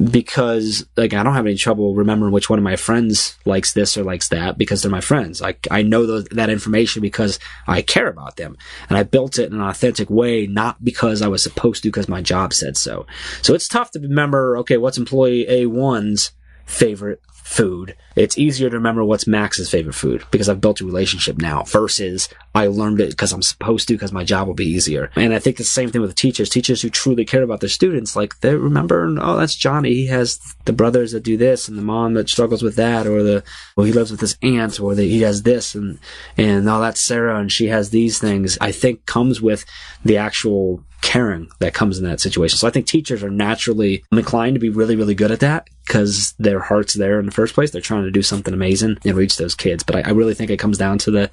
because 0.03 0.87
like 0.95 1.15
I 1.15 1.23
don't 1.23 1.33
have 1.33 1.47
any 1.47 1.57
trouble 1.57 1.95
remembering 1.95 2.31
which 2.31 2.51
one 2.51 2.59
of 2.59 2.63
my 2.63 2.77
friends 2.77 3.39
likes 3.47 3.73
this 3.73 3.97
or 3.97 4.05
likes 4.05 4.29
that 4.29 4.59
because 4.59 4.83
they're 4.83 4.91
my 4.91 5.01
friends. 5.01 5.41
Like 5.41 5.67
I 5.71 5.81
know 5.81 6.05
those, 6.05 6.25
that 6.27 6.51
information 6.51 7.01
because 7.01 7.39
I 7.67 7.81
care 7.81 8.09
about 8.09 8.37
them 8.37 8.59
and 8.91 8.99
I 8.99 9.03
built 9.03 9.39
it 9.39 9.51
in 9.51 9.55
an 9.55 9.67
authentic 9.67 10.11
way, 10.11 10.47
not 10.47 10.85
because 10.85 11.23
I 11.23 11.29
was 11.29 11.43
supposed 11.43 11.85
to 11.85 11.89
because 11.89 12.07
my 12.07 12.21
job 12.21 12.53
said 12.53 12.77
so. 12.77 13.07
So 13.41 13.55
it's 13.55 13.67
tough 13.67 13.93
to 13.93 14.01
remember, 14.01 14.59
okay, 14.59 14.77
what's 14.77 14.99
employee 14.99 15.47
A1's 15.49 16.33
favorite 16.73 17.21
food. 17.53 17.95
It's 18.17 18.39
easier 18.39 18.71
to 18.71 18.77
remember 18.77 19.05
what's 19.05 19.27
Max's 19.27 19.71
favorite 19.71 19.95
food 19.95 20.25
because 20.31 20.49
I've 20.49 20.61
built 20.61 20.81
a 20.81 20.87
relationship 20.87 21.37
now 21.37 21.65
versus 21.65 22.29
I 22.55 22.67
learned 22.67 23.01
it 23.01 23.11
because 23.11 23.33
I'm 23.33 23.43
supposed 23.43 23.89
to 23.89 23.95
because 23.95 24.13
my 24.13 24.25
job 24.25 24.47
will 24.47 24.55
be 24.55 24.67
easier. 24.67 25.11
And 25.17 25.35
I 25.35 25.39
think 25.39 25.59
the 25.59 25.65
same 25.65 25.91
thing 25.91 26.01
with 26.01 26.15
teachers. 26.15 26.49
Teachers 26.49 26.81
who 26.81 26.89
truly 26.89 27.27
care 27.27 27.43
about 27.43 27.61
their 27.61 27.69
students, 27.69 28.17
like 28.17 28.41
they 28.41 28.55
remember, 28.55 29.15
oh, 29.21 29.37
that's 29.37 29.55
Johnny. 29.55 29.93
He 29.93 30.07
has 30.07 30.39
the 30.65 30.73
brothers 30.73 31.13
that 31.13 31.25
do 31.25 31.37
this 31.37 31.69
and 31.69 31.77
the 31.77 31.83
mom 31.83 32.15
that 32.15 32.31
struggles 32.31 32.63
with 32.63 32.77
that 32.77 33.07
or 33.07 33.23
the, 33.23 33.45
well, 33.77 33.87
he 33.87 33.93
lives 33.93 34.11
with 34.11 34.21
his 34.21 34.39
aunt 34.43 34.81
or 34.81 34.95
the, 34.95 35.05
he 35.05 35.21
has 35.21 35.43
this 35.43 35.75
and, 35.75 35.99
and 36.39 36.67
oh, 36.69 36.81
that's 36.81 37.01
Sarah 37.01 37.39
and 37.39 37.53
she 37.53 37.67
has 37.67 37.91
these 37.91 38.19
things. 38.19 38.57
I 38.61 38.73
think 38.73 39.05
comes 39.05 39.43
with 39.43 39.67
the 40.05 40.17
actual 40.17 40.83
caring 41.03 41.51
that 41.59 41.75
comes 41.75 41.99
in 41.99 42.05
that 42.05 42.21
situation. 42.21 42.57
So 42.57 42.67
I 42.67 42.71
think 42.71 42.87
teachers 42.87 43.23
are 43.23 43.31
naturally 43.31 44.05
inclined 44.13 44.55
to 44.55 44.61
be 44.61 44.71
really, 44.71 44.97
really 44.97 45.15
good 45.15 45.31
at 45.31 45.41
that 45.41 45.69
because 45.85 46.33
their 46.39 46.61
heart's 46.61 46.95
there 46.95 47.19
in 47.19 47.27
the 47.27 47.33
first 47.33 47.55
place. 47.55 47.71
They're 47.71 47.83
trying 47.83 48.05
to 48.05 48.11
do 48.11 48.23
something 48.23 48.55
amazing 48.55 48.97
and 49.05 49.17
reach 49.17 49.37
those 49.37 49.55
kids. 49.55 49.83
But 49.83 49.97
I, 49.97 50.01
I 50.07 50.11
really 50.11 50.35
think 50.35 50.51
it 50.51 50.59
comes 50.59 50.79
down 50.79 50.99
to 50.99 51.11
the 51.11 51.31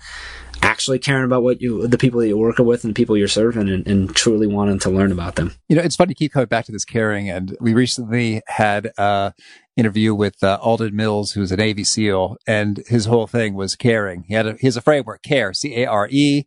actually 0.61 0.99
caring 0.99 1.23
about 1.23 1.43
what 1.43 1.61
you, 1.61 1.87
the 1.87 1.97
people 1.97 2.19
that 2.19 2.27
you're 2.27 2.37
working 2.37 2.65
with 2.65 2.83
and 2.83 2.93
the 2.93 2.99
people 2.99 3.15
you're 3.15 3.27
serving 3.27 3.69
and, 3.69 3.87
and, 3.87 4.13
truly 4.13 4.47
wanting 4.47 4.79
to 4.79 4.89
learn 4.89 5.11
about 5.11 5.35
them. 5.35 5.53
You 5.69 5.77
know, 5.77 5.81
it's 5.81 5.95
funny 5.95 6.13
to 6.13 6.17
keep 6.17 6.33
coming 6.33 6.47
back 6.47 6.65
to 6.65 6.71
this 6.71 6.83
caring. 6.83 7.29
And 7.29 7.55
we 7.61 7.73
recently 7.73 8.41
had, 8.47 8.91
uh, 8.97 9.31
interview 9.79 10.13
with 10.13 10.43
uh, 10.43 10.59
Alden 10.61 10.95
Mills, 10.95 11.31
who's 11.31 11.51
a 11.51 11.57
Navy 11.57 11.83
SEAL, 11.83 12.37
and 12.45 12.83
his 12.87 13.05
whole 13.05 13.27
thing 13.27 13.53
was 13.53 13.75
caring. 13.75 14.23
He 14.23 14.33
had 14.33 14.45
a, 14.45 14.53
he 14.59 14.67
has 14.67 14.77
a 14.77 14.81
framework, 14.81 15.23
CARE, 15.23 15.53
C-A-R-E. 15.53 16.43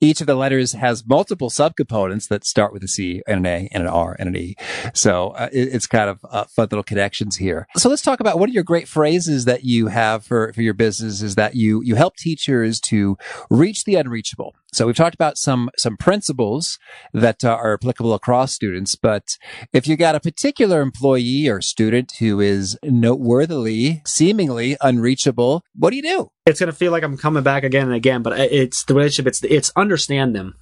Each 0.00 0.20
of 0.20 0.26
the 0.26 0.34
letters 0.34 0.72
has 0.72 1.06
multiple 1.06 1.50
subcomponents 1.50 2.28
that 2.28 2.44
start 2.44 2.72
with 2.72 2.84
a 2.84 2.88
C 2.88 3.22
and 3.26 3.38
an 3.38 3.46
A 3.46 3.68
and 3.72 3.82
an 3.82 3.88
R 3.88 4.14
and 4.18 4.28
an 4.28 4.36
E. 4.36 4.54
So 4.92 5.30
uh, 5.30 5.48
it, 5.52 5.74
it's 5.74 5.86
kind 5.86 6.10
of 6.10 6.20
uh, 6.30 6.44
fun 6.44 6.68
little 6.70 6.82
connections 6.82 7.36
here. 7.36 7.66
So 7.76 7.88
let's 7.88 8.02
talk 8.02 8.20
about 8.20 8.38
what 8.38 8.48
are 8.48 8.52
your 8.52 8.62
great 8.62 8.88
phrases 8.88 9.46
that 9.46 9.64
you 9.64 9.88
have 9.88 10.24
for, 10.24 10.52
for 10.52 10.62
your 10.62 10.74
business 10.74 11.22
is 11.22 11.34
that 11.36 11.54
you, 11.54 11.82
you 11.82 11.94
help 11.94 12.16
teachers 12.16 12.80
to 12.80 13.16
reach 13.50 13.84
the 13.84 13.94
unreachable. 13.94 14.54
So 14.72 14.86
we've 14.86 14.96
talked 14.96 15.14
about 15.14 15.38
some, 15.38 15.70
some 15.78 15.96
principles 15.96 16.78
that 17.12 17.44
uh, 17.44 17.50
are 17.50 17.74
applicable 17.74 18.12
across 18.12 18.52
students, 18.52 18.96
but 18.96 19.38
if 19.72 19.86
you 19.86 19.96
got 19.96 20.16
a 20.16 20.20
particular 20.20 20.80
employee 20.80 21.48
or 21.48 21.60
student 21.60 22.14
who 22.18 22.40
is 22.40 22.73
is 22.74 22.90
noteworthily, 22.90 24.02
seemingly 24.06 24.76
unreachable, 24.80 25.62
what 25.74 25.90
do 25.90 25.96
you 25.96 26.02
do? 26.02 26.28
It's 26.46 26.60
going 26.60 26.70
to 26.70 26.76
feel 26.76 26.92
like 26.92 27.02
I'm 27.02 27.16
coming 27.16 27.42
back 27.42 27.64
again 27.64 27.86
and 27.86 27.94
again, 27.94 28.22
but 28.22 28.38
it's 28.38 28.84
the 28.84 28.94
relationship. 28.94 29.26
It's, 29.26 29.44
it's 29.44 29.72
understand 29.76 30.34
them, 30.34 30.54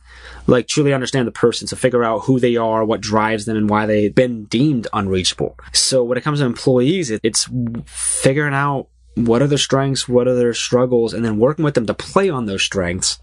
like 0.47 0.69
truly 0.69 0.93
understand 0.93 1.27
the 1.27 1.33
person. 1.33 1.67
So 1.67 1.77
figure 1.77 2.05
out 2.05 2.21
who 2.21 2.39
they 2.39 2.57
are, 2.57 2.85
what 2.85 3.01
drives 3.01 3.45
them 3.45 3.57
and 3.57 3.69
why 3.69 3.87
they've 3.87 4.15
been 4.15 4.45
deemed 4.45 4.87
unreachable. 4.93 5.59
So 5.73 6.05
when 6.05 6.19
it 6.19 6.23
comes 6.23 6.41
to 6.41 6.47
employees, 6.47 7.11
it's 7.11 7.49
figuring 7.87 8.55
out 8.55 8.89
what 9.15 9.43
are 9.43 9.47
their 9.47 9.59
strengths, 9.59 10.09
what 10.09 10.27
are 10.27 10.35
their 10.35 10.55
struggles, 10.55 11.13
and 11.13 11.25
then 11.25 11.39
working 11.39 11.65
with 11.65 11.75
them 11.75 11.87
to 11.87 11.95
play 11.95 12.31
on 12.31 12.47
those 12.47 12.63
strengths 12.63 13.19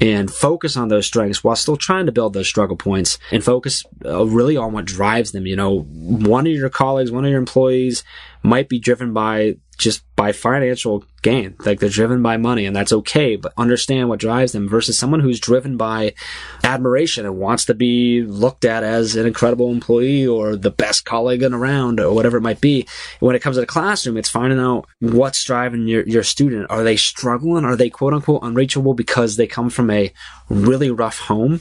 and 0.00 0.32
focus 0.32 0.76
on 0.76 0.88
those 0.88 1.06
strengths 1.06 1.44
while 1.44 1.54
still 1.54 1.76
trying 1.76 2.06
to 2.06 2.12
build 2.12 2.32
those 2.32 2.48
struggle 2.48 2.76
points 2.76 3.18
and 3.30 3.44
focus 3.44 3.84
uh, 4.04 4.24
really 4.26 4.56
on 4.56 4.72
what 4.72 4.84
drives 4.84 5.32
them. 5.32 5.46
You 5.46 5.56
know, 5.56 5.80
one 5.82 6.46
of 6.46 6.52
your 6.52 6.70
colleagues, 6.70 7.12
one 7.12 7.24
of 7.24 7.30
your 7.30 7.38
employees 7.38 8.02
might 8.42 8.68
be 8.68 8.78
driven 8.78 9.12
by 9.12 9.56
just 9.78 10.02
by 10.16 10.32
financial 10.32 11.04
gain. 11.22 11.54
Like 11.60 11.78
they're 11.78 11.88
driven 11.88 12.22
by 12.22 12.36
money 12.36 12.66
and 12.66 12.74
that's 12.74 12.92
okay, 12.92 13.36
but 13.36 13.52
understand 13.56 14.08
what 14.08 14.18
drives 14.18 14.52
them 14.52 14.68
versus 14.68 14.98
someone 14.98 15.20
who's 15.20 15.38
driven 15.38 15.76
by 15.76 16.14
admiration 16.64 17.24
and 17.24 17.38
wants 17.38 17.64
to 17.66 17.74
be 17.74 18.22
looked 18.22 18.64
at 18.64 18.82
as 18.82 19.14
an 19.14 19.26
incredible 19.26 19.70
employee 19.70 20.26
or 20.26 20.56
the 20.56 20.70
best 20.70 21.04
colleague 21.04 21.44
around 21.44 22.00
or 22.00 22.12
whatever 22.12 22.38
it 22.38 22.42
might 22.42 22.60
be. 22.60 22.86
When 23.20 23.36
it 23.36 23.42
comes 23.42 23.56
to 23.56 23.60
the 23.60 23.66
classroom, 23.66 24.16
it's 24.16 24.28
finding 24.28 24.58
out 24.58 24.86
what's 24.98 25.44
driving 25.44 25.86
your, 25.86 26.02
your 26.06 26.24
student. 26.24 26.66
Are 26.68 26.82
they 26.82 26.96
struggling? 26.96 27.64
Are 27.64 27.76
they 27.76 27.90
quote 27.90 28.14
unquote 28.14 28.42
unreachable 28.42 28.94
because 28.94 29.36
they 29.36 29.46
come 29.46 29.70
from 29.70 29.90
a 29.90 30.12
really 30.48 30.90
rough 30.90 31.18
home 31.20 31.60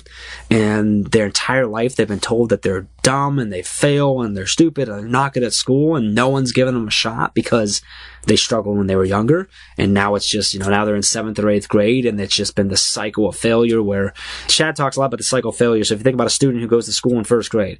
and 0.49 1.07
their 1.07 1.25
entire 1.25 1.67
life 1.67 1.95
they've 1.95 2.07
been 2.07 2.19
told 2.19 2.49
that 2.49 2.61
they're 2.61 2.87
dumb 3.03 3.37
and 3.37 3.51
they 3.51 3.61
fail 3.61 4.21
and 4.21 4.35
they're 4.35 4.47
stupid 4.47 4.89
and 4.89 4.97
they're 4.97 5.07
not 5.07 5.33
good 5.33 5.43
at 5.43 5.53
school 5.53 5.95
and 5.95 6.15
no 6.15 6.29
one's 6.29 6.51
giving 6.51 6.73
them 6.73 6.87
a 6.87 6.91
shot 6.91 7.33
because 7.33 7.81
they 8.25 8.35
struggled 8.35 8.77
when 8.77 8.87
they 8.87 8.95
were 8.95 9.05
younger. 9.05 9.49
And 9.77 9.93
now 9.93 10.15
it's 10.15 10.27
just, 10.27 10.53
you 10.53 10.59
know, 10.59 10.69
now 10.69 10.85
they're 10.85 10.95
in 10.95 11.03
seventh 11.03 11.39
or 11.39 11.49
eighth 11.49 11.69
grade 11.69 12.05
and 12.05 12.19
it's 12.19 12.35
just 12.35 12.55
been 12.55 12.67
the 12.67 12.77
cycle 12.77 13.27
of 13.27 13.35
failure 13.35 13.81
where 13.81 14.13
Chad 14.47 14.75
talks 14.75 14.97
a 14.97 14.99
lot 14.99 15.07
about 15.07 15.17
the 15.17 15.23
cycle 15.23 15.49
of 15.49 15.55
failure. 15.55 15.83
So 15.83 15.93
if 15.93 15.99
you 15.99 16.03
think 16.03 16.15
about 16.15 16.27
a 16.27 16.31
student 16.31 16.61
who 16.61 16.67
goes 16.67 16.85
to 16.85 16.91
school 16.91 17.17
in 17.17 17.23
first 17.23 17.49
grade, 17.49 17.79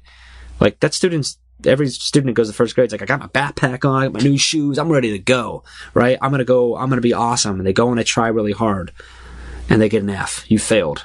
like 0.60 0.80
that 0.80 0.94
student's 0.94 1.38
every 1.66 1.88
student 1.88 2.30
who 2.30 2.34
goes 2.34 2.48
to 2.48 2.54
first 2.54 2.74
grade 2.74 2.86
is 2.86 2.92
like, 2.92 3.02
I 3.02 3.06
got 3.06 3.20
my 3.20 3.26
backpack 3.26 3.88
on, 3.88 4.02
I 4.02 4.06
got 4.06 4.14
my 4.14 4.20
new 4.20 4.38
shoes, 4.38 4.78
I'm 4.78 4.90
ready 4.90 5.10
to 5.10 5.18
go, 5.18 5.64
right? 5.94 6.18
I'm 6.22 6.30
gonna 6.30 6.44
go, 6.44 6.76
I'm 6.76 6.88
gonna 6.88 7.00
be 7.00 7.12
awesome. 7.12 7.58
And 7.58 7.66
they 7.66 7.72
go 7.72 7.88
and 7.88 7.98
they 7.98 8.04
try 8.04 8.28
really 8.28 8.52
hard 8.52 8.92
and 9.68 9.80
they 9.80 9.88
get 9.88 10.02
an 10.02 10.10
F. 10.10 10.44
You 10.48 10.58
failed. 10.58 11.04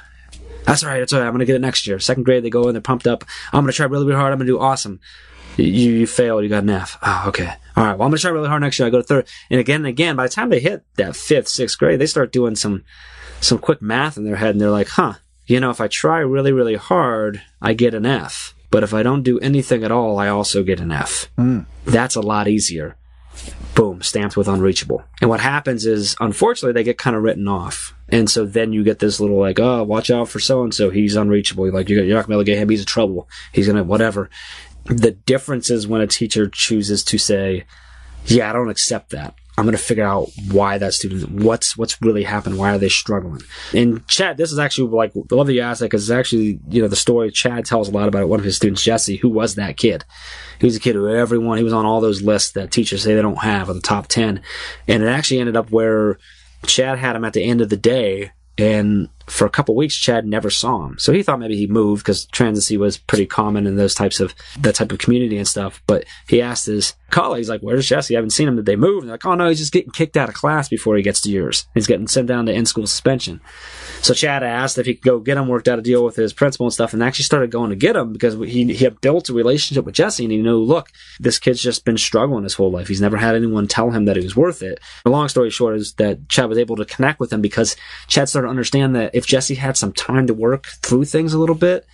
That's 0.64 0.82
all 0.82 0.90
right. 0.90 1.00
That's 1.00 1.12
all 1.12 1.20
right. 1.20 1.26
I'm 1.26 1.32
gonna 1.32 1.44
get 1.44 1.56
it 1.56 1.60
next 1.60 1.86
year. 1.86 1.98
Second 1.98 2.24
grade, 2.24 2.42
they 2.42 2.50
go 2.50 2.66
and 2.66 2.74
they're 2.74 2.80
pumped 2.80 3.06
up. 3.06 3.24
I'm 3.52 3.62
gonna 3.62 3.72
try 3.72 3.86
really, 3.86 4.06
really 4.06 4.16
hard. 4.16 4.32
I'm 4.32 4.38
gonna 4.38 4.46
do 4.48 4.58
awesome. 4.58 5.00
You, 5.56 5.66
you 5.66 6.06
failed. 6.06 6.42
You 6.42 6.48
got 6.48 6.62
an 6.62 6.70
F. 6.70 6.98
Oh, 7.02 7.24
okay. 7.28 7.54
All 7.76 7.84
right. 7.84 7.98
Well, 7.98 8.06
I'm 8.06 8.10
gonna 8.10 8.18
try 8.18 8.30
really 8.30 8.48
hard 8.48 8.62
next 8.62 8.78
year. 8.78 8.86
I 8.86 8.90
go 8.90 8.98
to 8.98 9.02
third, 9.02 9.26
and 9.50 9.60
again 9.60 9.80
and 9.80 9.86
again. 9.86 10.16
By 10.16 10.24
the 10.24 10.32
time 10.32 10.50
they 10.50 10.60
hit 10.60 10.84
that 10.96 11.16
fifth, 11.16 11.48
sixth 11.48 11.78
grade, 11.78 12.00
they 12.00 12.06
start 12.06 12.32
doing 12.32 12.54
some 12.54 12.84
some 13.40 13.58
quick 13.58 13.82
math 13.82 14.16
in 14.16 14.24
their 14.24 14.36
head, 14.36 14.50
and 14.50 14.60
they're 14.60 14.70
like, 14.70 14.88
"Huh, 14.88 15.14
you 15.46 15.60
know, 15.60 15.70
if 15.70 15.80
I 15.80 15.88
try 15.88 16.18
really, 16.18 16.52
really 16.52 16.76
hard, 16.76 17.42
I 17.60 17.74
get 17.74 17.94
an 17.94 18.06
F. 18.06 18.54
But 18.70 18.82
if 18.82 18.94
I 18.94 19.02
don't 19.02 19.22
do 19.22 19.38
anything 19.40 19.84
at 19.84 19.92
all, 19.92 20.18
I 20.18 20.28
also 20.28 20.62
get 20.62 20.80
an 20.80 20.92
F. 20.92 21.28
Mm. 21.38 21.66
That's 21.84 22.16
a 22.16 22.20
lot 22.20 22.48
easier." 22.48 22.96
Boom, 23.74 24.00
stamped 24.02 24.36
with 24.36 24.46
unreachable. 24.46 25.02
And 25.20 25.28
what 25.28 25.40
happens 25.40 25.84
is, 25.84 26.14
unfortunately, 26.20 26.72
they 26.72 26.84
get 26.84 26.98
kind 26.98 27.16
of 27.16 27.24
written 27.24 27.48
off. 27.48 27.92
And 28.08 28.30
so 28.30 28.46
then 28.46 28.72
you 28.72 28.84
get 28.84 29.00
this 29.00 29.18
little 29.18 29.40
like, 29.40 29.58
oh, 29.58 29.82
watch 29.82 30.08
out 30.10 30.28
for 30.28 30.38
so 30.38 30.62
and 30.62 30.72
so. 30.72 30.90
He's 30.90 31.16
unreachable. 31.16 31.68
Like 31.72 31.88
you're 31.88 32.04
not 32.04 32.28
going 32.28 32.38
to 32.38 32.44
get 32.44 32.58
him. 32.58 32.68
He's 32.68 32.80
in 32.80 32.86
trouble. 32.86 33.28
He's 33.50 33.66
going 33.66 33.76
to 33.76 33.82
whatever 33.82 34.30
the 34.86 35.12
difference 35.12 35.70
is 35.70 35.86
when 35.86 36.00
a 36.00 36.06
teacher 36.06 36.48
chooses 36.48 37.04
to 37.04 37.18
say, 37.18 37.64
yeah, 38.26 38.50
I 38.50 38.52
don't 38.52 38.70
accept 38.70 39.10
that. 39.10 39.34
I'm 39.56 39.64
going 39.64 39.76
to 39.76 39.82
figure 39.82 40.04
out 40.04 40.30
why 40.50 40.78
that 40.78 40.94
student, 40.94 41.30
what's, 41.30 41.76
what's 41.76 42.02
really 42.02 42.24
happened. 42.24 42.58
Why 42.58 42.74
are 42.74 42.78
they 42.78 42.88
struggling? 42.88 43.40
And 43.72 44.06
Chad, 44.08 44.36
this 44.36 44.50
is 44.50 44.58
actually 44.58 44.90
like, 44.90 45.12
I 45.14 45.34
love 45.34 45.46
that 45.46 45.52
you 45.52 45.60
asked 45.60 45.78
that 45.78 45.86
because 45.86 46.10
it's 46.10 46.16
actually, 46.18 46.58
you 46.68 46.82
know, 46.82 46.88
the 46.88 46.96
story 46.96 47.30
Chad 47.30 47.64
tells 47.64 47.88
a 47.88 47.92
lot 47.92 48.08
about. 48.08 48.28
One 48.28 48.40
of 48.40 48.44
his 48.44 48.56
students, 48.56 48.82
Jesse, 48.82 49.16
who 49.16 49.28
was 49.28 49.54
that 49.54 49.76
kid. 49.76 50.04
He 50.58 50.66
was 50.66 50.74
a 50.74 50.80
kid 50.80 50.96
who 50.96 51.08
everyone, 51.08 51.58
he 51.58 51.64
was 51.64 51.72
on 51.72 51.86
all 51.86 52.00
those 52.00 52.22
lists 52.22 52.52
that 52.52 52.72
teachers 52.72 53.04
say 53.04 53.14
they 53.14 53.22
don't 53.22 53.42
have 53.42 53.68
or 53.68 53.74
the 53.74 53.80
top 53.80 54.08
10. 54.08 54.42
And 54.88 55.02
it 55.02 55.06
actually 55.06 55.38
ended 55.38 55.56
up 55.56 55.70
where 55.70 56.18
Chad 56.66 56.98
had 56.98 57.14
him 57.14 57.24
at 57.24 57.32
the 57.32 57.44
end 57.44 57.60
of 57.60 57.68
the 57.68 57.76
day 57.76 58.32
and 58.58 59.08
for 59.26 59.46
a 59.46 59.50
couple 59.50 59.74
weeks, 59.74 59.96
Chad 59.96 60.26
never 60.26 60.50
saw 60.50 60.86
him. 60.86 60.98
So 60.98 61.12
he 61.12 61.22
thought 61.22 61.40
maybe 61.40 61.56
he 61.56 61.66
moved 61.66 62.04
because 62.04 62.26
transiency 62.26 62.76
was 62.76 62.98
pretty 62.98 63.26
common 63.26 63.66
in 63.66 63.76
those 63.76 63.94
types 63.94 64.20
of, 64.20 64.34
that 64.60 64.74
type 64.74 64.92
of 64.92 64.98
community 64.98 65.38
and 65.38 65.48
stuff. 65.48 65.82
But 65.86 66.04
he 66.28 66.42
asked 66.42 66.66
his 66.66 66.94
colleagues, 67.10 67.48
like, 67.48 67.60
where's 67.60 67.86
Jesse? 67.86 68.14
I 68.14 68.18
haven't 68.18 68.30
seen 68.30 68.48
him. 68.48 68.56
Did 68.56 68.66
they 68.66 68.76
move? 68.76 69.02
And 69.02 69.08
they're 69.08 69.14
like, 69.14 69.26
oh 69.26 69.34
no, 69.34 69.48
he's 69.48 69.60
just 69.60 69.72
getting 69.72 69.92
kicked 69.92 70.16
out 70.16 70.28
of 70.28 70.34
class 70.34 70.68
before 70.68 70.96
he 70.96 71.02
gets 71.02 71.20
to 71.22 71.30
yours. 71.30 71.66
He's 71.74 71.86
getting 71.86 72.08
sent 72.08 72.28
down 72.28 72.46
to 72.46 72.52
in-school 72.52 72.86
suspension. 72.86 73.40
So 74.02 74.14
Chad 74.14 74.42
asked 74.42 74.76
if 74.78 74.86
he 74.86 74.94
could 74.94 75.04
go 75.04 75.20
get 75.20 75.38
him, 75.38 75.48
worked 75.48 75.68
out 75.68 75.78
a 75.78 75.82
deal 75.82 76.04
with 76.04 76.16
his 76.16 76.32
principal 76.32 76.66
and 76.66 76.72
stuff, 76.72 76.92
and 76.92 77.02
actually 77.02 77.24
started 77.24 77.50
going 77.50 77.70
to 77.70 77.76
get 77.76 77.96
him 77.96 78.12
because 78.12 78.34
he, 78.34 78.72
he 78.72 78.84
had 78.84 79.00
built 79.00 79.28
a 79.28 79.32
relationship 79.32 79.84
with 79.84 79.94
Jesse 79.94 80.24
and 80.24 80.32
he 80.32 80.42
knew, 80.42 80.58
look, 80.58 80.90
this 81.20 81.38
kid's 81.38 81.62
just 81.62 81.84
been 81.84 81.96
struggling 81.96 82.42
his 82.42 82.54
whole 82.54 82.70
life. 82.70 82.88
He's 82.88 83.00
never 83.00 83.16
had 83.16 83.34
anyone 83.34 83.68
tell 83.68 83.90
him 83.90 84.04
that 84.06 84.16
he 84.16 84.24
was 84.24 84.36
worth 84.36 84.62
it. 84.62 84.80
The 85.04 85.10
long 85.10 85.28
story 85.28 85.50
short 85.50 85.76
is 85.76 85.94
that 85.94 86.28
Chad 86.28 86.48
was 86.48 86.58
able 86.58 86.76
to 86.76 86.84
connect 86.84 87.20
with 87.20 87.32
him 87.32 87.40
because 87.40 87.76
Chad 88.08 88.28
started 88.28 88.46
to 88.46 88.50
understand 88.50 88.96
that 88.96 89.13
if 89.14 89.26
Jesse 89.26 89.54
had 89.54 89.76
some 89.76 89.92
time 89.92 90.26
to 90.26 90.34
work 90.34 90.66
through 90.82 91.06
things 91.06 91.32
a 91.32 91.38
little 91.38 91.54
bit, 91.54 91.86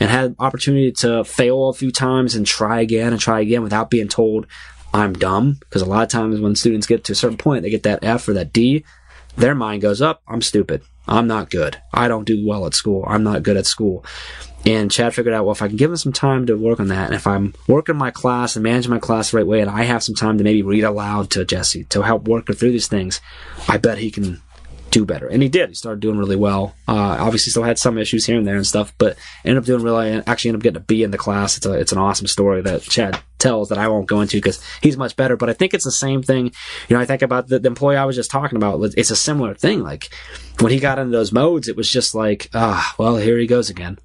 and 0.00 0.08
had 0.10 0.34
opportunity 0.38 0.90
to 0.90 1.24
fail 1.24 1.68
a 1.68 1.74
few 1.74 1.90
times 1.90 2.34
and 2.34 2.46
try 2.46 2.80
again 2.80 3.12
and 3.12 3.20
try 3.20 3.40
again 3.40 3.62
without 3.62 3.90
being 3.90 4.08
told 4.08 4.46
I'm 4.94 5.12
dumb. 5.12 5.58
Because 5.60 5.82
a 5.82 5.86
lot 5.86 6.02
of 6.02 6.08
times 6.08 6.40
when 6.40 6.56
students 6.56 6.86
get 6.86 7.04
to 7.04 7.12
a 7.12 7.16
certain 7.16 7.36
point, 7.36 7.62
they 7.62 7.70
get 7.70 7.82
that 7.82 8.02
F 8.02 8.26
or 8.26 8.32
that 8.32 8.52
D, 8.52 8.84
their 9.36 9.54
mind 9.54 9.82
goes 9.82 10.00
up. 10.00 10.22
I'm 10.26 10.42
stupid. 10.42 10.82
I'm 11.06 11.26
not 11.26 11.50
good. 11.50 11.80
I 11.92 12.08
don't 12.08 12.24
do 12.24 12.46
well 12.46 12.66
at 12.66 12.74
school. 12.74 13.04
I'm 13.06 13.22
not 13.22 13.42
good 13.42 13.56
at 13.56 13.66
school. 13.66 14.04
And 14.64 14.90
Chad 14.90 15.14
figured 15.14 15.34
out, 15.34 15.44
well, 15.44 15.52
if 15.52 15.62
I 15.62 15.68
can 15.68 15.76
give 15.76 15.90
him 15.90 15.96
some 15.96 16.12
time 16.12 16.46
to 16.46 16.56
work 16.56 16.80
on 16.80 16.88
that, 16.88 17.06
and 17.06 17.14
if 17.14 17.26
I'm 17.26 17.54
working 17.66 17.96
my 17.96 18.10
class 18.10 18.56
and 18.56 18.62
managing 18.62 18.90
my 18.90 18.98
class 18.98 19.30
the 19.30 19.38
right 19.38 19.46
way, 19.46 19.60
and 19.60 19.70
I 19.70 19.84
have 19.84 20.02
some 20.02 20.14
time 20.14 20.38
to 20.38 20.44
maybe 20.44 20.62
read 20.62 20.84
aloud 20.84 21.30
to 21.30 21.44
Jesse 21.44 21.84
to 21.84 22.02
help 22.02 22.28
work 22.28 22.48
her 22.48 22.54
through 22.54 22.72
these 22.72 22.88
things, 22.88 23.20
I 23.68 23.78
bet 23.78 23.98
he 23.98 24.10
can 24.10 24.42
do 24.90 25.04
better. 25.04 25.26
And 25.26 25.42
he 25.42 25.48
did. 25.48 25.68
He 25.68 25.74
started 25.74 26.00
doing 26.00 26.18
really 26.18 26.36
well. 26.36 26.74
Uh, 26.86 27.16
obviously, 27.20 27.50
still 27.50 27.62
had 27.62 27.78
some 27.78 27.98
issues 27.98 28.26
here 28.26 28.38
and 28.38 28.46
there 28.46 28.56
and 28.56 28.66
stuff, 28.66 28.92
but 28.98 29.16
ended 29.44 29.62
up 29.62 29.66
doing 29.66 29.82
really. 29.82 30.22
Actually, 30.26 30.50
ended 30.50 30.60
up 30.60 30.62
getting 30.62 30.82
a 30.82 30.84
B 30.84 31.02
in 31.02 31.10
the 31.10 31.18
class. 31.18 31.56
It's 31.56 31.66
a 31.66 31.72
it's 31.72 31.92
an 31.92 31.98
awesome 31.98 32.26
story 32.26 32.62
that 32.62 32.82
Chad 32.82 33.20
tells 33.38 33.70
that 33.70 33.78
I 33.78 33.88
won't 33.88 34.06
go 34.06 34.20
into 34.20 34.36
because 34.36 34.62
he's 34.82 34.96
much 34.96 35.16
better. 35.16 35.36
But 35.36 35.48
I 35.48 35.52
think 35.54 35.74
it's 35.74 35.84
the 35.84 35.90
same 35.90 36.22
thing. 36.22 36.46
You 36.88 36.96
know, 36.96 37.00
I 37.00 37.06
think 37.06 37.22
about 37.22 37.48
the, 37.48 37.58
the 37.58 37.68
employee 37.68 37.96
I 37.96 38.04
was 38.04 38.16
just 38.16 38.30
talking 38.30 38.56
about. 38.56 38.80
It's 38.96 39.10
a 39.10 39.16
similar 39.16 39.54
thing. 39.54 39.82
Like 39.82 40.10
when 40.60 40.72
he 40.72 40.78
got 40.78 40.98
into 40.98 41.12
those 41.12 41.32
modes, 41.32 41.68
it 41.68 41.76
was 41.76 41.90
just 41.90 42.14
like, 42.14 42.50
ah, 42.54 42.94
well, 42.98 43.16
here 43.16 43.38
he 43.38 43.46
goes 43.46 43.70
again. 43.70 43.98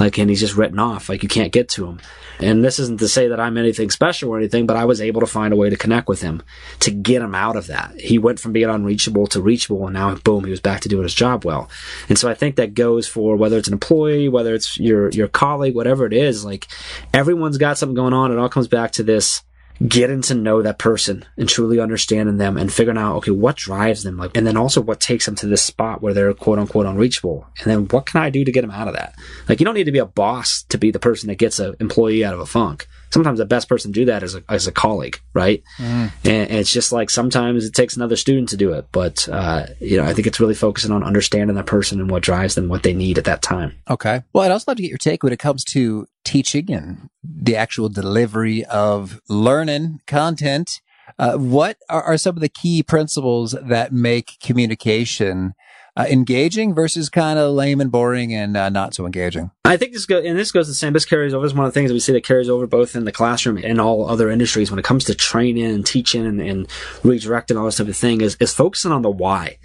Like, 0.00 0.18
and 0.18 0.30
he's 0.30 0.40
just 0.40 0.56
written 0.56 0.78
off. 0.78 1.08
Like 1.08 1.22
you 1.22 1.28
can't 1.28 1.52
get 1.52 1.68
to 1.70 1.86
him. 1.86 2.00
And 2.40 2.64
this 2.64 2.78
isn't 2.78 2.98
to 3.00 3.08
say 3.08 3.28
that 3.28 3.38
I'm 3.38 3.56
anything 3.56 3.90
special 3.90 4.30
or 4.30 4.38
anything, 4.38 4.66
but 4.66 4.76
I 4.76 4.84
was 4.84 5.00
able 5.00 5.20
to 5.20 5.26
find 5.26 5.52
a 5.52 5.56
way 5.56 5.70
to 5.70 5.76
connect 5.76 6.08
with 6.08 6.22
him 6.22 6.42
to 6.80 6.90
get 6.90 7.22
him 7.22 7.34
out 7.34 7.56
of 7.56 7.68
that. 7.68 7.98
He 8.00 8.18
went 8.18 8.40
from 8.40 8.52
being 8.52 8.68
unreachable 8.68 9.26
to 9.28 9.40
reachable, 9.40 9.86
and 9.86 9.94
now 9.94 10.14
boom, 10.16 10.44
he 10.44 10.50
was 10.50 10.60
back 10.60 10.80
to 10.80 10.88
doing 10.88 11.04
his 11.04 11.14
job 11.14 11.44
well. 11.44 11.68
And 12.08 12.18
so 12.18 12.28
I 12.28 12.34
think 12.34 12.56
that 12.56 12.74
goes 12.74 13.06
for 13.06 13.36
whether 13.36 13.58
it's 13.58 13.68
an 13.68 13.74
employee, 13.74 14.28
whether 14.28 14.54
it's 14.54 14.78
your 14.78 15.10
your 15.10 15.28
colleague, 15.28 15.74
whatever 15.74 16.06
it 16.06 16.12
is. 16.12 16.44
Like 16.44 16.66
everyone's 17.14 17.58
got 17.58 17.78
something 17.78 17.94
going 17.94 18.14
on. 18.14 18.32
It 18.32 18.38
all 18.38 18.48
comes 18.48 18.68
back 18.68 18.92
to 18.92 19.02
this 19.02 19.42
getting 19.86 20.22
to 20.22 20.34
know 20.34 20.62
that 20.62 20.78
person 20.78 21.24
and 21.36 21.48
truly 21.48 21.80
understanding 21.80 22.36
them 22.36 22.56
and 22.56 22.72
figuring 22.72 22.98
out, 22.98 23.16
okay, 23.16 23.30
what 23.30 23.56
drives 23.56 24.02
them? 24.02 24.16
Like, 24.16 24.36
and 24.36 24.46
then 24.46 24.56
also 24.56 24.80
what 24.80 25.00
takes 25.00 25.26
them 25.26 25.34
to 25.36 25.46
this 25.46 25.62
spot 25.62 26.02
where 26.02 26.14
they're 26.14 26.34
quote 26.34 26.58
unquote 26.58 26.86
unreachable. 26.86 27.46
And 27.60 27.70
then 27.70 27.88
what 27.88 28.06
can 28.06 28.20
I 28.20 28.30
do 28.30 28.44
to 28.44 28.52
get 28.52 28.60
them 28.60 28.70
out 28.70 28.88
of 28.88 28.94
that? 28.94 29.14
Like, 29.48 29.60
you 29.60 29.64
don't 29.64 29.74
need 29.74 29.84
to 29.84 29.92
be 29.92 29.98
a 29.98 30.06
boss 30.06 30.62
to 30.68 30.78
be 30.78 30.90
the 30.90 30.98
person 30.98 31.28
that 31.28 31.36
gets 31.38 31.58
an 31.58 31.74
employee 31.80 32.24
out 32.24 32.34
of 32.34 32.40
a 32.40 32.46
funk 32.46 32.86
sometimes 33.12 33.38
the 33.38 33.44
best 33.44 33.68
person 33.68 33.92
to 33.92 34.00
do 34.00 34.04
that 34.06 34.22
is 34.22 34.34
a, 34.34 34.42
is 34.50 34.66
a 34.66 34.72
colleague, 34.72 35.20
right? 35.34 35.62
Mm. 35.78 36.12
And, 36.24 36.50
and, 36.50 36.58
it's 36.58 36.72
just 36.72 36.92
like 36.92 37.10
sometimes 37.10 37.64
it 37.64 37.74
takes 37.74 37.96
another 37.96 38.16
student 38.16 38.48
to 38.50 38.56
do 38.56 38.72
it. 38.72 38.86
But, 38.90 39.28
uh, 39.28 39.66
you 39.80 39.98
know, 39.98 40.04
I 40.04 40.14
think 40.14 40.26
it's 40.26 40.40
really 40.40 40.54
focusing 40.54 40.90
on 40.90 41.04
understanding 41.04 41.54
that 41.56 41.66
person 41.66 42.00
and 42.00 42.10
what 42.10 42.22
drives 42.22 42.54
them, 42.54 42.68
what 42.68 42.82
they 42.82 42.94
need 42.94 43.18
at 43.18 43.24
that 43.24 43.42
time. 43.42 43.74
Okay. 43.90 44.22
Well, 44.32 44.44
I'd 44.44 44.50
also 44.50 44.70
love 44.70 44.76
to 44.76 44.82
get 44.82 44.88
your 44.88 44.98
take 44.98 45.22
when 45.22 45.32
it 45.32 45.38
comes 45.38 45.64
to 45.64 46.06
teaching 46.24 46.72
and 46.72 47.10
the 47.22 47.56
actual 47.56 47.88
delivery 47.88 48.64
of 48.64 49.20
learning 49.28 50.00
content. 50.06 50.80
Uh, 51.18 51.36
what 51.36 51.76
are, 51.90 52.02
are 52.02 52.16
some 52.16 52.36
of 52.36 52.40
the 52.40 52.48
key 52.48 52.82
principles 52.82 53.54
that 53.60 53.92
make 53.92 54.38
communication 54.42 55.52
uh, 55.96 56.06
engaging 56.08 56.74
versus 56.74 57.08
kind 57.10 57.38
of 57.38 57.52
lame 57.52 57.80
and 57.80 57.92
boring 57.92 58.34
and 58.34 58.56
uh, 58.56 58.70
not 58.70 58.94
so 58.94 59.04
engaging. 59.04 59.50
I 59.64 59.76
think 59.76 59.92
this 59.92 60.06
goes, 60.06 60.24
and 60.24 60.38
this 60.38 60.50
goes 60.50 60.66
the 60.66 60.74
same. 60.74 60.92
This 60.92 61.04
carries 61.04 61.34
over. 61.34 61.44
Is 61.44 61.54
one 61.54 61.66
of 61.66 61.72
the 61.72 61.78
things 61.78 61.90
that 61.90 61.94
we 61.94 62.00
see 62.00 62.12
that 62.12 62.24
carries 62.24 62.48
over 62.48 62.66
both 62.66 62.96
in 62.96 63.04
the 63.04 63.12
classroom 63.12 63.58
and 63.58 63.80
all 63.80 64.08
other 64.08 64.30
industries 64.30 64.70
when 64.70 64.78
it 64.78 64.84
comes 64.84 65.04
to 65.04 65.14
training 65.14 65.64
and 65.64 65.84
teaching 65.84 66.26
and, 66.26 66.40
and 66.40 66.68
redirecting 67.02 67.58
all 67.58 67.66
this 67.66 67.76
type 67.76 67.88
of 67.88 67.96
thing 67.96 68.20
is, 68.20 68.36
is 68.40 68.54
focusing 68.54 68.92
on 68.92 69.02
the 69.02 69.10
why. 69.10 69.58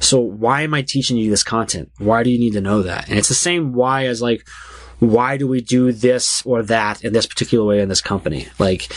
So 0.00 0.20
why 0.20 0.62
am 0.62 0.74
I 0.74 0.82
teaching 0.82 1.16
you 1.16 1.30
this 1.30 1.42
content? 1.42 1.90
Why 1.98 2.22
do 2.22 2.30
you 2.30 2.38
need 2.38 2.52
to 2.54 2.60
know 2.60 2.82
that? 2.82 3.08
And 3.08 3.18
it's 3.18 3.28
the 3.28 3.34
same 3.34 3.72
why 3.72 4.06
as 4.06 4.22
like, 4.22 4.48
why 4.98 5.36
do 5.36 5.46
we 5.46 5.60
do 5.60 5.92
this 5.92 6.42
or 6.46 6.62
that 6.62 7.04
in 7.04 7.12
this 7.12 7.26
particular 7.26 7.66
way 7.66 7.80
in 7.80 7.90
this 7.90 8.00
company? 8.00 8.48
Like, 8.58 8.90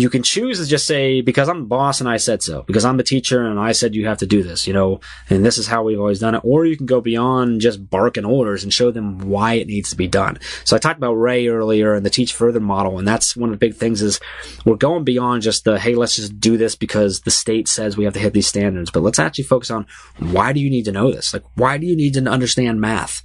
you 0.00 0.10
can 0.10 0.24
choose 0.24 0.58
to 0.58 0.66
just 0.66 0.86
say, 0.86 1.20
because 1.20 1.48
I'm 1.48 1.60
the 1.60 1.66
boss 1.66 2.00
and 2.00 2.08
I 2.08 2.16
said 2.16 2.42
so, 2.42 2.62
because 2.62 2.84
I'm 2.84 2.96
the 2.96 3.04
teacher 3.04 3.46
and 3.46 3.60
I 3.60 3.70
said 3.72 3.94
you 3.94 4.06
have 4.08 4.18
to 4.18 4.26
do 4.26 4.42
this, 4.42 4.66
you 4.66 4.72
know, 4.72 5.00
and 5.30 5.44
this 5.44 5.56
is 5.56 5.68
how 5.68 5.84
we've 5.84 6.00
always 6.00 6.18
done 6.18 6.34
it. 6.34 6.40
Or 6.42 6.66
you 6.66 6.76
can 6.76 6.86
go 6.86 7.00
beyond 7.00 7.60
just 7.60 7.88
barking 7.90 8.24
orders 8.24 8.64
and 8.64 8.72
show 8.72 8.90
them 8.90 9.18
why 9.20 9.54
it 9.54 9.68
needs 9.68 9.90
to 9.90 9.96
be 9.96 10.08
done. 10.08 10.38
So 10.64 10.74
I 10.74 10.80
talked 10.80 10.98
about 10.98 11.14
Rae 11.14 11.46
earlier 11.46 11.94
and 11.94 12.04
the 12.04 12.10
teach 12.10 12.32
further 12.32 12.58
model. 12.58 12.98
And 12.98 13.06
that's 13.06 13.36
one 13.36 13.50
of 13.50 13.52
the 13.52 13.66
big 13.66 13.76
things 13.76 14.02
is 14.02 14.18
we're 14.64 14.74
going 14.74 15.04
beyond 15.04 15.42
just 15.42 15.62
the, 15.62 15.78
hey, 15.78 15.94
let's 15.94 16.16
just 16.16 16.40
do 16.40 16.56
this 16.56 16.74
because 16.74 17.20
the 17.20 17.30
state 17.30 17.68
says 17.68 17.96
we 17.96 18.04
have 18.04 18.14
to 18.14 18.20
hit 18.20 18.32
these 18.32 18.48
standards. 18.48 18.90
But 18.90 19.04
let's 19.04 19.20
actually 19.20 19.44
focus 19.44 19.70
on 19.70 19.86
why 20.18 20.52
do 20.52 20.58
you 20.58 20.70
need 20.70 20.86
to 20.86 20.92
know 20.92 21.12
this? 21.12 21.32
Like, 21.32 21.44
why 21.54 21.78
do 21.78 21.86
you 21.86 21.94
need 21.94 22.14
to 22.14 22.28
understand 22.28 22.80
math? 22.80 23.22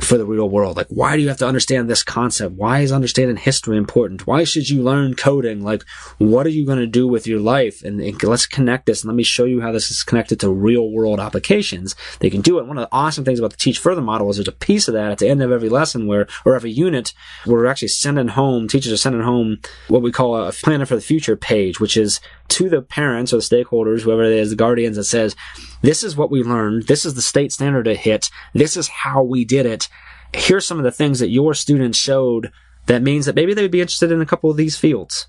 For 0.00 0.18
the 0.18 0.26
real 0.26 0.48
world. 0.48 0.76
Like, 0.76 0.88
why 0.88 1.16
do 1.16 1.22
you 1.22 1.28
have 1.28 1.38
to 1.38 1.46
understand 1.46 1.88
this 1.88 2.02
concept? 2.02 2.54
Why 2.54 2.80
is 2.80 2.92
understanding 2.92 3.36
history 3.36 3.76
important? 3.76 4.26
Why 4.26 4.44
should 4.44 4.68
you 4.68 4.82
learn 4.82 5.14
coding? 5.14 5.62
Like, 5.62 5.84
what 6.18 6.46
are 6.46 6.50
you 6.50 6.66
going 6.66 6.78
to 6.78 6.86
do 6.86 7.06
with 7.06 7.26
your 7.26 7.40
life? 7.40 7.82
And, 7.82 8.00
and, 8.00 8.22
let's 8.22 8.46
connect 8.46 8.86
this 8.86 9.02
and 9.02 9.08
let 9.08 9.16
me 9.16 9.22
show 9.22 9.44
you 9.44 9.60
how 9.60 9.72
this 9.72 9.90
is 9.90 10.02
connected 10.02 10.40
to 10.40 10.50
real 10.50 10.90
world 10.90 11.20
applications. 11.20 11.94
They 12.20 12.30
can 12.30 12.40
do 12.40 12.58
it. 12.58 12.66
One 12.66 12.78
of 12.78 12.82
the 12.82 12.94
awesome 12.94 13.24
things 13.24 13.38
about 13.38 13.52
the 13.52 13.56
Teach 13.56 13.78
Further 13.78 14.00
model 14.00 14.30
is 14.30 14.36
there's 14.36 14.48
a 14.48 14.52
piece 14.52 14.88
of 14.88 14.94
that 14.94 15.12
at 15.12 15.18
the 15.18 15.28
end 15.28 15.42
of 15.42 15.52
every 15.52 15.68
lesson 15.68 16.06
where, 16.06 16.26
or 16.44 16.54
every 16.54 16.70
unit, 16.70 17.12
where 17.44 17.56
we're 17.56 17.66
actually 17.66 17.88
sending 17.88 18.28
home, 18.28 18.68
teachers 18.68 18.92
are 18.92 18.96
sending 18.96 19.22
home 19.22 19.58
what 19.88 20.02
we 20.02 20.12
call 20.12 20.36
a 20.36 20.52
planner 20.52 20.86
for 20.86 20.96
the 20.96 21.00
future 21.00 21.36
page, 21.36 21.80
which 21.80 21.96
is 21.96 22.20
to 22.48 22.68
the 22.68 22.82
parents 22.82 23.32
or 23.32 23.36
the 23.36 23.42
stakeholders, 23.42 24.02
whoever 24.02 24.24
it 24.24 24.32
is, 24.32 24.50
the 24.50 24.56
guardians 24.56 24.96
that 24.96 25.04
says, 25.04 25.34
this 25.82 26.02
is 26.02 26.16
what 26.16 26.30
we 26.30 26.42
learned. 26.42 26.86
This 26.86 27.04
is 27.04 27.14
the 27.14 27.22
state 27.22 27.52
standard 27.52 27.84
to 27.84 27.94
hit. 27.94 28.30
This 28.52 28.76
is 28.76 28.88
how 28.88 29.22
we 29.22 29.44
did 29.44 29.66
it. 29.66 29.88
Here's 30.32 30.66
some 30.66 30.78
of 30.78 30.84
the 30.84 30.92
things 30.92 31.20
that 31.20 31.28
your 31.28 31.54
students 31.54 31.98
showed 31.98 32.52
that 32.86 33.02
means 33.02 33.26
that 33.26 33.34
maybe 33.34 33.54
they 33.54 33.62
would 33.62 33.70
be 33.70 33.80
interested 33.80 34.12
in 34.12 34.20
a 34.20 34.26
couple 34.26 34.50
of 34.50 34.56
these 34.56 34.76
fields. 34.76 35.28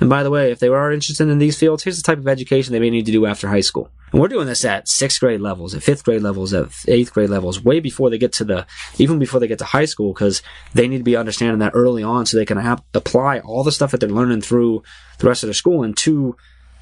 And 0.00 0.10
by 0.10 0.22
the 0.22 0.30
way, 0.30 0.50
if 0.50 0.58
they 0.58 0.68
are 0.68 0.92
interested 0.92 1.28
in 1.28 1.38
these 1.38 1.58
fields, 1.58 1.84
here's 1.84 1.96
the 1.96 2.02
type 2.02 2.18
of 2.18 2.26
education 2.26 2.72
they 2.72 2.80
may 2.80 2.90
need 2.90 3.06
to 3.06 3.12
do 3.12 3.26
after 3.26 3.48
high 3.48 3.60
school. 3.60 3.90
And 4.10 4.20
we're 4.20 4.28
doing 4.28 4.46
this 4.46 4.64
at 4.64 4.88
sixth 4.88 5.20
grade 5.20 5.40
levels, 5.40 5.74
at 5.74 5.82
fifth 5.82 6.04
grade 6.04 6.22
levels, 6.22 6.52
at 6.52 6.68
eighth 6.88 7.12
grade 7.12 7.30
levels, 7.30 7.62
way 7.62 7.80
before 7.80 8.10
they 8.10 8.18
get 8.18 8.32
to 8.34 8.44
the, 8.44 8.66
even 8.98 9.18
before 9.18 9.40
they 9.40 9.48
get 9.48 9.58
to 9.58 9.64
high 9.64 9.84
school, 9.84 10.12
because 10.12 10.42
they 10.72 10.88
need 10.88 10.98
to 10.98 11.04
be 11.04 11.16
understanding 11.16 11.58
that 11.60 11.72
early 11.74 12.02
on 12.02 12.26
so 12.26 12.36
they 12.36 12.44
can 12.44 12.58
ap- 12.58 12.84
apply 12.94 13.40
all 13.40 13.62
the 13.64 13.72
stuff 13.72 13.92
that 13.92 13.98
they're 13.98 14.08
learning 14.08 14.40
through 14.40 14.82
the 15.18 15.26
rest 15.26 15.42
of 15.42 15.48
their 15.48 15.54
school 15.54 15.82
into 15.82 16.36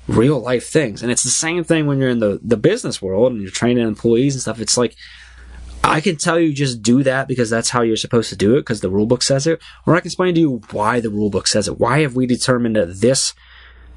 real 0.09 0.41
life 0.41 0.69
things. 0.69 1.03
And 1.03 1.11
it's 1.11 1.23
the 1.23 1.31
same 1.31 1.65
thing 1.65 1.87
when 1.87 1.99
you're 1.99 2.09
in 2.09 2.19
the, 2.19 2.41
the 2.43 2.57
business 2.57 3.01
world 3.01 3.33
and 3.33 3.41
you're 3.41 3.51
training 3.51 3.87
employees 3.87 4.35
and 4.35 4.43
stuff. 4.43 4.61
It's 4.61 4.77
like, 4.77 4.97
I 5.85 6.01
can 6.01 6.17
tell 6.17 6.39
you 6.39 6.53
just 6.53 6.83
do 6.83 7.03
that 7.03 7.27
because 7.27 7.51
that's 7.51 7.71
how 7.71 7.83
you're 7.83 7.97
supposed 7.97 8.29
to 8.31 8.37
do 8.37 8.55
it 8.57 8.61
because 8.61 8.81
the 8.81 8.91
rule 8.91 9.07
book 9.07 9.23
says 9.23 9.47
it. 9.47 9.61
Or 9.87 9.95
I 9.95 10.01
can 10.01 10.07
explain 10.07 10.35
to 10.35 10.41
you 10.41 10.63
why 10.71 11.01
the 11.01 11.11
rule 11.11 11.31
book 11.31 11.47
says 11.47 11.67
it. 11.67 11.81
Why 11.81 12.01
have 12.01 12.15
we 12.15 12.27
determined 12.27 12.77
that 12.77 13.01
this, 13.01 13.35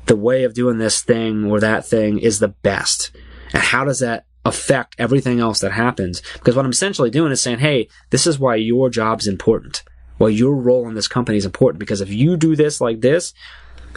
the 0.08 0.16
way 0.16 0.44
of 0.44 0.54
doing 0.54 0.80
this 0.80 1.02
thing 1.02 1.46
or 1.46 1.60
that 1.60 1.86
thing 1.86 2.18
is 2.18 2.40
the 2.40 2.48
best? 2.48 3.12
And 3.54 3.62
how 3.62 3.86
does 3.86 4.00
that 4.00 4.26
affect 4.44 4.96
everything 4.98 5.40
else 5.40 5.60
that 5.60 5.74
happens? 5.74 6.22
Because 6.34 6.56
what 6.56 6.66
I'm 6.66 6.72
essentially 6.72 7.12
doing 7.12 7.32
is 7.32 7.42
saying, 7.42 7.60
hey, 7.60 7.88
this 8.10 8.26
is 8.26 8.40
why 8.40 8.56
your 8.56 8.90
job's 8.90 9.28
important. 9.28 9.84
Why 10.18 10.30
your 10.30 10.56
role 10.56 10.88
in 10.88 10.96
this 10.96 11.08
company 11.08 11.38
is 11.38 11.46
important. 11.46 11.80
Because 11.80 12.02
if 12.02 12.10
you 12.10 12.36
do 12.36 12.56
this 12.56 12.82
like 12.82 13.02
this, 13.02 13.34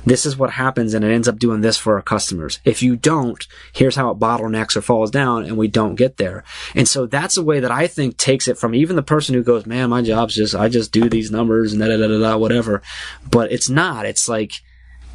this 0.05 0.25
is 0.25 0.37
what 0.37 0.51
happens 0.51 0.95
and 0.95 1.05
it 1.05 1.13
ends 1.13 1.29
up 1.29 1.39
doing 1.39 1.61
this 1.61 1.77
for 1.77 1.95
our 1.95 2.03
customers. 2.03 2.61
If 2.65 2.83
you 2.83 2.97
don't, 2.97 3.47
here's 3.73 3.97
how 3.97 4.11
it 4.11 4.19
bottlenecks 4.19 4.77
or 4.77 4.83
falls 4.83 5.11
down 5.11 5.45
and 5.45 5.57
we 5.57 5.69
don't 5.69 5.95
get 5.95 6.17
there. 6.17 6.45
And 6.75 6.89
so 6.89 7.07
that's 7.07 7.37
a 7.37 7.43
way 7.43 7.61
that 7.61 7.71
I 7.71 7.87
think 7.87 8.17
takes 8.17 8.49
it 8.49 8.59
from 8.59 8.75
even 8.75 8.97
the 8.97 9.03
person 9.03 9.35
who 9.35 9.43
goes, 9.43 9.67
man, 9.67 9.91
my 9.91 10.03
job's 10.03 10.35
just, 10.35 10.55
I 10.55 10.69
just 10.69 10.93
do 10.93 11.09
these 11.09 11.31
numbers 11.31 11.73
and 11.73 11.81
da 11.81 11.89
da 11.89 11.97
da 11.97 12.19
da, 12.19 12.37
whatever. 12.37 12.83
But 13.31 13.53
it's 13.53 13.69
not. 13.69 14.07
It's 14.07 14.29
like, 14.29 14.53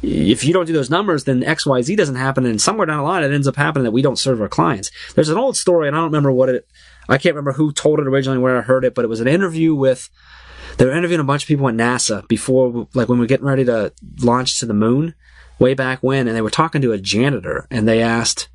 if 0.02 0.44
you 0.44 0.52
don't 0.52 0.66
do 0.66 0.72
those 0.72 0.90
numbers, 0.90 1.24
then 1.24 1.42
XYZ 1.42 1.96
doesn't 1.96 2.16
happen. 2.16 2.44
And 2.44 2.60
somewhere 2.60 2.86
down 2.86 2.98
the 2.98 3.04
line, 3.04 3.24
it 3.24 3.32
ends 3.32 3.48
up 3.48 3.56
happening 3.56 3.84
that 3.84 3.92
we 3.92 4.02
don't 4.02 4.18
serve 4.18 4.40
our 4.40 4.48
clients. 4.48 4.90
There's 5.14 5.30
an 5.30 5.38
old 5.38 5.56
story 5.56 5.88
and 5.88 5.96
I 5.96 6.00
don't 6.00 6.06
remember 6.06 6.32
what 6.32 6.50
it, 6.50 6.68
I 7.08 7.16
can't 7.18 7.34
remember 7.34 7.52
who 7.52 7.72
told 7.72 8.00
it 8.00 8.06
originally, 8.06 8.38
where 8.38 8.58
I 8.58 8.62
heard 8.62 8.84
it, 8.84 8.94
but 8.94 9.04
it 9.04 9.08
was 9.08 9.20
an 9.20 9.28
interview 9.28 9.74
with, 9.74 10.10
they 10.76 10.84
were 10.84 10.92
interviewing 10.92 11.20
a 11.20 11.24
bunch 11.24 11.42
of 11.42 11.48
people 11.48 11.68
at 11.68 11.74
NASA 11.74 12.26
before, 12.28 12.88
like 12.94 13.08
when 13.08 13.18
we 13.18 13.24
were 13.24 13.28
getting 13.28 13.46
ready 13.46 13.64
to 13.64 13.92
launch 14.20 14.58
to 14.60 14.66
the 14.66 14.74
moon, 14.74 15.14
way 15.58 15.74
back 15.74 16.00
when, 16.02 16.26
and 16.26 16.36
they 16.36 16.42
were 16.42 16.50
talking 16.50 16.82
to 16.82 16.92
a 16.92 16.98
janitor, 16.98 17.66
and 17.70 17.86
they 17.86 18.02
asked, 18.02 18.48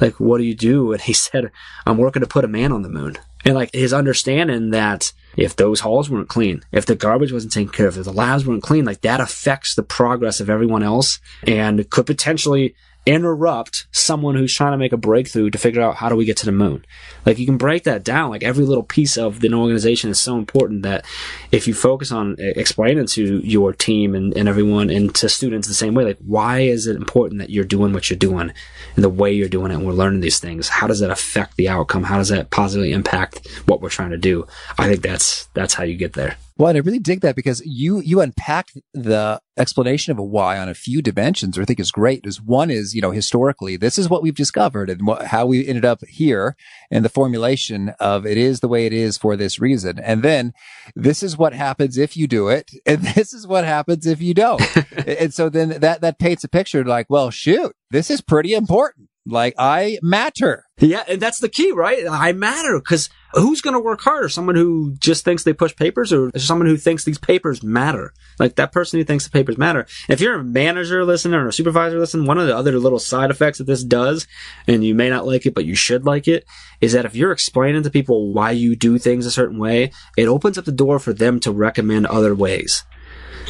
like, 0.00 0.18
what 0.20 0.38
do 0.38 0.44
you 0.44 0.54
do? 0.54 0.92
And 0.92 1.00
he 1.00 1.12
said, 1.14 1.50
I'm 1.86 1.98
working 1.98 2.20
to 2.20 2.28
put 2.28 2.44
a 2.44 2.48
man 2.48 2.72
on 2.72 2.82
the 2.82 2.88
moon. 2.88 3.16
And 3.44 3.54
like 3.54 3.70
his 3.74 3.92
understanding 3.92 4.70
that 4.70 5.12
if 5.36 5.54
those 5.54 5.80
halls 5.80 6.08
weren't 6.08 6.28
clean, 6.28 6.62
if 6.72 6.86
the 6.86 6.94
garbage 6.94 7.32
wasn't 7.32 7.52
taken 7.52 7.72
care 7.72 7.88
of, 7.88 7.98
if 7.98 8.04
the 8.04 8.12
labs 8.12 8.46
weren't 8.46 8.62
clean, 8.62 8.86
like 8.86 9.02
that 9.02 9.20
affects 9.20 9.74
the 9.74 9.82
progress 9.82 10.40
of 10.40 10.48
everyone 10.48 10.82
else 10.82 11.20
and 11.46 11.88
could 11.90 12.06
potentially 12.06 12.74
interrupt 13.06 13.86
someone 13.92 14.34
who's 14.34 14.54
trying 14.54 14.72
to 14.72 14.78
make 14.78 14.92
a 14.92 14.96
breakthrough 14.96 15.50
to 15.50 15.58
figure 15.58 15.82
out 15.82 15.96
how 15.96 16.08
do 16.08 16.16
we 16.16 16.24
get 16.24 16.36
to 16.38 16.46
the 16.46 16.52
moon. 16.52 16.84
Like 17.26 17.38
you 17.38 17.46
can 17.46 17.58
break 17.58 17.84
that 17.84 18.02
down. 18.02 18.30
Like 18.30 18.42
every 18.42 18.64
little 18.64 18.82
piece 18.82 19.18
of 19.18 19.42
an 19.44 19.54
organization 19.54 20.10
is 20.10 20.20
so 20.20 20.36
important 20.38 20.82
that 20.82 21.04
if 21.52 21.68
you 21.68 21.74
focus 21.74 22.12
on 22.12 22.36
explaining 22.38 23.06
to 23.06 23.38
your 23.38 23.72
team 23.72 24.14
and, 24.14 24.34
and 24.36 24.48
everyone 24.48 24.90
and 24.90 25.14
to 25.16 25.28
students 25.28 25.68
the 25.68 25.74
same 25.74 25.94
way, 25.94 26.04
like 26.04 26.18
why 26.24 26.60
is 26.60 26.86
it 26.86 26.96
important 26.96 27.40
that 27.40 27.50
you're 27.50 27.64
doing 27.64 27.92
what 27.92 28.08
you're 28.08 28.18
doing 28.18 28.52
and 28.94 29.04
the 29.04 29.10
way 29.10 29.32
you're 29.32 29.48
doing 29.48 29.70
it 29.70 29.74
and 29.74 29.86
we're 29.86 29.92
learning 29.92 30.20
these 30.20 30.40
things? 30.40 30.68
How 30.68 30.86
does 30.86 31.00
that 31.00 31.10
affect 31.10 31.56
the 31.56 31.68
outcome? 31.68 32.04
How 32.04 32.18
does 32.18 32.28
that 32.28 32.50
positively 32.50 32.92
impact 32.92 33.46
what 33.66 33.80
we're 33.80 33.90
trying 33.90 34.10
to 34.10 34.18
do? 34.18 34.46
I 34.78 34.88
think 34.88 35.02
that's 35.02 35.46
that's 35.54 35.74
how 35.74 35.84
you 35.84 35.96
get 35.96 36.14
there. 36.14 36.36
Well, 36.56 36.68
and 36.68 36.76
I 36.76 36.82
really 36.82 37.00
dig 37.00 37.20
that 37.22 37.34
because 37.34 37.60
you 37.64 38.00
you 38.00 38.20
unpack 38.20 38.68
the 38.92 39.40
explanation 39.56 40.12
of 40.12 40.18
a 40.20 40.24
why 40.24 40.56
on 40.56 40.68
a 40.68 40.74
few 40.74 41.02
dimensions, 41.02 41.58
I 41.58 41.64
think 41.64 41.80
is 41.80 41.90
great. 41.90 42.24
Is 42.24 42.40
one 42.40 42.70
is 42.70 42.94
you 42.94 43.02
know 43.02 43.10
historically 43.10 43.76
this 43.76 43.98
is 43.98 44.08
what 44.08 44.22
we've 44.22 44.36
discovered 44.36 44.88
and 44.88 45.04
what, 45.04 45.26
how 45.26 45.46
we 45.46 45.66
ended 45.66 45.84
up 45.84 46.04
here, 46.06 46.54
and 46.92 47.04
the 47.04 47.08
formulation 47.08 47.88
of 47.98 48.24
it 48.24 48.38
is 48.38 48.60
the 48.60 48.68
way 48.68 48.86
it 48.86 48.92
is 48.92 49.18
for 49.18 49.34
this 49.34 49.58
reason, 49.58 49.98
and 49.98 50.22
then 50.22 50.52
this 50.94 51.24
is 51.24 51.36
what 51.36 51.54
happens 51.54 51.98
if 51.98 52.16
you 52.16 52.28
do 52.28 52.48
it, 52.48 52.70
and 52.86 53.02
this 53.02 53.34
is 53.34 53.48
what 53.48 53.64
happens 53.64 54.06
if 54.06 54.22
you 54.22 54.32
don't, 54.32 54.62
and 55.06 55.34
so 55.34 55.48
then 55.48 55.80
that 55.80 56.02
that 56.02 56.20
paints 56.20 56.44
a 56.44 56.48
picture 56.48 56.84
like, 56.84 57.10
well, 57.10 57.30
shoot, 57.30 57.74
this 57.90 58.10
is 58.12 58.20
pretty 58.20 58.54
important. 58.54 59.08
Like 59.26 59.54
I 59.58 59.98
matter. 60.02 60.64
Yeah, 60.78 61.02
and 61.08 61.20
that's 61.20 61.38
the 61.38 61.48
key, 61.48 61.72
right? 61.72 62.04
I 62.10 62.32
matter 62.32 62.78
because 62.78 63.08
who's 63.32 63.62
going 63.62 63.72
to 63.72 63.80
work 63.80 64.02
harder? 64.02 64.28
Someone 64.28 64.56
who 64.56 64.94
just 64.98 65.24
thinks 65.24 65.44
they 65.44 65.54
push 65.54 65.74
papers 65.74 66.12
or 66.12 66.30
someone 66.36 66.66
who 66.66 66.76
thinks 66.76 67.04
these 67.04 67.18
papers 67.18 67.62
matter? 67.62 68.12
Like 68.38 68.56
that 68.56 68.72
person 68.72 68.98
who 68.98 69.04
thinks 69.04 69.24
the 69.24 69.30
papers 69.30 69.56
matter. 69.56 69.86
If 70.10 70.20
you're 70.20 70.40
a 70.40 70.44
manager 70.44 71.04
listener 71.04 71.44
or 71.44 71.48
a 71.48 71.52
supervisor 71.52 71.98
listening, 71.98 72.26
one 72.26 72.38
of 72.38 72.46
the 72.46 72.56
other 72.56 72.78
little 72.78 72.98
side 72.98 73.30
effects 73.30 73.58
that 73.58 73.64
this 73.64 73.82
does, 73.82 74.26
and 74.66 74.84
you 74.84 74.94
may 74.94 75.08
not 75.08 75.26
like 75.26 75.46
it, 75.46 75.54
but 75.54 75.64
you 75.64 75.74
should 75.74 76.04
like 76.04 76.28
it, 76.28 76.44
is 76.82 76.92
that 76.92 77.06
if 77.06 77.14
you're 77.14 77.32
explaining 77.32 77.82
to 77.84 77.90
people 77.90 78.32
why 78.32 78.50
you 78.50 78.76
do 78.76 78.98
things 78.98 79.24
a 79.24 79.30
certain 79.30 79.58
way, 79.58 79.90
it 80.18 80.26
opens 80.26 80.58
up 80.58 80.66
the 80.66 80.72
door 80.72 80.98
for 80.98 81.14
them 81.14 81.40
to 81.40 81.50
recommend 81.50 82.06
other 82.06 82.34
ways. 82.34 82.84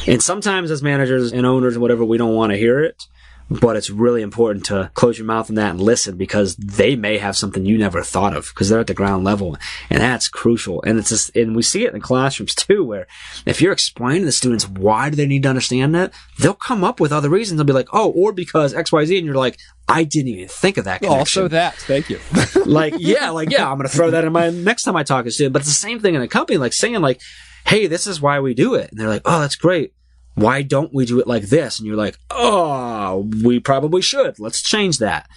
And 0.07 0.21
sometimes 0.21 0.71
as 0.71 0.83
managers 0.83 1.33
and 1.33 1.45
owners 1.45 1.73
and 1.73 1.81
whatever, 1.81 2.05
we 2.05 2.17
don't 2.17 2.35
want 2.35 2.51
to 2.51 2.57
hear 2.57 2.81
it 2.81 3.07
but 3.49 3.75
it's 3.75 3.89
really 3.89 4.21
important 4.21 4.65
to 4.65 4.89
close 4.93 5.17
your 5.17 5.27
mouth 5.27 5.49
on 5.49 5.55
that 5.55 5.71
and 5.71 5.81
listen 5.81 6.17
because 6.17 6.55
they 6.55 6.95
may 6.95 7.17
have 7.17 7.37
something 7.37 7.65
you 7.65 7.77
never 7.77 8.01
thought 8.01 8.35
of 8.35 8.49
because 8.49 8.69
they're 8.69 8.79
at 8.79 8.87
the 8.87 8.93
ground 8.93 9.23
level 9.23 9.57
and 9.89 10.01
that's 10.01 10.27
crucial 10.27 10.81
and 10.83 10.97
it's 10.97 11.09
just 11.09 11.35
and 11.35 11.55
we 11.55 11.61
see 11.61 11.83
it 11.83 11.89
in 11.89 11.93
the 11.93 11.99
classrooms 11.99 12.55
too 12.55 12.83
where 12.83 13.07
if 13.45 13.61
you're 13.61 13.73
explaining 13.73 14.21
to 14.21 14.25
the 14.25 14.31
students 14.31 14.67
why 14.67 15.09
do 15.09 15.15
they 15.15 15.27
need 15.27 15.43
to 15.43 15.49
understand 15.49 15.93
that 15.93 16.11
they'll 16.39 16.53
come 16.53 16.83
up 16.83 16.99
with 16.99 17.11
other 17.11 17.29
reasons 17.29 17.57
they'll 17.57 17.65
be 17.65 17.73
like 17.73 17.89
oh 17.93 18.09
or 18.11 18.31
because 18.31 18.73
xyz 18.73 19.17
and 19.17 19.25
you're 19.25 19.35
like 19.35 19.57
I 19.87 20.03
didn't 20.03 20.29
even 20.29 20.47
think 20.47 20.77
of 20.77 20.85
that. 20.85 21.01
Connection. 21.01 21.19
Also, 21.19 21.47
that. 21.49 21.75
Thank 21.75 22.09
you. 22.09 22.19
like, 22.65 22.95
yeah, 22.97 23.29
like, 23.29 23.51
yeah, 23.51 23.69
I'm 23.69 23.77
going 23.77 23.87
to 23.87 23.95
throw 23.95 24.09
that 24.09 24.25
in 24.25 24.33
my 24.33 24.49
next 24.49 24.81
time 24.81 24.95
I 24.95 25.03
talk 25.03 25.25
to 25.25 25.29
a 25.29 25.31
student. 25.31 25.53
But 25.53 25.61
it's 25.61 25.69
the 25.69 25.75
same 25.75 25.99
thing 25.99 26.15
in 26.15 26.23
a 26.23 26.27
company, 26.27 26.57
like 26.57 26.73
saying, 26.73 26.99
like, 27.01 27.21
hey, 27.67 27.85
this 27.85 28.07
is 28.07 28.19
why 28.19 28.39
we 28.39 28.55
do 28.55 28.73
it. 28.73 28.89
And 28.89 28.99
they're 28.99 29.07
like, 29.07 29.21
oh, 29.25 29.41
that's 29.41 29.55
great 29.55 29.93
why 30.35 30.61
don't 30.61 30.93
we 30.93 31.05
do 31.05 31.19
it 31.19 31.27
like 31.27 31.43
this? 31.43 31.79
And 31.79 31.87
you're 31.87 31.95
like, 31.95 32.17
oh, 32.29 33.29
we 33.43 33.59
probably 33.59 34.01
should. 34.01 34.39
Let's 34.39 34.61
change 34.61 34.99
that. 34.99 35.27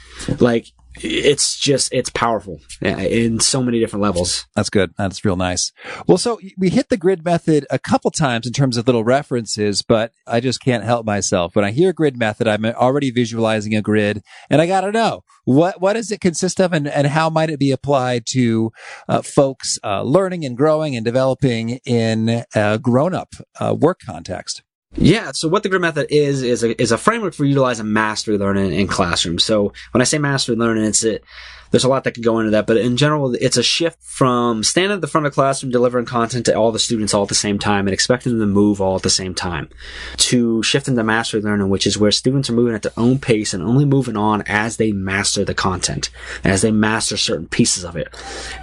Like, 0.40 0.66
it's 1.00 1.56
just, 1.56 1.92
it's 1.92 2.10
powerful 2.10 2.60
in 2.80 3.38
so 3.38 3.62
many 3.62 3.78
different 3.78 4.02
levels. 4.02 4.46
That's 4.56 4.70
good. 4.70 4.92
That's 4.98 5.24
real 5.24 5.36
nice. 5.36 5.70
Well, 6.08 6.18
so 6.18 6.40
we 6.56 6.70
hit 6.70 6.88
the 6.88 6.96
grid 6.96 7.24
method 7.24 7.66
a 7.70 7.78
couple 7.78 8.10
times 8.10 8.48
in 8.48 8.52
terms 8.52 8.76
of 8.76 8.86
little 8.86 9.04
references, 9.04 9.82
but 9.82 10.12
I 10.26 10.40
just 10.40 10.60
can't 10.60 10.82
help 10.82 11.06
myself. 11.06 11.54
When 11.54 11.64
I 11.64 11.70
hear 11.70 11.92
grid 11.92 12.18
method, 12.18 12.48
I'm 12.48 12.64
already 12.64 13.12
visualizing 13.12 13.76
a 13.76 13.82
grid 13.82 14.22
and 14.50 14.60
I 14.60 14.66
got 14.66 14.80
to 14.80 14.90
know 14.90 15.22
what, 15.44 15.80
what 15.80 15.92
does 15.92 16.10
it 16.10 16.20
consist 16.20 16.60
of 16.60 16.72
and, 16.72 16.88
and 16.88 17.06
how 17.06 17.30
might 17.30 17.50
it 17.50 17.60
be 17.60 17.70
applied 17.70 18.24
to 18.30 18.72
uh, 19.08 19.22
folks 19.22 19.78
uh, 19.84 20.02
learning 20.02 20.44
and 20.44 20.56
growing 20.56 20.96
and 20.96 21.04
developing 21.04 21.78
in 21.86 22.44
a 22.56 22.78
grown 22.78 23.14
up 23.14 23.34
uh, 23.60 23.76
work 23.78 24.00
context? 24.04 24.62
Yeah, 24.96 25.32
so 25.32 25.48
what 25.48 25.62
the 25.62 25.68
grid 25.68 25.82
method 25.82 26.06
is 26.10 26.42
is 26.42 26.64
a, 26.64 26.80
is 26.80 26.92
a 26.92 26.98
framework 26.98 27.34
for 27.34 27.44
utilizing 27.44 27.92
mastery 27.92 28.38
learning 28.38 28.72
in 28.72 28.86
classrooms. 28.86 29.44
So 29.44 29.72
when 29.92 30.00
I 30.00 30.04
say 30.04 30.18
mastery 30.18 30.56
learning, 30.56 30.84
it's 30.84 31.04
it 31.04 31.22
there's 31.70 31.84
a 31.84 31.88
lot 31.88 32.04
that 32.04 32.14
could 32.14 32.24
go 32.24 32.38
into 32.38 32.50
that, 32.52 32.66
but 32.66 32.76
in 32.76 32.96
general, 32.96 33.34
it's 33.34 33.56
a 33.56 33.62
shift 33.62 34.02
from 34.02 34.62
standing 34.62 34.96
at 34.96 35.00
the 35.00 35.06
front 35.06 35.26
of 35.26 35.32
the 35.32 35.34
classroom 35.34 35.70
delivering 35.70 36.06
content 36.06 36.46
to 36.46 36.54
all 36.54 36.72
the 36.72 36.78
students 36.78 37.14
all 37.14 37.22
at 37.22 37.28
the 37.28 37.34
same 37.34 37.58
time 37.58 37.86
and 37.86 37.94
expecting 37.94 38.38
them 38.38 38.48
to 38.48 38.54
move 38.54 38.80
all 38.80 38.96
at 38.96 39.02
the 39.02 39.10
same 39.10 39.34
time 39.34 39.68
to 40.16 40.62
shifting 40.62 40.96
to 40.96 41.04
mastery 41.04 41.40
learning, 41.40 41.68
which 41.68 41.86
is 41.86 41.98
where 41.98 42.10
students 42.10 42.48
are 42.48 42.54
moving 42.54 42.74
at 42.74 42.82
their 42.82 42.92
own 42.96 43.18
pace 43.18 43.52
and 43.54 43.62
only 43.62 43.84
moving 43.84 44.16
on 44.16 44.42
as 44.46 44.76
they 44.76 44.92
master 44.92 45.44
the 45.44 45.54
content, 45.54 46.10
as 46.44 46.62
they 46.62 46.70
master 46.70 47.16
certain 47.16 47.48
pieces 47.48 47.84
of 47.84 47.96
it. 47.96 48.08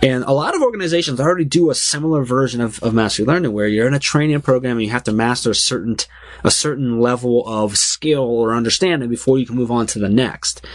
And 0.01 0.23
a 0.23 0.31
lot 0.31 0.55
of 0.55 0.61
organizations 0.61 1.19
already 1.19 1.45
do 1.45 1.69
a 1.69 1.75
similar 1.75 2.23
version 2.23 2.61
of, 2.61 2.81
of 2.81 2.93
mastery 2.93 3.25
learning 3.25 3.53
where 3.53 3.67
you're 3.67 3.87
in 3.87 3.93
a 3.93 3.99
training 3.99 4.41
program 4.41 4.77
and 4.77 4.85
you 4.85 4.91
have 4.91 5.03
to 5.03 5.11
master 5.11 5.51
a 5.51 5.55
certain, 5.55 5.97
a 6.43 6.51
certain 6.51 6.99
level 6.99 7.45
of 7.47 7.77
skill 7.77 8.23
or 8.23 8.53
understanding 8.53 9.09
before 9.09 9.37
you 9.37 9.45
can 9.45 9.55
move 9.55 9.71
on 9.71 9.87
to 9.87 9.99
the 9.99 10.09
next. 10.09 10.65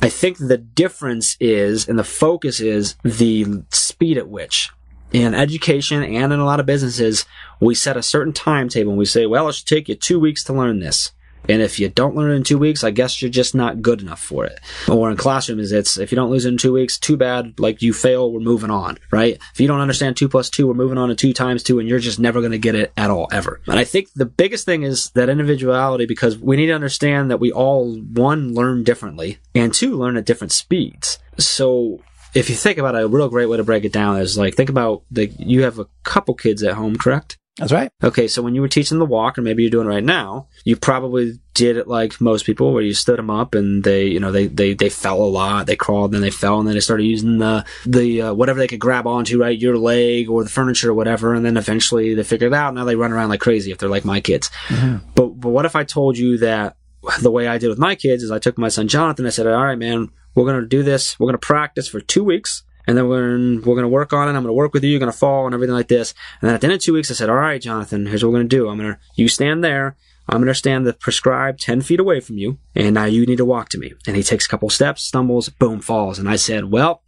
I 0.00 0.08
think 0.08 0.38
the 0.38 0.58
difference 0.58 1.36
is, 1.40 1.67
and 1.88 1.98
the 1.98 2.04
focus 2.04 2.60
is 2.60 2.96
the 3.02 3.62
speed 3.70 4.18
at 4.18 4.28
which 4.28 4.70
in 5.12 5.34
education 5.34 6.02
and 6.02 6.32
in 6.32 6.38
a 6.38 6.44
lot 6.44 6.60
of 6.60 6.66
businesses, 6.66 7.24
we 7.60 7.74
set 7.74 7.96
a 7.96 8.02
certain 8.02 8.32
timetable 8.32 8.90
and 8.90 8.98
we 8.98 9.06
say, 9.06 9.26
well, 9.26 9.48
it 9.48 9.54
should 9.54 9.66
take 9.66 9.88
you 9.88 9.94
two 9.94 10.20
weeks 10.20 10.44
to 10.44 10.52
learn 10.52 10.80
this. 10.80 11.12
And 11.48 11.62
if 11.62 11.80
you 11.80 11.88
don't 11.88 12.14
learn 12.14 12.32
it 12.32 12.34
in 12.34 12.44
two 12.44 12.58
weeks, 12.58 12.84
I 12.84 12.90
guess 12.90 13.22
you're 13.22 13.30
just 13.30 13.54
not 13.54 13.80
good 13.80 14.02
enough 14.02 14.20
for 14.20 14.44
it. 14.44 14.60
Or 14.86 15.10
in 15.10 15.16
classrooms, 15.16 15.72
it's 15.72 15.96
if 15.96 16.12
you 16.12 16.16
don't 16.16 16.30
lose 16.30 16.44
it 16.44 16.50
in 16.50 16.58
two 16.58 16.74
weeks, 16.74 16.98
too 16.98 17.16
bad. 17.16 17.58
Like 17.58 17.80
you 17.80 17.94
fail, 17.94 18.30
we're 18.30 18.40
moving 18.40 18.70
on, 18.70 18.98
right? 19.10 19.38
If 19.54 19.60
you 19.60 19.66
don't 19.66 19.80
understand 19.80 20.16
two 20.16 20.28
plus 20.28 20.50
two, 20.50 20.66
we're 20.66 20.74
moving 20.74 20.98
on 20.98 21.08
to 21.08 21.14
two 21.14 21.32
times 21.32 21.62
two, 21.62 21.78
and 21.78 21.88
you're 21.88 22.00
just 22.00 22.18
never 22.18 22.40
going 22.40 22.52
to 22.52 22.58
get 22.58 22.74
it 22.74 22.92
at 22.98 23.08
all, 23.08 23.28
ever. 23.32 23.60
And 23.66 23.78
I 23.78 23.84
think 23.84 24.12
the 24.14 24.26
biggest 24.26 24.66
thing 24.66 24.82
is 24.82 25.08
that 25.10 25.30
individuality 25.30 26.04
because 26.04 26.36
we 26.36 26.56
need 26.56 26.66
to 26.66 26.74
understand 26.74 27.30
that 27.30 27.40
we 27.40 27.50
all, 27.50 27.96
one, 27.96 28.52
learn 28.52 28.84
differently, 28.84 29.38
and 29.54 29.72
two, 29.72 29.96
learn 29.96 30.18
at 30.18 30.26
different 30.26 30.52
speeds. 30.52 31.18
So 31.38 32.00
if 32.34 32.50
you 32.50 32.56
think 32.56 32.78
about 32.78 32.94
it, 32.94 33.02
a 33.02 33.08
real 33.08 33.28
great 33.28 33.46
way 33.46 33.56
to 33.56 33.64
break 33.64 33.84
it 33.84 33.92
down 33.92 34.20
is 34.20 34.36
like 34.36 34.54
think 34.54 34.70
about 34.70 35.02
the 35.10 35.26
you 35.38 35.62
have 35.62 35.78
a 35.78 35.86
couple 36.04 36.34
kids 36.34 36.62
at 36.62 36.74
home, 36.74 36.96
correct? 36.96 37.38
That's 37.58 37.72
right. 37.72 37.90
Okay, 38.04 38.28
so 38.28 38.40
when 38.40 38.54
you 38.54 38.60
were 38.60 38.68
teaching 38.68 39.00
the 39.00 39.04
walk, 39.04 39.36
or 39.36 39.42
maybe 39.42 39.64
you're 39.64 39.70
doing 39.70 39.88
it 39.88 39.90
right 39.90 40.04
now, 40.04 40.46
you 40.64 40.76
probably 40.76 41.40
did 41.54 41.76
it 41.76 41.88
like 41.88 42.20
most 42.20 42.46
people, 42.46 42.72
where 42.72 42.84
you 42.84 42.94
stood 42.94 43.18
them 43.18 43.30
up 43.30 43.56
and 43.56 43.82
they, 43.82 44.06
you 44.06 44.20
know, 44.20 44.30
they 44.30 44.46
they 44.46 44.74
they 44.74 44.88
fell 44.88 45.20
a 45.20 45.26
lot, 45.26 45.66
they 45.66 45.74
crawled, 45.74 46.12
then 46.12 46.20
they 46.20 46.30
fell, 46.30 46.60
and 46.60 46.68
then 46.68 46.74
they 46.74 46.80
started 46.80 47.02
using 47.02 47.38
the 47.38 47.64
the 47.84 48.22
uh, 48.22 48.32
whatever 48.32 48.60
they 48.60 48.68
could 48.68 48.78
grab 48.78 49.08
onto, 49.08 49.40
right, 49.40 49.58
your 49.58 49.76
leg 49.76 50.30
or 50.30 50.44
the 50.44 50.50
furniture 50.50 50.90
or 50.90 50.94
whatever, 50.94 51.34
and 51.34 51.44
then 51.44 51.56
eventually 51.56 52.14
they 52.14 52.22
figured 52.22 52.52
it 52.52 52.56
out. 52.56 52.74
Now 52.74 52.84
they 52.84 52.94
run 52.94 53.10
around 53.10 53.30
like 53.30 53.40
crazy 53.40 53.72
if 53.72 53.78
they're 53.78 53.88
like 53.88 54.04
my 54.04 54.20
kids. 54.20 54.50
Mm-hmm. 54.68 55.08
But 55.16 55.40
but 55.40 55.48
what 55.48 55.66
if 55.66 55.74
I 55.74 55.82
told 55.82 56.16
you 56.16 56.38
that 56.38 56.76
the 57.20 57.30
way 57.30 57.48
I 57.48 57.58
did 57.58 57.68
with 57.68 57.78
my 57.78 57.94
kids 57.94 58.22
is 58.22 58.30
I 58.30 58.38
took 58.38 58.58
my 58.58 58.68
son 58.68 58.88
Jonathan, 58.88 59.26
I 59.26 59.30
said, 59.30 59.46
all 59.46 59.64
right, 59.64 59.78
man, 59.78 60.10
we're 60.34 60.46
gonna 60.46 60.66
do 60.66 60.82
this, 60.82 61.18
we're 61.18 61.28
gonna 61.28 61.38
practice 61.38 61.88
for 61.88 62.00
two 62.00 62.24
weeks 62.24 62.62
and 62.88 62.96
then 62.96 63.06
we're 63.06 63.36
gonna, 63.36 63.60
we're 63.60 63.82
to 63.82 63.88
work 63.88 64.14
on 64.14 64.28
it. 64.28 64.32
I'm 64.32 64.44
to 64.44 64.52
work 64.52 64.72
with 64.72 64.82
you. 64.82 64.90
You're 64.90 64.98
to 65.12 65.12
fall 65.12 65.44
and 65.44 65.54
everything 65.54 65.74
like 65.74 65.88
this. 65.88 66.14
And 66.40 66.48
then 66.48 66.54
at 66.54 66.62
the 66.62 66.68
end 66.68 66.74
of 66.74 66.80
two 66.80 66.94
weeks, 66.94 67.10
I 67.10 67.14
said, 67.14 67.28
all 67.28 67.36
right, 67.36 67.60
Jonathan, 67.60 68.06
here's 68.06 68.24
what 68.24 68.32
we're 68.32 68.38
to 68.42 68.48
do. 68.48 68.66
I'm 68.66 68.78
to, 68.78 68.98
you 69.14 69.28
stand 69.28 69.62
there. 69.62 69.94
I'm 70.26 70.42
to 70.42 70.54
stand 70.54 70.86
the 70.86 70.94
prescribed 70.94 71.60
10 71.60 71.82
feet 71.82 72.00
away 72.00 72.20
from 72.20 72.38
you. 72.38 72.56
And 72.74 72.94
now 72.94 73.04
you 73.04 73.26
need 73.26 73.36
to 73.36 73.44
walk 73.44 73.68
to 73.70 73.78
me. 73.78 73.92
And 74.06 74.16
he 74.16 74.22
takes 74.22 74.46
a 74.46 74.48
couple 74.48 74.70
steps, 74.70 75.02
stumbles, 75.02 75.50
boom, 75.50 75.80
falls. 75.80 76.18
And 76.18 76.30
I 76.30 76.36
said, 76.36 76.70
well, 76.70 77.02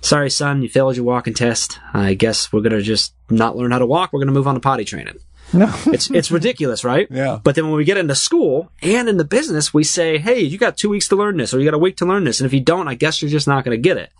sorry, 0.00 0.28
son, 0.28 0.60
you 0.60 0.68
failed 0.68 0.96
your 0.96 1.04
walking 1.04 1.34
test. 1.34 1.78
I 1.94 2.14
guess 2.14 2.52
we're 2.52 2.62
to 2.72 2.82
just 2.82 3.14
not 3.30 3.56
learn 3.56 3.70
how 3.70 3.78
to 3.78 3.86
walk. 3.86 4.12
We're 4.12 4.18
to 4.26 4.34
move 4.34 4.48
on 4.48 4.54
to 4.54 4.60
potty 4.60 4.84
training. 4.84 5.18
No. 5.52 5.72
it's 5.86 6.10
it's 6.10 6.30
ridiculous, 6.30 6.84
right? 6.84 7.06
Yeah. 7.10 7.40
But 7.42 7.54
then 7.54 7.66
when 7.68 7.76
we 7.76 7.84
get 7.84 7.96
into 7.98 8.14
school 8.14 8.70
and 8.82 9.08
in 9.08 9.16
the 9.16 9.24
business, 9.24 9.72
we 9.72 9.84
say, 9.84 10.18
"Hey, 10.18 10.40
you 10.40 10.58
got 10.58 10.76
2 10.76 10.88
weeks 10.88 11.08
to 11.08 11.16
learn 11.16 11.36
this 11.36 11.52
or 11.52 11.58
you 11.58 11.64
got 11.64 11.74
a 11.74 11.78
week 11.78 11.96
to 11.98 12.06
learn 12.06 12.24
this." 12.24 12.40
And 12.40 12.46
if 12.46 12.52
you 12.52 12.60
don't, 12.60 12.88
I 12.88 12.94
guess 12.94 13.20
you're 13.20 13.30
just 13.30 13.48
not 13.48 13.64
going 13.64 13.76
to 13.76 13.82
get 13.82 13.96
it. 13.96 14.10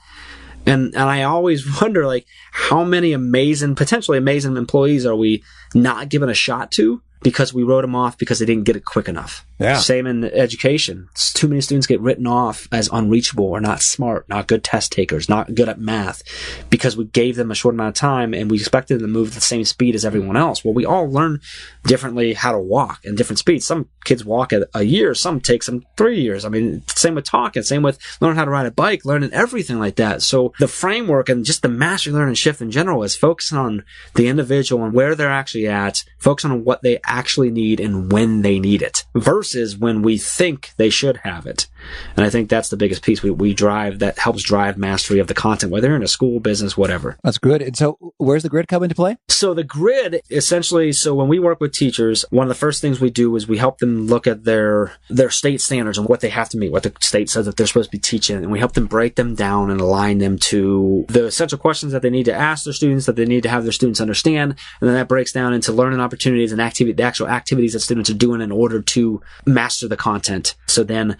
And 0.66 0.94
and 0.94 1.04
I 1.04 1.22
always 1.22 1.80
wonder 1.80 2.06
like 2.06 2.26
how 2.52 2.84
many 2.84 3.12
amazing, 3.12 3.74
potentially 3.74 4.18
amazing 4.18 4.56
employees 4.56 5.06
are 5.06 5.16
we 5.16 5.42
not 5.74 6.08
giving 6.08 6.28
a 6.28 6.34
shot 6.34 6.70
to 6.72 7.02
because 7.22 7.54
we 7.54 7.62
wrote 7.62 7.82
them 7.82 7.94
off 7.94 8.18
because 8.18 8.38
they 8.38 8.46
didn't 8.46 8.64
get 8.64 8.76
it 8.76 8.84
quick 8.84 9.08
enough. 9.08 9.46
Yeah. 9.58 9.78
Same 9.78 10.06
in 10.06 10.24
education. 10.24 11.08
Too 11.14 11.46
many 11.46 11.60
students 11.60 11.86
get 11.86 12.00
written 12.00 12.26
off 12.26 12.66
as 12.72 12.88
unreachable 12.92 13.44
or 13.44 13.60
not 13.60 13.80
smart, 13.80 14.28
not 14.28 14.48
good 14.48 14.64
test 14.64 14.90
takers, 14.90 15.28
not 15.28 15.54
good 15.54 15.68
at 15.68 15.78
math 15.78 16.22
because 16.68 16.96
we 16.96 17.04
gave 17.04 17.36
them 17.36 17.50
a 17.50 17.54
short 17.54 17.74
amount 17.74 17.96
of 17.96 18.00
time 18.00 18.34
and 18.34 18.50
we 18.50 18.58
expected 18.58 18.94
them 18.94 19.06
to 19.06 19.12
move 19.12 19.28
at 19.28 19.34
the 19.34 19.40
same 19.40 19.64
speed 19.64 19.94
as 19.94 20.04
everyone 20.04 20.36
else. 20.36 20.64
Well, 20.64 20.74
we 20.74 20.84
all 20.84 21.08
learn 21.08 21.40
differently 21.84 22.34
how 22.34 22.52
to 22.52 22.58
walk 22.58 23.04
and 23.04 23.16
different 23.16 23.38
speeds. 23.38 23.64
Some 23.64 23.88
kids 24.04 24.24
walk 24.24 24.52
at 24.52 24.68
a 24.74 24.82
year, 24.82 25.14
some 25.14 25.40
takes 25.40 25.66
them 25.66 25.84
three 25.96 26.20
years. 26.20 26.44
I 26.44 26.48
mean, 26.48 26.82
same 26.88 27.14
with 27.14 27.24
talking, 27.24 27.62
same 27.62 27.82
with 27.82 27.98
learning 28.20 28.38
how 28.38 28.44
to 28.44 28.50
ride 28.50 28.66
a 28.66 28.72
bike, 28.72 29.04
learning 29.04 29.32
everything 29.32 29.78
like 29.78 29.96
that. 29.96 30.22
So 30.22 30.52
the 30.58 30.68
framework 30.68 31.28
and 31.28 31.44
just 31.44 31.62
the 31.62 31.68
mastery 31.68 32.12
learning 32.12 32.34
shift 32.34 32.60
in 32.60 32.72
general 32.72 33.04
is 33.04 33.14
focusing 33.14 33.58
on 33.58 33.84
the 34.14 34.26
individual 34.26 34.84
and 34.84 34.92
where 34.92 35.14
they're 35.14 35.30
actually 35.30 35.68
at, 35.68 36.04
focusing 36.18 36.50
on 36.50 36.64
what 36.64 36.82
they 36.82 36.98
actually 37.12 37.50
need 37.50 37.78
and 37.78 38.10
when 38.10 38.42
they 38.42 38.58
need 38.58 38.82
it 38.82 39.04
versus 39.14 39.76
when 39.76 40.02
we 40.02 40.16
think 40.16 40.70
they 40.78 40.90
should 40.90 41.18
have 41.18 41.46
it. 41.46 41.68
And 42.16 42.24
I 42.24 42.30
think 42.30 42.48
that's 42.48 42.70
the 42.70 42.76
biggest 42.76 43.02
piece 43.02 43.22
we, 43.22 43.30
we 43.30 43.54
drive 43.54 43.98
that 43.98 44.18
helps 44.18 44.42
drive 44.42 44.78
mastery 44.78 45.18
of 45.18 45.26
the 45.26 45.34
content, 45.34 45.72
whether 45.72 45.94
in 45.94 46.02
a 46.02 46.08
school, 46.08 46.40
business, 46.40 46.76
whatever. 46.76 47.18
That's 47.22 47.38
good. 47.38 47.60
And 47.60 47.76
so 47.76 47.98
where's 48.16 48.42
the 48.42 48.48
grid 48.48 48.68
come 48.68 48.82
into 48.82 48.94
play? 48.94 49.16
So 49.28 49.52
the 49.52 49.64
grid 49.64 50.22
essentially, 50.30 50.92
so 50.92 51.14
when 51.14 51.28
we 51.28 51.38
work 51.38 51.60
with 51.60 51.72
teachers, 51.72 52.24
one 52.30 52.46
of 52.46 52.48
the 52.48 52.54
first 52.54 52.80
things 52.80 53.00
we 53.00 53.10
do 53.10 53.34
is 53.36 53.46
we 53.46 53.58
help 53.58 53.78
them 53.78 54.06
look 54.06 54.26
at 54.26 54.44
their, 54.44 54.92
their 55.10 55.30
state 55.30 55.60
standards 55.60 55.98
and 55.98 56.08
what 56.08 56.20
they 56.20 56.30
have 56.30 56.48
to 56.50 56.58
meet, 56.58 56.72
what 56.72 56.84
the 56.84 56.92
state 57.00 57.28
says 57.28 57.46
that 57.46 57.56
they're 57.56 57.66
supposed 57.66 57.90
to 57.90 57.96
be 57.96 58.00
teaching. 58.00 58.36
And 58.36 58.50
we 58.50 58.58
help 58.58 58.72
them 58.72 58.86
break 58.86 59.16
them 59.16 59.34
down 59.34 59.70
and 59.70 59.80
align 59.80 60.18
them 60.18 60.38
to 60.38 61.04
the 61.08 61.26
essential 61.26 61.58
questions 61.58 61.92
that 61.92 62.02
they 62.02 62.10
need 62.10 62.24
to 62.24 62.34
ask 62.34 62.64
their 62.64 62.72
students, 62.72 63.06
that 63.06 63.16
they 63.16 63.26
need 63.26 63.42
to 63.42 63.48
have 63.48 63.64
their 63.64 63.72
students 63.72 64.00
understand. 64.00 64.52
And 64.80 64.88
then 64.88 64.94
that 64.94 65.08
breaks 65.08 65.32
down 65.32 65.52
into 65.52 65.72
learning 65.72 66.00
opportunities 66.00 66.52
and 66.52 66.60
activity, 66.60 66.92
the 67.02 67.08
actual 67.08 67.28
activities 67.28 67.72
that 67.72 67.80
students 67.80 68.08
are 68.08 68.14
doing 68.14 68.40
in 68.40 68.52
order 68.52 68.80
to 68.80 69.20
master 69.44 69.88
the 69.88 69.96
content. 69.96 70.54
So 70.68 70.84
then 70.84 71.16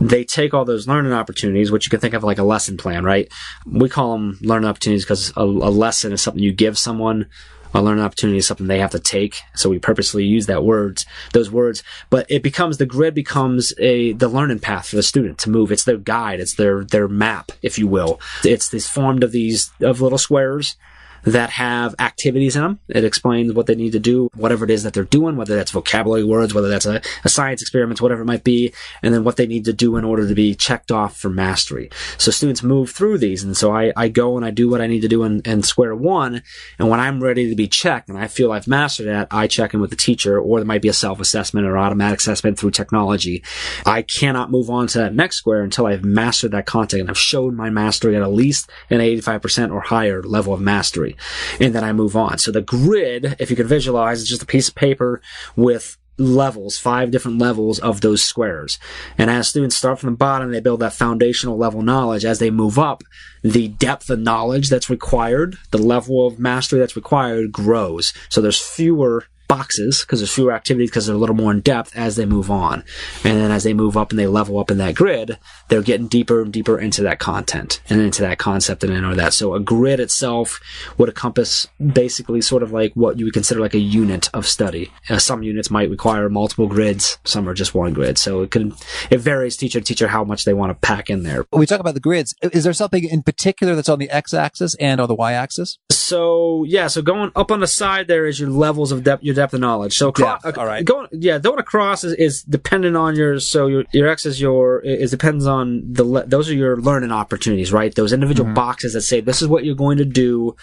they 0.00 0.24
take 0.24 0.54
all 0.54 0.64
those 0.64 0.88
learning 0.88 1.12
opportunities, 1.12 1.70
which 1.70 1.86
you 1.86 1.90
can 1.90 2.00
think 2.00 2.14
of 2.14 2.24
like 2.24 2.38
a 2.38 2.44
lesson 2.44 2.78
plan, 2.78 3.04
right? 3.04 3.30
We 3.66 3.90
call 3.90 4.12
them 4.12 4.38
learning 4.40 4.68
opportunities 4.68 5.04
because 5.04 5.32
a, 5.36 5.42
a, 5.42 5.70
lesson 5.70 6.12
is 6.12 6.22
something 6.22 6.42
you 6.42 6.52
give 6.52 6.78
someone. 6.78 7.26
A 7.74 7.82
learning 7.82 8.02
opportunity 8.02 8.38
is 8.38 8.46
something 8.46 8.66
they 8.66 8.78
have 8.78 8.92
to 8.92 8.98
take. 8.98 9.40
So 9.54 9.68
we 9.68 9.78
purposely 9.78 10.24
use 10.24 10.46
that 10.46 10.64
words, 10.64 11.04
those 11.34 11.50
words, 11.50 11.82
but 12.08 12.24
it 12.30 12.42
becomes 12.42 12.78
the 12.78 12.86
grid 12.86 13.14
becomes 13.14 13.74
a, 13.78 14.12
the 14.12 14.28
learning 14.28 14.60
path 14.60 14.88
for 14.88 14.96
the 14.96 15.02
student 15.02 15.36
to 15.40 15.50
move. 15.50 15.70
It's 15.70 15.84
their 15.84 15.98
guide. 15.98 16.40
It's 16.40 16.54
their, 16.54 16.84
their 16.84 17.08
map, 17.08 17.52
if 17.60 17.78
you 17.78 17.86
will. 17.86 18.20
It's 18.42 18.70
this 18.70 18.88
formed 18.88 19.22
of 19.22 19.32
these, 19.32 19.70
of 19.82 20.00
little 20.00 20.16
squares 20.16 20.76
that 21.24 21.50
have 21.50 21.94
activities 21.98 22.56
in 22.56 22.62
them. 22.62 22.80
It 22.88 23.04
explains 23.04 23.52
what 23.52 23.66
they 23.66 23.74
need 23.74 23.92
to 23.92 23.98
do, 23.98 24.30
whatever 24.34 24.64
it 24.64 24.70
is 24.70 24.82
that 24.82 24.92
they're 24.92 25.04
doing, 25.04 25.36
whether 25.36 25.56
that's 25.56 25.70
vocabulary 25.70 26.24
words, 26.24 26.54
whether 26.54 26.68
that's 26.68 26.86
a, 26.86 27.00
a, 27.24 27.28
science 27.28 27.62
experiment, 27.62 28.00
whatever 28.00 28.22
it 28.22 28.26
might 28.26 28.44
be, 28.44 28.72
and 29.02 29.14
then 29.14 29.24
what 29.24 29.36
they 29.36 29.46
need 29.46 29.64
to 29.64 29.72
do 29.72 29.96
in 29.96 30.04
order 30.04 30.26
to 30.26 30.34
be 30.34 30.54
checked 30.54 30.90
off 30.90 31.16
for 31.16 31.28
mastery. 31.28 31.90
So 32.16 32.30
students 32.30 32.62
move 32.62 32.90
through 32.90 33.18
these. 33.18 33.42
And 33.42 33.56
so 33.56 33.72
I, 33.72 33.92
I 33.96 34.08
go 34.08 34.36
and 34.36 34.44
I 34.44 34.50
do 34.50 34.68
what 34.68 34.80
I 34.80 34.86
need 34.86 35.00
to 35.00 35.08
do 35.08 35.24
in, 35.24 35.40
in 35.44 35.62
square 35.62 35.94
one. 35.94 36.42
And 36.78 36.88
when 36.88 37.00
I'm 37.00 37.22
ready 37.22 37.48
to 37.48 37.56
be 37.56 37.68
checked 37.68 38.08
and 38.08 38.18
I 38.18 38.26
feel 38.26 38.52
I've 38.52 38.68
mastered 38.68 39.06
that, 39.06 39.28
I 39.30 39.46
check 39.46 39.74
in 39.74 39.80
with 39.80 39.90
the 39.90 39.96
teacher 39.96 40.38
or 40.40 40.58
there 40.58 40.66
might 40.66 40.82
be 40.82 40.88
a 40.88 40.92
self-assessment 40.92 41.66
or 41.66 41.76
automatic 41.76 42.20
assessment 42.20 42.58
through 42.58 42.70
technology. 42.70 43.42
I 43.84 44.02
cannot 44.02 44.50
move 44.50 44.70
on 44.70 44.86
to 44.88 44.98
that 44.98 45.14
next 45.14 45.36
square 45.36 45.62
until 45.62 45.86
I've 45.86 46.04
mastered 46.04 46.52
that 46.52 46.66
content 46.66 47.02
and 47.02 47.10
I've 47.10 47.18
shown 47.18 47.54
my 47.54 47.70
mastery 47.70 48.16
at 48.16 48.22
at 48.22 48.32
least 48.32 48.70
an 48.90 48.98
85% 48.98 49.72
or 49.72 49.80
higher 49.80 50.22
level 50.22 50.54
of 50.54 50.60
mastery 50.60 51.16
and 51.60 51.74
then 51.74 51.84
I 51.84 51.92
move 51.92 52.16
on. 52.16 52.38
So 52.38 52.50
the 52.50 52.62
grid, 52.62 53.36
if 53.38 53.50
you 53.50 53.56
can 53.56 53.66
visualize, 53.66 54.20
is 54.20 54.28
just 54.28 54.42
a 54.42 54.46
piece 54.46 54.68
of 54.68 54.74
paper 54.74 55.20
with 55.56 55.96
levels, 56.18 56.78
five 56.78 57.10
different 57.10 57.38
levels 57.38 57.78
of 57.78 58.00
those 58.00 58.22
squares. 58.22 58.78
And 59.16 59.30
as 59.30 59.48
students 59.48 59.76
start 59.76 60.00
from 60.00 60.10
the 60.10 60.16
bottom, 60.16 60.50
they 60.50 60.60
build 60.60 60.80
that 60.80 60.92
foundational 60.92 61.56
level 61.56 61.82
knowledge. 61.82 62.24
As 62.24 62.40
they 62.40 62.50
move 62.50 62.78
up, 62.78 63.02
the 63.42 63.68
depth 63.68 64.10
of 64.10 64.18
knowledge 64.18 64.68
that's 64.68 64.90
required, 64.90 65.56
the 65.70 65.78
level 65.78 66.26
of 66.26 66.38
mastery 66.38 66.80
that's 66.80 66.96
required 66.96 67.52
grows. 67.52 68.12
So 68.28 68.40
there's 68.40 68.60
fewer 68.60 69.26
boxes 69.48 70.02
because 70.02 70.20
there's 70.20 70.32
fewer 70.32 70.52
activities 70.52 70.90
because 70.90 71.06
they're 71.06 71.16
a 71.16 71.18
little 71.18 71.34
more 71.34 71.50
in 71.50 71.60
depth 71.60 71.96
as 71.96 72.16
they 72.16 72.26
move 72.26 72.50
on. 72.50 72.84
And 73.24 73.38
then 73.38 73.50
as 73.50 73.64
they 73.64 73.74
move 73.74 73.96
up 73.96 74.10
and 74.10 74.18
they 74.18 74.26
level 74.26 74.58
up 74.58 74.70
in 74.70 74.78
that 74.78 74.94
grid, 74.94 75.38
they're 75.68 75.82
getting 75.82 76.06
deeper 76.06 76.42
and 76.42 76.52
deeper 76.52 76.78
into 76.78 77.02
that 77.02 77.18
content 77.18 77.80
and 77.88 78.00
into 78.00 78.22
that 78.22 78.38
concept 78.38 78.84
and 78.84 78.92
into 78.92 79.14
that. 79.14 79.34
So 79.34 79.54
a 79.54 79.60
grid 79.60 80.00
itself 80.00 80.60
would 80.98 81.08
encompass 81.08 81.66
basically 81.92 82.40
sort 82.40 82.62
of 82.62 82.72
like 82.72 82.92
what 82.94 83.18
you 83.18 83.24
would 83.24 83.34
consider 83.34 83.60
like 83.60 83.74
a 83.74 83.78
unit 83.78 84.30
of 84.34 84.46
study. 84.46 84.92
Uh, 85.08 85.18
some 85.18 85.42
units 85.42 85.70
might 85.70 85.90
require 85.90 86.28
multiple 86.28 86.68
grids, 86.68 87.18
some 87.24 87.48
are 87.48 87.54
just 87.54 87.74
one 87.74 87.92
grid. 87.92 88.18
So 88.18 88.42
it 88.42 88.50
can, 88.50 88.74
it 89.10 89.18
varies 89.18 89.56
teacher 89.56 89.80
to 89.80 89.84
teacher 89.84 90.08
how 90.08 90.24
much 90.24 90.44
they 90.44 90.54
want 90.54 90.70
to 90.70 90.86
pack 90.86 91.10
in 91.10 91.22
there. 91.22 91.44
When 91.50 91.60
we 91.60 91.66
talk 91.66 91.80
about 91.80 91.94
the 91.94 92.00
grids, 92.00 92.34
is 92.42 92.64
there 92.64 92.72
something 92.72 93.04
in 93.04 93.22
particular 93.22 93.74
that's 93.74 93.88
on 93.88 93.98
the 93.98 94.10
x 94.10 94.34
axis 94.34 94.74
and 94.76 95.00
on 95.00 95.08
the 95.08 95.14
y 95.14 95.32
axis? 95.32 95.78
So 95.90 96.64
yeah, 96.64 96.86
so 96.86 97.02
going 97.02 97.32
up 97.34 97.50
on 97.50 97.60
the 97.60 97.66
side 97.66 98.08
there 98.08 98.26
is 98.26 98.38
your 98.38 98.50
levels 98.50 98.92
of 98.92 99.04
depth, 99.04 99.22
your 99.22 99.34
depth 99.38 99.54
of 99.54 99.60
knowledge. 99.60 99.96
So, 99.96 100.08
acro- 100.10 100.38
all 100.56 100.66
right. 100.66 100.84
going, 100.84 101.08
yeah, 101.12 101.38
going 101.38 101.58
across 101.58 102.04
is, 102.04 102.12
is 102.14 102.42
dependent 102.42 102.96
on 102.96 103.16
your, 103.16 103.40
so 103.40 103.66
your, 103.66 103.84
your 103.92 104.08
X 104.08 104.26
is 104.26 104.40
your, 104.40 104.80
is 104.80 105.10
depends 105.10 105.46
on 105.46 105.64
the, 105.90 106.04
le- 106.04 106.26
those 106.26 106.50
are 106.50 106.54
your 106.54 106.76
learning 106.76 107.12
opportunities, 107.12 107.72
right? 107.72 107.94
Those 107.94 108.12
individual 108.12 108.46
Mm-hmm. 108.48 108.54
boxes 108.54 108.92
that 108.92 109.02
say 109.02 109.20
this 109.20 109.42
is 109.42 109.48
what 109.48 109.64
you're 109.64 109.74
going 109.74 109.98
to 109.98 110.04
do 110.04 110.54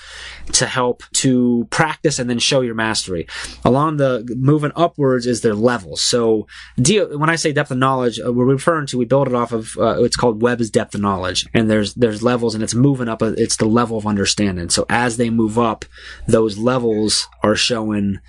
to 0.54 0.66
help 0.66 1.04
to 1.14 1.68
practice 1.72 2.20
and 2.20 2.30
then 2.30 2.40
show 2.40 2.62
your 2.62 2.74
mastery. 2.76 3.28
Along 3.64 3.98
the 3.98 4.24
moving 4.38 4.72
upwards 4.76 5.26
is 5.28 5.42
their 5.42 5.54
levels. 5.56 6.02
So, 6.02 6.48
deal, 6.78 7.18
when 7.18 7.30
I 7.30 7.36
say 7.36 7.52
depth 7.52 7.72
of 7.72 7.78
knowledge, 7.78 8.20
uh, 8.20 8.32
we're 8.32 8.46
referring 8.46 8.88
to, 8.88 8.98
we 8.98 9.06
build 9.06 9.28
it 9.28 9.36
off 9.36 9.52
of, 9.52 9.78
uh, 9.78 10.04
it's 10.04 10.16
called 10.16 10.42
Webb's 10.42 10.70
depth 10.70 10.96
of 10.96 11.02
knowledge. 11.02 11.48
And 11.54 11.70
there's, 11.70 11.94
there's 11.96 12.24
levels 12.24 12.56
and 12.56 12.64
it's 12.64 12.74
moving 12.76 13.10
up, 13.10 13.22
uh, 13.22 13.34
it's 13.38 13.58
the 13.58 13.66
level 13.66 13.98
of 13.98 14.06
understanding. 14.08 14.70
So 14.70 14.86
as 14.90 15.18
they 15.18 15.30
move 15.30 15.60
up, 15.60 15.86
those 16.28 16.58
levels 16.58 17.28
are 17.44 17.56
showing 17.56 18.20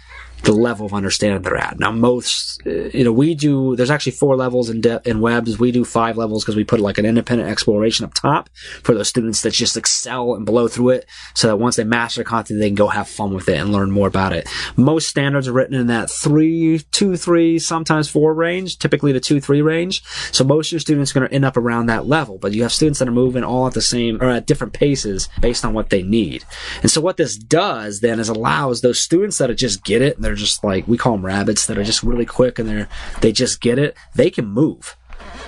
the 0.43 0.53
level 0.53 0.87
of 0.87 0.95
understanding 0.95 1.43
they're 1.43 1.57
at. 1.57 1.78
Now, 1.78 1.91
most, 1.91 2.62
you 2.64 3.03
know, 3.03 3.12
we 3.12 3.34
do, 3.34 3.74
there's 3.74 3.91
actually 3.91 4.12
four 4.12 4.37
levels 4.37 4.70
in, 4.70 4.80
de- 4.80 5.01
in 5.05 5.20
Webb's. 5.20 5.59
We 5.59 5.72
do 5.72 5.84
five 5.84 6.16
levels 6.16 6.45
because 6.45 6.55
we 6.55 6.62
put 6.62 6.78
like 6.78 6.99
an 6.99 7.07
independent 7.07 7.51
exploration 7.51 8.05
up 8.05 8.14
top 8.14 8.49
for 8.82 8.95
those 8.95 9.09
students 9.09 9.43
that 9.43 9.53
just 9.53 9.76
excel 9.76 10.34
and 10.34 10.47
blow 10.47 10.68
through 10.68 10.91
it 10.91 11.07
so 11.34 11.49
that 11.49 11.57
once 11.57 11.76
they 11.76 11.84
master 11.84 12.20
the 12.20 12.24
content, 12.24 12.61
they 12.61 12.68
can 12.68 12.76
go 12.76 12.89
have 12.89 13.09
fun 13.09 13.34
with 13.34 13.49
it 13.49 13.59
and 13.59 13.72
learn 13.72 13.91
more 13.91 14.07
about 14.07 14.32
it. 14.32 14.49
Most 14.76 15.09
standards 15.09 15.49
are 15.49 15.53
written 15.53 15.74
in 15.74 15.89
that 15.89 16.11
three, 16.11 16.80
two, 16.93 17.16
three, 17.16 17.59
sometimes 17.59 18.09
four 18.09 18.32
range, 18.32 18.78
typically 18.78 19.12
the 19.12 19.20
two, 19.20 19.41
three 19.41 19.62
range. 19.62 20.05
So 20.32 20.45
most 20.45 20.68
of 20.68 20.72
your 20.72 20.80
students 20.80 21.11
are 21.11 21.20
going 21.20 21.28
to 21.28 21.34
end 21.34 21.45
up 21.45 21.57
around 21.57 21.87
that 21.87 22.07
level, 22.07 22.39
but 22.39 22.53
you 22.53 22.62
have 22.62 22.72
students 22.72 23.01
that 23.01 23.09
are 23.09 23.12
moving 23.12 23.43
all 23.43 23.66
at 23.66 23.74
the 23.74 23.82
same 23.82 24.22
or 24.22 24.30
at 24.30 24.47
different 24.47 24.74
paces 24.74 25.28
based 25.41 25.64
on 25.64 25.74
what 25.74 25.91
they 25.91 26.03
need. 26.03 26.45
And 26.82 26.91
so 26.91 27.01
what 27.01 27.16
this 27.16 27.37
does 27.37 28.01
then 28.01 28.20
is 28.20 28.28
allows 28.28 28.80
those 28.80 29.01
students 29.01 29.39
that 29.39 29.51
just 29.57 29.84
get 29.84 30.03
it 30.03 30.20
they're 30.26 30.34
just 30.34 30.64
like, 30.64 30.88
we 30.88 30.98
call 30.98 31.12
them 31.12 31.24
rabbits 31.24 31.66
that 31.66 31.78
are 31.78 31.84
just 31.84 32.02
really 32.02 32.26
quick 32.26 32.58
and 32.58 32.68
they're, 32.68 32.88
they 33.20 33.30
just 33.30 33.60
get 33.60 33.78
it. 33.78 33.96
They 34.16 34.28
can 34.28 34.46
move 34.46 34.96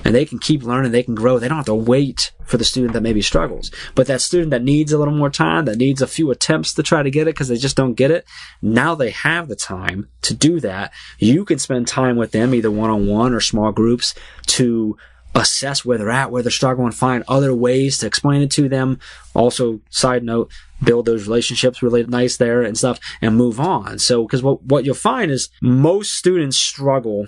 and 0.05 0.15
they 0.15 0.25
can 0.25 0.39
keep 0.39 0.63
learning. 0.63 0.93
They 0.93 1.03
can 1.03 1.17
grow. 1.17 1.39
They 1.39 1.49
don't 1.49 1.57
have 1.57 1.67
to 1.67 1.75
wait 1.75 2.31
for 2.45 2.57
the 2.57 2.65
student 2.65 2.93
that 2.93 3.03
maybe 3.03 3.21
struggles. 3.21 3.73
But 3.97 4.07
that 4.07 4.21
student 4.21 4.51
that 4.51 4.63
needs 4.63 4.93
a 4.93 4.99
little 4.99 5.13
more 5.13 5.31
time, 5.31 5.65
that 5.65 5.79
needs 5.79 6.01
a 6.01 6.07
few 6.07 6.31
attempts 6.31 6.73
to 6.75 6.85
try 6.85 7.03
to 7.03 7.11
get 7.11 7.23
it 7.23 7.35
because 7.35 7.49
they 7.49 7.57
just 7.57 7.77
don't 7.77 7.95
get 7.95 8.13
it. 8.13 8.25
Now 8.63 8.95
they 8.95 9.11
have 9.11 9.49
the 9.49 9.57
time 9.57 10.09
to 10.23 10.33
do 10.33 10.61
that. 10.61 10.93
You 11.19 11.45
can 11.45 11.59
spend 11.59 11.89
time 11.89 12.17
with 12.17 12.31
them, 12.31 12.55
either 12.55 12.71
one 12.71 12.91
on 12.91 13.09
one 13.09 13.35
or 13.35 13.41
small 13.41 13.73
groups 13.73 14.15
to 14.47 14.97
assess 15.35 15.85
where 15.85 15.99
they're 15.99 16.09
at, 16.09 16.31
where 16.31 16.43
they're 16.43 16.51
struggling, 16.51 16.93
find 16.93 17.25
other 17.27 17.53
ways 17.53 17.99
to 17.99 18.07
explain 18.07 18.43
it 18.43 18.51
to 18.53 18.69
them. 18.69 19.01
Also, 19.35 19.81
side 19.91 20.23
note, 20.23 20.51
build 20.83 21.07
those 21.07 21.27
relationships 21.27 21.83
really 21.83 22.05
nice 22.05 22.37
there 22.37 22.63
and 22.63 22.77
stuff 22.77 22.99
and 23.21 23.37
move 23.37 23.59
on. 23.61 23.99
So, 23.99 24.25
because 24.25 24.43
what, 24.43 24.63
what 24.65 24.85
you'll 24.85 24.95
find 24.95 25.31
is 25.31 25.49
most 25.61 26.13
students 26.13 26.57
struggle 26.57 27.27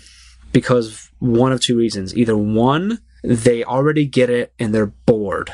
because 0.52 1.10
one 1.18 1.52
of 1.52 1.60
two 1.60 1.76
reasons. 1.76 2.16
Either 2.16 2.36
one, 2.36 3.00
they 3.22 3.64
already 3.64 4.06
get 4.06 4.30
it 4.30 4.52
and 4.58 4.74
they're 4.74 4.86
bored. 4.86 5.52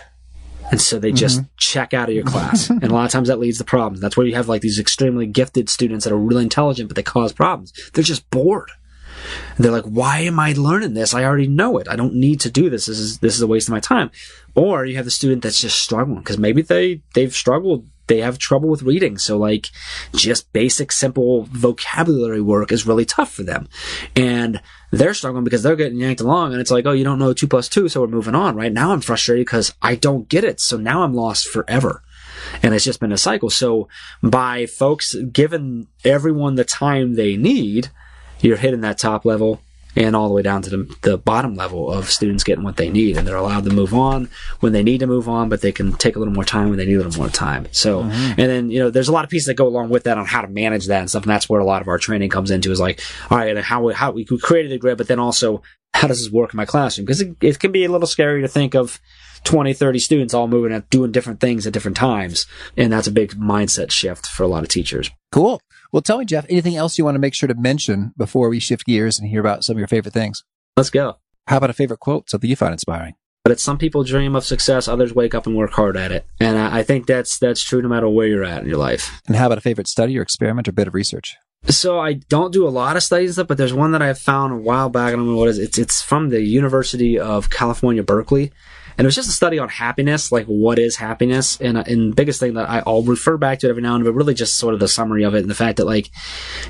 And 0.71 0.81
so 0.81 0.99
they 0.99 1.13
just 1.13 1.39
mm-hmm. 1.39 1.49
check 1.57 1.95
out 1.95 2.09
of 2.09 2.15
your 2.15 2.25
class. 2.25 2.71
and 2.71 2.83
a 2.83 2.89
lot 2.89 3.05
of 3.05 3.11
times 3.13 3.29
that 3.29 3.39
leads 3.39 3.59
to 3.59 3.65
problems. 3.65 4.01
That's 4.01 4.17
where 4.17 4.27
you 4.27 4.35
have 4.35 4.49
like 4.49 4.63
these 4.63 4.79
extremely 4.79 5.27
gifted 5.27 5.69
students 5.69 6.05
that 6.05 6.13
are 6.13 6.19
really 6.19 6.43
intelligent, 6.43 6.89
but 6.89 6.97
they 6.97 7.03
cause 7.03 7.33
problems. 7.33 7.73
They're 7.93 8.03
just 8.05 8.29
bored. 8.31 8.71
And 9.57 9.65
they're 9.65 9.73
like, 9.73 9.85
why 9.85 10.21
am 10.21 10.39
I 10.39 10.53
learning 10.53 10.95
this? 10.95 11.15
I 11.15 11.25
already 11.25 11.47
know 11.47 11.79
it. 11.79 11.89
I 11.89 11.97
don't 11.97 12.15
need 12.15 12.41
to 12.41 12.51
do 12.51 12.71
this. 12.71 12.87
This 12.87 12.99
is, 12.99 13.19
this 13.19 13.35
is 13.35 13.43
a 13.43 13.47
waste 13.47 13.69
of 13.69 13.73
my 13.73 13.81
time. 13.81 14.11
Or 14.55 14.85
you 14.85 14.97
have 14.97 15.05
the 15.05 15.11
student 15.11 15.43
that's 15.43 15.61
just 15.61 15.81
struggling 15.81 16.19
because 16.19 16.39
maybe 16.39 16.63
they, 16.63 17.03
they've 17.15 17.35
struggled. 17.35 17.87
They 18.07 18.21
have 18.21 18.39
trouble 18.39 18.69
with 18.69 18.83
reading. 18.83 19.19
So 19.19 19.37
like 19.37 19.69
just 20.15 20.53
basic, 20.53 20.93
simple 20.93 21.43
vocabulary 21.51 22.41
work 22.41 22.71
is 22.71 22.87
really 22.87 23.05
tough 23.05 23.33
for 23.33 23.43
them. 23.43 23.69
And 24.15 24.61
they're 24.93 25.15
struggling 25.15 25.45
because 25.45 25.63
they're 25.63 25.77
getting 25.77 25.99
yanked 25.99 26.21
along 26.21 26.53
and 26.53 26.61
it's 26.61 26.71
like, 26.71 26.87
oh, 26.87 26.93
you 26.93 27.05
don't 27.05 27.19
know 27.19 27.33
two 27.33 27.49
plus 27.49 27.69
two. 27.69 27.89
So 27.89 28.01
we're 28.01 28.07
moving 28.07 28.35
on, 28.35 28.55
right? 28.55 28.73
Now 28.73 28.93
I'm 28.93 29.01
frustrated 29.01 29.45
because 29.45 29.75
I 29.83 29.97
don't 29.97 30.29
get 30.29 30.45
it. 30.45 30.61
So 30.61 30.77
now 30.77 31.03
I'm 31.03 31.15
lost 31.15 31.49
forever. 31.49 32.03
And 32.63 32.75
it's 32.75 32.85
just 32.85 33.01
been 33.01 33.13
a 33.13 33.19
cycle. 33.19 33.51
So 33.51 33.89
by 34.23 34.67
folks 34.67 35.15
giving 35.15 35.89
everyone 36.05 36.55
the 36.55 36.65
time 36.65 37.15
they 37.15 37.37
need, 37.37 37.91
you're 38.47 38.57
hitting 38.57 38.81
that 38.83 38.99
top 38.99 39.25
level 39.25 39.61
and 39.97 40.15
all 40.15 40.29
the 40.29 40.35
way 40.35 40.43
down 40.43 40.61
to 40.61 40.71
the, 40.71 40.97
the 41.01 41.17
bottom 41.17 41.55
level 41.55 41.91
of 41.91 42.11
students 42.11 42.45
getting 42.45 42.63
what 42.63 42.77
they 42.77 42.91
need. 42.91 43.17
And 43.17 43.27
they're 43.27 43.37
allowed 43.37 43.65
to 43.65 43.71
move 43.71 43.95
on 43.95 44.29
when 44.61 44.73
they 44.73 44.83
need 44.83 44.99
to 44.99 45.07
move 45.07 45.29
on 45.29 45.49
but 45.49 45.63
they 45.63 45.73
can 45.73 45.93
take 45.95 46.17
a 46.17 46.19
little 46.19 46.35
more 46.35 46.45
time 46.45 46.69
when 46.69 46.79
they 46.79 46.85
need 46.85 46.95
a 46.95 47.03
little 47.03 47.21
more 47.21 47.31
time. 47.31 47.67
So 47.73 48.03
mm-hmm. 48.03 48.41
and 48.41 48.51
then 48.51 48.71
you 48.71 48.79
know 48.79 48.91
there's 48.91 49.09
a 49.09 49.13
lot 49.13 49.25
of 49.25 49.31
pieces 49.31 49.47
that 49.47 49.55
go 49.55 49.67
along 49.67 49.89
with 49.89 50.05
that 50.05 50.19
on 50.19 50.27
how 50.27 50.43
to 50.43 50.49
manage 50.49 50.87
that 50.87 51.01
and 51.01 51.09
stuff. 51.09 51.23
And 51.23 51.31
that's 51.31 51.49
where 51.49 51.61
a 51.61 51.65
lot 51.65 51.83
of 51.83 51.89
our 51.89 51.99
training 51.99 52.31
comes 52.31 52.51
into 52.51 52.71
is 52.71 52.81
like 52.81 53.01
all 53.31 53.39
right 53.39 53.57
and 53.57 53.65
how 53.65 53.83
we 53.83 53.95
how 53.95 54.11
we 54.13 54.25
created 54.25 54.73
a 54.73 54.79
grid 54.79 54.99
but 54.99 55.09
then 55.09 55.19
also 55.19 55.63
how 55.95 56.07
does 56.07 56.23
this 56.23 56.33
work 56.33 56.53
in 56.53 56.59
my 56.59 56.67
classroom? 56.67 57.07
Because 57.07 57.23
it, 57.23 57.37
it 57.41 57.59
can 57.59 57.73
be 57.73 57.85
a 57.85 57.91
little 57.91 58.07
scary 58.07 58.43
to 58.43 58.49
think 58.49 58.75
of 58.75 59.01
20 59.45 59.73
30 59.73 59.99
students 59.99 60.35
all 60.35 60.49
moving 60.49 60.73
and 60.73 60.89
doing 60.91 61.13
different 61.13 61.41
things 61.41 61.67
at 61.67 61.73
different 61.73 61.97
times. 61.97 62.47
And 62.77 62.93
that's 62.93 63.07
a 63.07 63.13
big 63.13 63.33
mindset 63.33 63.91
shift 63.91 64.27
for 64.27 64.43
a 64.43 64.49
lot 64.49 64.63
of 64.63 64.69
teachers. 64.69 65.11
Cool. 65.33 65.61
Well, 65.93 66.03
tell 66.03 66.19
me, 66.19 66.25
Jeff, 66.25 66.47
anything 66.49 66.77
else 66.77 66.99
you 66.99 67.05
want 67.05 67.15
to 67.15 67.21
make 67.21 67.35
sure 67.35 67.47
to 67.49 67.55
mention 67.55 68.13
before 68.17 68.49
we 68.49 68.61
shift 68.61 68.85
gears 68.87 69.19
and 69.19 69.29
hear 69.29 69.41
about 69.41 69.65
some 69.65 69.77
of 69.77 69.79
your 69.79 69.89
favorite 69.89 70.15
things? 70.15 70.45
let's 70.77 70.91
go 70.91 71.17
How 71.47 71.57
about 71.57 71.71
a 71.71 71.75
favorite 71.75 72.01
quote, 72.01 72.29
something 72.29 72.49
you 72.51 72.57
find 72.57 72.73
inspiring? 72.73 73.15
but 73.45 73.53
it's 73.53 73.63
some 73.63 73.79
people 73.79 74.03
dream 74.03 74.35
of 74.35 74.45
success 74.45 74.89
others 74.89 75.15
wake 75.15 75.33
up 75.33 75.47
and 75.47 75.55
work 75.57 75.71
hard 75.71 75.97
at 75.97 76.11
it 76.11 76.27
and 76.41 76.59
I, 76.59 76.79
I 76.79 76.83
think 76.83 77.07
that's 77.07 77.39
that's 77.39 77.63
true 77.63 77.81
no 77.81 77.89
matter 77.89 78.09
where 78.09 78.27
you're 78.27 78.43
at 78.43 78.61
in 78.63 78.69
your 78.69 78.77
life 78.77 79.23
And 79.29 79.37
how 79.37 79.47
about 79.47 79.59
a 79.59 79.61
favorite 79.61 79.87
study 79.87 80.19
or 80.19 80.23
experiment 80.23 80.67
or 80.67 80.73
bit 80.73 80.89
of 80.89 80.95
research? 80.95 81.37
so 81.69 81.99
I 82.01 82.15
don't 82.15 82.53
do 82.53 82.67
a 82.67 82.71
lot 82.71 82.97
of 82.97 83.03
studies 83.05 83.31
and 83.31 83.35
stuff, 83.35 83.47
but 83.49 83.57
there's 83.57 83.73
one 83.73 83.93
that 83.93 84.03
I 84.03 84.13
found 84.15 84.53
a 84.53 84.57
while 84.57 84.89
back. 84.89 85.09
I 85.13 85.17
don't 85.17 85.27
know 85.27 85.37
what 85.37 85.49
it 85.49 85.53
is. 85.53 85.59
It's 85.59 85.79
it's 85.79 86.03
from 86.03 86.29
the 86.29 86.41
University 86.43 87.19
of 87.19 87.49
California, 87.51 88.03
Berkeley, 88.05 88.53
and 88.99 89.05
it 89.05 89.09
was 89.09 89.15
just 89.15 89.29
a 89.29 89.33
study 89.33 89.59
on 89.59 89.69
happiness, 89.69 90.33
like 90.33 90.47
what 90.47 90.79
is 90.79 90.97
happiness, 90.97 91.61
and 91.61 91.77
uh, 91.77 91.85
and 91.87 92.13
the 92.13 92.15
biggest 92.15 92.41
thing 92.41 92.55
that 92.55 92.69
I, 92.69 92.83
I'll 92.87 93.03
refer 93.03 93.37
back 93.37 93.59
to 93.61 93.67
it 93.67 93.71
every 93.71 93.83
now 93.83 93.95
and 93.95 94.05
then, 94.05 94.13
but 94.13 94.17
really 94.17 94.35
just 94.35 94.57
sort 94.57 94.75
of 94.75 94.81
the 94.81 94.89
summary 94.89 95.25
of 95.25 95.35
it 95.35 95.41
and 95.41 95.51
the 95.51 95.55
fact 95.55 95.77
that 95.77 95.85
like 95.85 96.11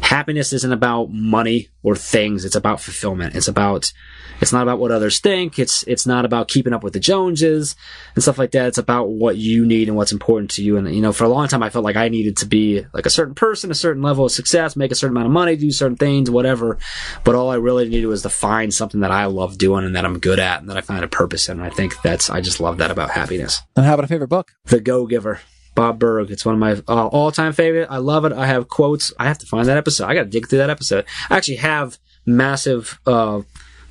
happiness 0.01 0.53
isn't 0.53 0.73
about 0.73 1.11
money 1.11 1.69
or 1.83 1.95
things; 1.95 2.45
it's 2.45 2.57
about 2.57 2.81
fulfillment. 2.81 3.37
It's 3.37 3.49
about 3.49 3.93
it's 4.41 4.53
not 4.53 4.63
about 4.63 4.79
what 4.79 4.91
others 4.91 5.19
think. 5.19 5.59
It's 5.59 5.83
it's 5.85 6.07
not 6.07 6.25
about 6.25 6.49
keeping 6.49 6.73
up 6.73 6.83
with 6.83 6.93
the 6.93 7.01
Joneses 7.01 7.75
and 8.15 8.23
stuff 8.23 8.39
like 8.39 8.51
that. 8.53 8.67
It's 8.69 8.79
about 8.79 9.09
what 9.09 9.37
you 9.37 9.65
need 9.65 9.89
and 9.89 9.97
what's 9.97 10.13
important 10.13 10.51
to 10.53 10.65
you. 10.65 10.77
And 10.77 10.95
you 10.95 11.01
know, 11.01 11.13
for 11.13 11.25
a 11.25 11.29
long 11.29 11.49
time, 11.49 11.63
I 11.63 11.71
felt 11.71 11.85
like 11.85 11.97
I 11.97 12.09
needed 12.09 12.37
to 12.39 12.47
be 12.47 12.85
like 12.93 13.07
a 13.07 13.11
certain 13.11 13.35
person, 13.35 13.71
a 13.71 13.75
certain 13.75 14.03
level 14.03 14.25
of 14.25 14.33
success, 14.33 14.77
make 14.77 14.93
a 14.93 14.95
certain 14.95 15.17
amount 15.17 15.27
of 15.27 15.33
money, 15.33 15.57
do 15.57 15.71
certain 15.71 15.97
things, 15.97 16.31
whatever. 16.31 16.79
But 17.25 17.35
all 17.35 17.51
I 17.51 17.57
really 17.57 17.89
needed 17.89 18.07
was 18.07 18.23
to 18.23 18.29
find 18.29 18.73
something 18.75 19.01
that 19.01 19.11
I 19.11 19.27
love 19.27 19.59
doing 19.59 19.85
and 19.85 19.97
that 19.97 20.05
I'm 20.05 20.19
good 20.19 20.39
at 20.39 20.61
and 20.61 20.69
that 20.69 20.77
I 20.77 20.83
find 20.83 21.05
a 21.05 21.09
purpose 21.09 21.49
in. 21.49 21.59
And 21.59 21.67
I 21.67 21.71
think 21.71 22.03
that's 22.17 22.31
I 22.31 22.41
just 22.41 22.61
love 22.61 22.79
that 22.79 22.91
about 22.91 23.11
happiness. 23.11 23.61
And 23.77 23.85
how 23.85 23.93
about 23.93 24.05
a 24.05 24.09
favorite 24.09 24.29
book? 24.29 24.53
The 24.65 24.81
Go 24.81 25.07
Giver. 25.07 25.41
Bob 25.75 25.99
Burg. 25.99 26.31
It's 26.31 26.47
one 26.47 26.55
of 26.55 26.59
my 26.59 26.73
uh, 26.89 27.09
all-time 27.09 27.53
favorite. 27.53 27.89
I 27.91 27.99
love 27.99 28.25
it. 28.25 28.33
I 28.33 28.47
have 28.47 28.69
quotes. 28.69 29.13
I 29.19 29.27
have 29.27 29.37
to 29.39 29.47
find 29.47 29.69
that 29.69 29.77
episode. 29.77 30.07
I 30.07 30.15
got 30.15 30.23
to 30.23 30.31
dig 30.31 30.49
through 30.49 30.61
that 30.61 30.71
episode. 30.71 31.05
I 31.29 31.37
actually 31.37 31.57
have 31.57 31.99
massive 32.25 32.99
uh, 33.07 33.43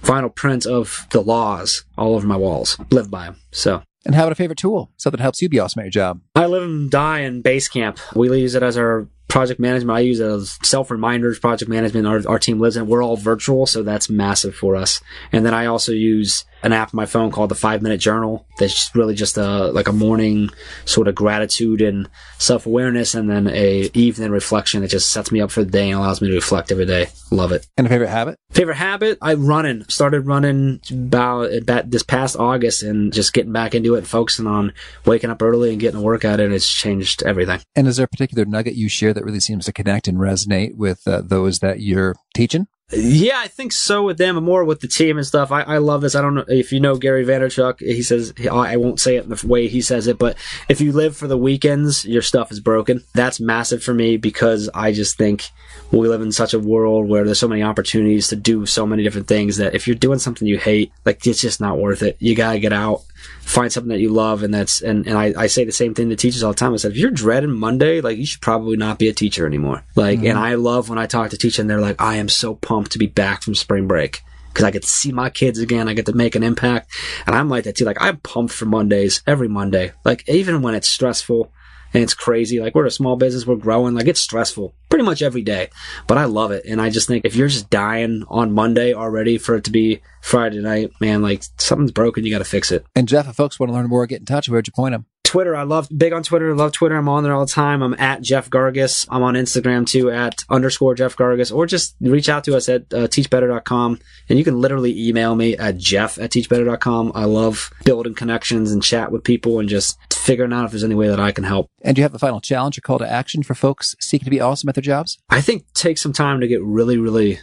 vinyl 0.02 0.34
prints 0.34 0.66
of 0.66 1.06
the 1.12 1.22
laws 1.22 1.86
all 1.96 2.16
over 2.16 2.26
my 2.26 2.36
walls. 2.36 2.80
Live 2.90 3.12
by 3.12 3.26
them. 3.26 3.36
So 3.52 3.84
And 4.04 4.16
how 4.16 4.24
about 4.24 4.32
a 4.32 4.36
favorite 4.36 4.58
tool? 4.58 4.90
Something 4.98 5.20
that 5.20 5.24
helps 5.24 5.44
you 5.44 5.48
be 5.48 5.60
awesome 5.60 5.82
at 5.82 5.86
your 5.86 5.92
job. 5.92 6.22
I 6.34 6.48
live 6.48 6.64
and 6.64 6.90
die 6.90 7.20
in 7.20 7.44
Basecamp. 7.44 8.00
We 8.16 8.36
use 8.36 8.56
it 8.56 8.64
as 8.64 8.80
our 8.80 9.08
project 9.28 9.60
management. 9.60 9.96
I 9.96 10.00
use 10.00 10.20
it 10.20 10.26
as 10.26 10.58
self 10.64 10.90
reminders, 10.90 11.38
project 11.38 11.70
management. 11.70 12.08
Our, 12.08 12.28
our 12.28 12.40
team 12.40 12.60
lives 12.60 12.78
in. 12.78 12.88
We're 12.88 13.04
all 13.04 13.18
virtual, 13.18 13.68
so 13.68 13.84
that's 13.84 14.10
massive 14.10 14.56
for 14.56 14.76
us. 14.76 15.02
And 15.32 15.46
then 15.46 15.54
I 15.54 15.68
also 15.68 15.92
use 15.92 16.46
an 16.64 16.74
app 16.74 16.94
on 16.94 16.98
my 16.98 17.06
phone 17.06 17.32
called 17.32 17.50
the 17.50 17.56
Five 17.56 17.82
Minute 17.82 18.00
Journal. 18.00 18.46
That's 18.58 18.94
really 18.96 19.16
just 19.16 19.38
a 19.38 19.68
like 19.68 19.88
a 19.88 19.94
morning 19.94 20.50
sort 20.86 21.08
of 21.08 21.16
gratitude 21.16 21.82
and 21.82 22.10
self 22.38 22.66
awareness, 22.66 23.14
and 23.16 23.30
then 23.30 23.48
a 23.48 23.90
evening 23.94 24.32
reflection 24.32 24.82
that 24.82 24.90
just 24.90 25.12
sets 25.12 25.32
me 25.32 25.42
up 25.42 25.52
for 25.52 25.64
the 25.64 25.72
day 25.72 25.90
and 25.90 26.00
allows 26.00 26.22
me 26.22 26.30
to 26.30 26.36
reflect 26.36 26.72
every 26.72 26.86
day. 26.86 27.08
Love 27.32 27.52
it. 27.52 27.68
And 27.78 27.88
a 27.88 27.90
favorite 27.90 28.10
habit? 28.10 28.40
Favorite 28.52 28.76
habit? 28.76 29.18
I 29.22 29.34
running. 29.34 29.86
Started 29.90 30.22
running 30.22 30.80
about, 30.92 31.54
about 31.54 31.92
this 31.92 32.04
past 32.04 32.36
August 32.38 32.84
and 32.84 33.12
just 33.12 33.34
getting 33.34 33.52
back 33.52 33.76
into 33.76 33.96
it 33.96 34.00
and 34.00 34.08
focusing 34.08 34.48
on 34.48 34.74
waking 35.06 35.30
up 35.30 35.42
early 35.42 35.72
and 35.72 35.80
getting 35.80 36.00
a 36.00 36.04
workout 36.04 36.40
in. 36.40 36.54
It's 36.54 36.72
changed 36.72 37.24
everything. 37.24 37.62
And 37.76 37.88
is 37.88 37.98
there 37.98 38.06
a 38.06 38.08
particular 38.08 38.46
nugget 38.46 38.76
you 38.76 38.90
share 38.90 39.14
that 39.14 39.26
really 39.26 39.40
seems 39.40 39.66
to 39.66 39.74
connect 39.74 40.08
and 40.08 40.18
resonate 40.18 40.76
with 40.76 41.08
uh, 41.08 41.22
those 41.22 41.60
that 41.60 41.80
you're 41.82 42.16
teaching? 42.34 42.68
Yeah, 42.92 43.40
I 43.40 43.48
think 43.48 43.72
so 43.72 44.04
with 44.04 44.20
them 44.20 44.36
more 44.44 44.64
with 44.64 44.80
the 44.80 44.88
team 44.88 45.18
and 45.18 45.26
stuff. 45.26 45.52
I, 45.52 45.64
I 45.64 45.78
love 45.80 46.02
this. 46.02 46.14
I 46.14 46.22
don't 46.22 46.36
know 46.36 46.46
if 46.48 46.72
you 46.72 46.80
know 46.80 46.98
Gary 46.98 47.26
Vaynerchuk. 47.26 47.80
He 47.80 48.04
says, 48.04 48.32
I 48.52 48.78
won't 48.78 49.00
say 49.00 49.16
it 49.16 49.24
in 49.24 49.30
the 49.32 49.48
way 49.48 49.68
he 49.68 49.82
says 49.82 50.06
it, 50.06 50.20
but 50.20 50.38
if 50.70 50.80
you 50.82 50.92
live 50.92 51.18
for 51.18 51.28
the 51.28 51.38
weekends, 51.38 52.06
your 52.06 52.22
stuff 52.22 52.52
is 52.52 52.60
broken. 52.60 53.04
That's 53.16 53.40
massive 53.40 53.84
for 53.84 53.96
me 53.96 54.18
because 54.18 54.70
I 54.76 54.92
just 54.92 55.18
think 55.18 55.50
we 55.92 56.08
live 56.08 56.22
in 56.22 56.32
such 56.32 56.54
a 56.54 56.60
world 56.60 57.10
where 57.10 57.24
there's 57.24 57.40
so 57.40 57.48
many 57.48 57.64
opportunities 57.64 58.28
to 58.28 58.36
do 58.36 58.68
so 58.68 58.86
many 58.86 59.02
different 59.02 59.28
things 59.28 59.58
that 59.58 59.74
if 59.74 59.88
you're 59.88 59.96
doing 59.96 60.20
something 60.20 60.48
you 60.48 60.60
hate, 60.60 60.92
like 61.06 61.26
it's 61.26 61.42
just 61.42 61.60
not 61.60 61.80
worth 61.80 62.04
it. 62.04 62.18
You 62.20 62.36
gotta 62.36 62.60
get 62.60 62.74
out 62.74 63.02
find 63.42 63.72
something 63.72 63.90
that 63.90 64.00
you 64.00 64.10
love 64.10 64.44
and 64.44 64.54
that's 64.54 64.82
and, 64.82 65.08
and 65.08 65.18
I, 65.18 65.34
I 65.38 65.48
say 65.48 65.64
the 65.64 65.72
same 65.72 65.94
thing 65.94 66.10
to 66.10 66.16
teachers 66.16 66.44
all 66.44 66.52
the 66.52 66.58
time. 66.58 66.74
I 66.74 66.78
said, 66.78 66.92
if 66.92 66.98
you're 66.98 67.12
dreading 67.12 67.52
Monday, 67.52 68.02
like 68.02 68.18
you 68.18 68.26
should 68.26 68.42
probably 68.42 68.78
not 68.78 69.00
be 69.00 69.10
a 69.10 69.14
teacher 69.14 69.46
anymore. 69.46 69.84
Like 69.96 70.20
mm-hmm. 70.20 70.28
and 70.28 70.40
I 70.40 70.56
love 70.56 70.90
when 70.90 71.00
I 71.00 71.06
talk 71.06 71.30
to 71.30 71.38
teachers 71.38 71.60
and 71.60 71.70
they're 71.70 71.82
like, 71.82 72.02
I 72.02 72.16
am 72.16 72.30
so 72.30 72.56
pumped 72.56 72.92
to 72.94 73.00
be 73.00 73.08
back 73.08 73.44
from 73.44 73.56
spring 73.56 73.88
break 73.88 74.22
because 74.50 74.64
I 74.64 74.72
get 74.72 74.84
to 74.84 74.88
see 74.88 75.12
my 75.12 75.30
kids 75.30 75.60
again. 75.60 75.90
I 75.90 75.94
get 75.94 76.06
to 76.06 76.14
make 76.14 76.36
an 76.36 76.44
impact. 76.44 76.90
And 77.28 77.36
I'm 77.36 77.50
like 77.50 77.66
that 77.66 77.76
too. 77.76 77.86
Like 77.86 78.02
I'm 78.02 78.18
pumped 78.18 78.54
for 78.54 78.66
Mondays 78.66 79.22
every 79.28 79.50
Monday. 79.50 79.92
Like 80.04 80.28
even 80.30 80.62
when 80.62 80.76
it's 80.76 80.88
stressful 80.88 81.52
and 81.94 82.04
it's 82.04 82.14
crazy. 82.14 82.60
Like 82.60 82.76
we're 82.76 82.86
a 82.86 82.92
small 82.92 83.16
business. 83.16 83.48
We're 83.48 83.56
growing. 83.56 83.96
Like 83.96 84.08
it's 84.08 84.22
stressful 84.22 84.74
pretty 84.90 85.06
much 85.06 85.22
every 85.22 85.42
day, 85.42 85.70
but 86.08 86.18
I 86.18 86.26
love 86.26 86.52
it. 86.52 86.66
And 86.66 86.82
I 86.82 86.90
just 86.90 87.08
think 87.08 87.26
if 87.26 87.36
you're 87.36 87.48
just 87.48 87.70
dying 87.70 88.24
on 88.28 88.54
Monday 88.54 88.94
already 88.94 89.38
for 89.38 89.56
it 89.56 89.64
to 89.66 89.72
be 89.72 90.02
Friday 90.26 90.60
night, 90.60 90.90
man, 91.00 91.22
like 91.22 91.44
something's 91.60 91.92
broken. 91.92 92.26
You 92.26 92.32
got 92.32 92.40
to 92.40 92.46
fix 92.46 92.72
it. 92.72 92.84
And 92.96 93.08
Jeff, 93.08 93.28
if 93.28 93.36
folks 93.36 93.60
want 93.60 93.70
to 93.70 93.76
learn 93.76 93.88
more, 93.88 94.08
get 94.08 94.22
in 94.22 94.26
touch. 94.26 94.50
Where'd 94.50 94.66
you 94.66 94.74
point 94.74 94.94
them? 94.94 95.06
Twitter. 95.24 95.56
I 95.56 95.62
love 95.62 95.88
big 95.96 96.14
on 96.14 96.24
Twitter. 96.24 96.56
Love 96.56 96.72
Twitter. 96.72 96.96
I'm 96.96 97.08
on 97.08 97.24
there 97.24 97.32
all 97.32 97.46
the 97.46 97.52
time. 97.52 97.84
I'm 97.84 97.94
at 98.00 98.22
Jeff 98.22 98.50
Gargas. 98.50 99.08
I'm 99.12 99.22
on 99.22 99.36
Instagram 99.36 99.86
too 99.86 100.10
at 100.10 100.44
underscore 100.50 100.96
Jeff 100.96 101.16
Gargas 101.16 101.56
or 101.56 101.68
just 101.68 101.96
reach 102.02 102.28
out 102.28 102.44
to 102.46 102.56
us 102.56 102.68
at 102.70 102.92
uh, 102.92 103.08
teachbetter.com 103.08 104.00
and 104.28 104.40
you 104.40 104.44
can 104.44 104.60
literally 104.60 105.08
email 105.08 105.36
me 105.36 105.56
at 105.58 105.78
Jeff 105.78 106.18
at 106.18 106.32
teachbetter.com. 106.32 107.12
I 107.14 107.26
love 107.26 107.72
building 107.84 108.16
connections 108.16 108.72
and 108.72 108.82
chat 108.82 109.12
with 109.12 109.24
people 109.24 109.60
and 109.60 109.70
just 109.70 109.96
figuring 110.12 110.54
out 110.54 110.66
if 110.66 110.72
there's 110.72 110.84
any 110.84 110.96
way 110.96 111.08
that 111.08 111.20
I 111.20 111.32
can 111.32 111.44
help. 111.44 111.70
And 111.84 111.96
do 111.96 112.00
you 112.00 112.04
have 112.04 112.16
a 112.16 112.20
final 112.20 112.42
challenge 112.42 112.80
or 112.80 112.82
call 112.82 112.98
to 112.98 113.12
action 113.12 113.44
for 113.44 113.54
folks 113.54 113.96
seeking 114.00 114.26
to 114.26 114.32
be 114.32 114.42
awesome 114.42 114.70
at 114.70 114.76
their 114.76 114.82
jobs? 114.82 115.20
I 115.30 115.42
think 115.42 115.72
take 115.74 116.00
some 116.00 116.14
time 116.14 116.40
to 116.40 116.48
get 116.48 116.64
really, 116.64 116.98
really 116.98 117.40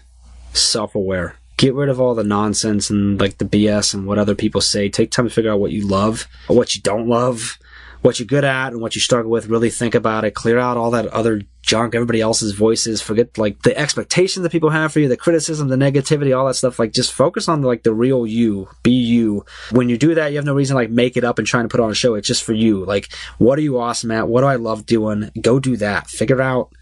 self 0.53 0.97
aware 0.97 1.37
get 1.57 1.75
rid 1.75 1.89
of 1.89 2.01
all 2.01 2.15
the 2.15 2.25
nonsense 2.25 2.91
and 2.91 3.21
like 3.21 3.39
the 3.39 3.45
BS 3.45 3.95
and 3.95 4.07
what 4.07 4.19
other 4.19 4.35
people 4.35 4.61
say. 4.61 4.89
Take 4.89 5.11
time 5.11 5.29
to 5.29 5.35
figure 5.35 5.51
out 5.51 5.61
what 5.61 5.73
you 5.73 5.87
love 5.87 6.27
or 6.49 6.57
what 6.57 6.75
you 6.75 6.83
don't 6.83 7.09
love 7.09 7.59
what 8.03 8.19
you're 8.19 8.27
good 8.27 8.45
at 8.45 8.73
and 8.73 8.81
what 8.81 8.95
you 8.95 9.01
struggle 9.01 9.31
with. 9.31 9.47
Really 9.47 9.71
think 9.71 9.95
about 9.95 10.25
it. 10.25 10.35
Clear 10.35 10.59
out 10.59 10.77
all 10.77 10.91
that 10.91 11.07
other 11.09 11.43
junk, 11.63 11.95
everybody 11.95 12.21
else's 12.21 12.53
voices. 12.53 13.01
Forget 13.01 13.39
like 13.39 13.63
the 13.63 13.77
expectations 13.79 14.43
that 14.43 14.53
people 14.53 14.71
have 14.71 14.93
for 14.93 15.01
you, 15.01 15.09
the 15.09 15.17
criticism, 15.17 15.69
the 15.69 15.77
negativity, 15.77 16.37
all 16.37 16.47
that 16.47 16.55
stuff. 16.55 16.79
Like 16.79 16.93
just 16.93 17.13
focus 17.13 17.49
on 17.49 17.63
like 17.63 17.85
the 17.85 17.95
real 17.95 18.27
you. 18.27 18.69
Be 18.83 18.91
you. 18.91 19.47
When 19.71 19.89
you 19.89 19.97
do 19.97 20.15
that, 20.17 20.33
you 20.33 20.37
have 20.37 20.45
no 20.45 20.55
reason 20.55 20.77
like 20.77 20.91
make 20.91 21.17
it 21.17 21.25
up 21.25 21.39
and 21.39 21.47
trying 21.47 21.65
to 21.65 21.69
put 21.69 21.81
on 21.81 21.91
a 21.91 21.95
show. 21.95 22.15
It's 22.15 22.29
just 22.29 22.43
for 22.43 22.53
you. 22.53 22.85
Like, 22.85 23.13
what 23.39 23.59
are 23.59 23.63
you 23.63 23.79
awesome 23.79 24.11
at? 24.11 24.29
What 24.29 24.41
do 24.43 24.49
I 24.49 24.57
love 24.57 24.85
doing? 24.85 25.31
Go 25.41 25.61
do 25.61 25.77
that. 25.77 26.11
Figure 26.11 26.43
out 26.43 26.73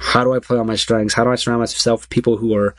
how 0.00 0.24
do 0.24 0.34
I 0.34 0.40
play 0.40 0.58
on 0.58 0.66
my 0.66 0.76
strengths? 0.76 1.14
How 1.14 1.24
do 1.24 1.30
I 1.30 1.36
surround 1.36 1.60
myself 1.60 2.02
with 2.02 2.10
people 2.10 2.36
who 2.36 2.54
are 2.56 2.74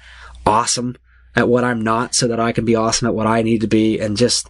awesome 0.45 0.97
at 1.35 1.47
what 1.47 1.63
I'm 1.63 1.81
not 1.81 2.15
so 2.15 2.27
that 2.27 2.39
I 2.39 2.51
can 2.51 2.65
be 2.65 2.75
awesome 2.75 3.07
at 3.07 3.15
what 3.15 3.27
I 3.27 3.41
need 3.41 3.61
to 3.61 3.67
be 3.67 3.99
and 3.99 4.17
just 4.17 4.49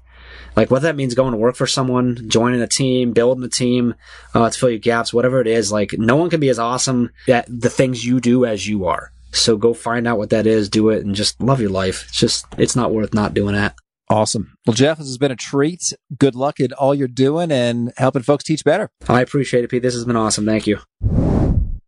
like 0.55 0.71
whether 0.71 0.88
that 0.88 0.95
means 0.95 1.13
going 1.15 1.31
to 1.31 1.38
work 1.38 1.55
for 1.55 1.67
someone, 1.67 2.29
joining 2.29 2.61
a 2.61 2.67
team, 2.67 3.11
building 3.13 3.43
a 3.43 3.49
team 3.49 3.95
uh, 4.33 4.49
to 4.49 4.57
fill 4.57 4.69
your 4.69 4.79
gaps, 4.79 5.13
whatever 5.13 5.41
it 5.41 5.47
is, 5.47 5.71
like 5.71 5.93
no 5.97 6.15
one 6.15 6.29
can 6.29 6.39
be 6.39 6.49
as 6.49 6.59
awesome 6.59 7.11
at 7.27 7.45
the 7.47 7.69
things 7.69 8.05
you 8.05 8.19
do 8.19 8.45
as 8.45 8.67
you 8.67 8.86
are. 8.86 9.11
So 9.31 9.57
go 9.57 9.73
find 9.73 10.07
out 10.07 10.17
what 10.17 10.29
that 10.29 10.47
is, 10.47 10.69
do 10.69 10.89
it, 10.89 11.05
and 11.05 11.13
just 11.13 11.41
love 11.41 11.59
your 11.59 11.69
life. 11.69 12.05
It's 12.07 12.17
just, 12.17 12.45
it's 12.57 12.75
not 12.75 12.93
worth 12.93 13.13
not 13.13 13.33
doing 13.33 13.53
that. 13.53 13.75
Awesome. 14.09 14.55
Well, 14.65 14.75
Jeff, 14.75 14.99
this 14.99 15.07
has 15.07 15.17
been 15.17 15.31
a 15.31 15.36
treat. 15.36 15.81
Good 16.17 16.36
luck 16.36 16.59
in 16.59 16.71
all 16.73 16.93
you're 16.93 17.07
doing 17.07 17.51
and 17.51 17.91
helping 17.97 18.21
folks 18.21 18.43
teach 18.43 18.63
better. 18.63 18.91
I 19.09 19.21
appreciate 19.21 19.63
it, 19.63 19.71
Pete. 19.71 19.81
This 19.81 19.95
has 19.95 20.05
been 20.05 20.15
awesome. 20.15 20.45
Thank 20.45 20.67
you. 20.67 20.79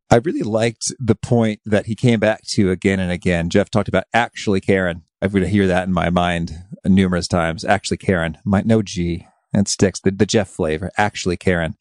I 0.09 0.17
really 0.17 0.43
liked 0.43 0.93
the 0.99 1.15
point 1.15 1.59
that 1.65 1.87
he 1.87 1.95
came 1.95 2.19
back 2.19 2.43
to 2.49 2.71
again 2.71 2.99
and 2.99 3.11
again. 3.11 3.49
Jeff 3.49 3.69
talked 3.69 3.89
about 3.89 4.05
actually 4.13 4.61
caring. 4.61 5.03
I'm 5.21 5.31
going 5.31 5.43
to 5.43 5.49
hear 5.49 5.67
that 5.67 5.87
in 5.87 5.93
my 5.93 6.09
mind 6.09 6.51
numerous 6.85 7.27
times. 7.27 7.65
Actually, 7.65 7.97
caring, 7.97 8.37
my 8.45 8.61
no 8.65 8.81
G, 8.81 9.27
and 9.53 9.67
sticks 9.67 9.99
the, 9.99 10.11
the 10.11 10.25
Jeff 10.25 10.47
flavor. 10.47 10.91
Actually, 10.97 11.37
caring, 11.37 11.75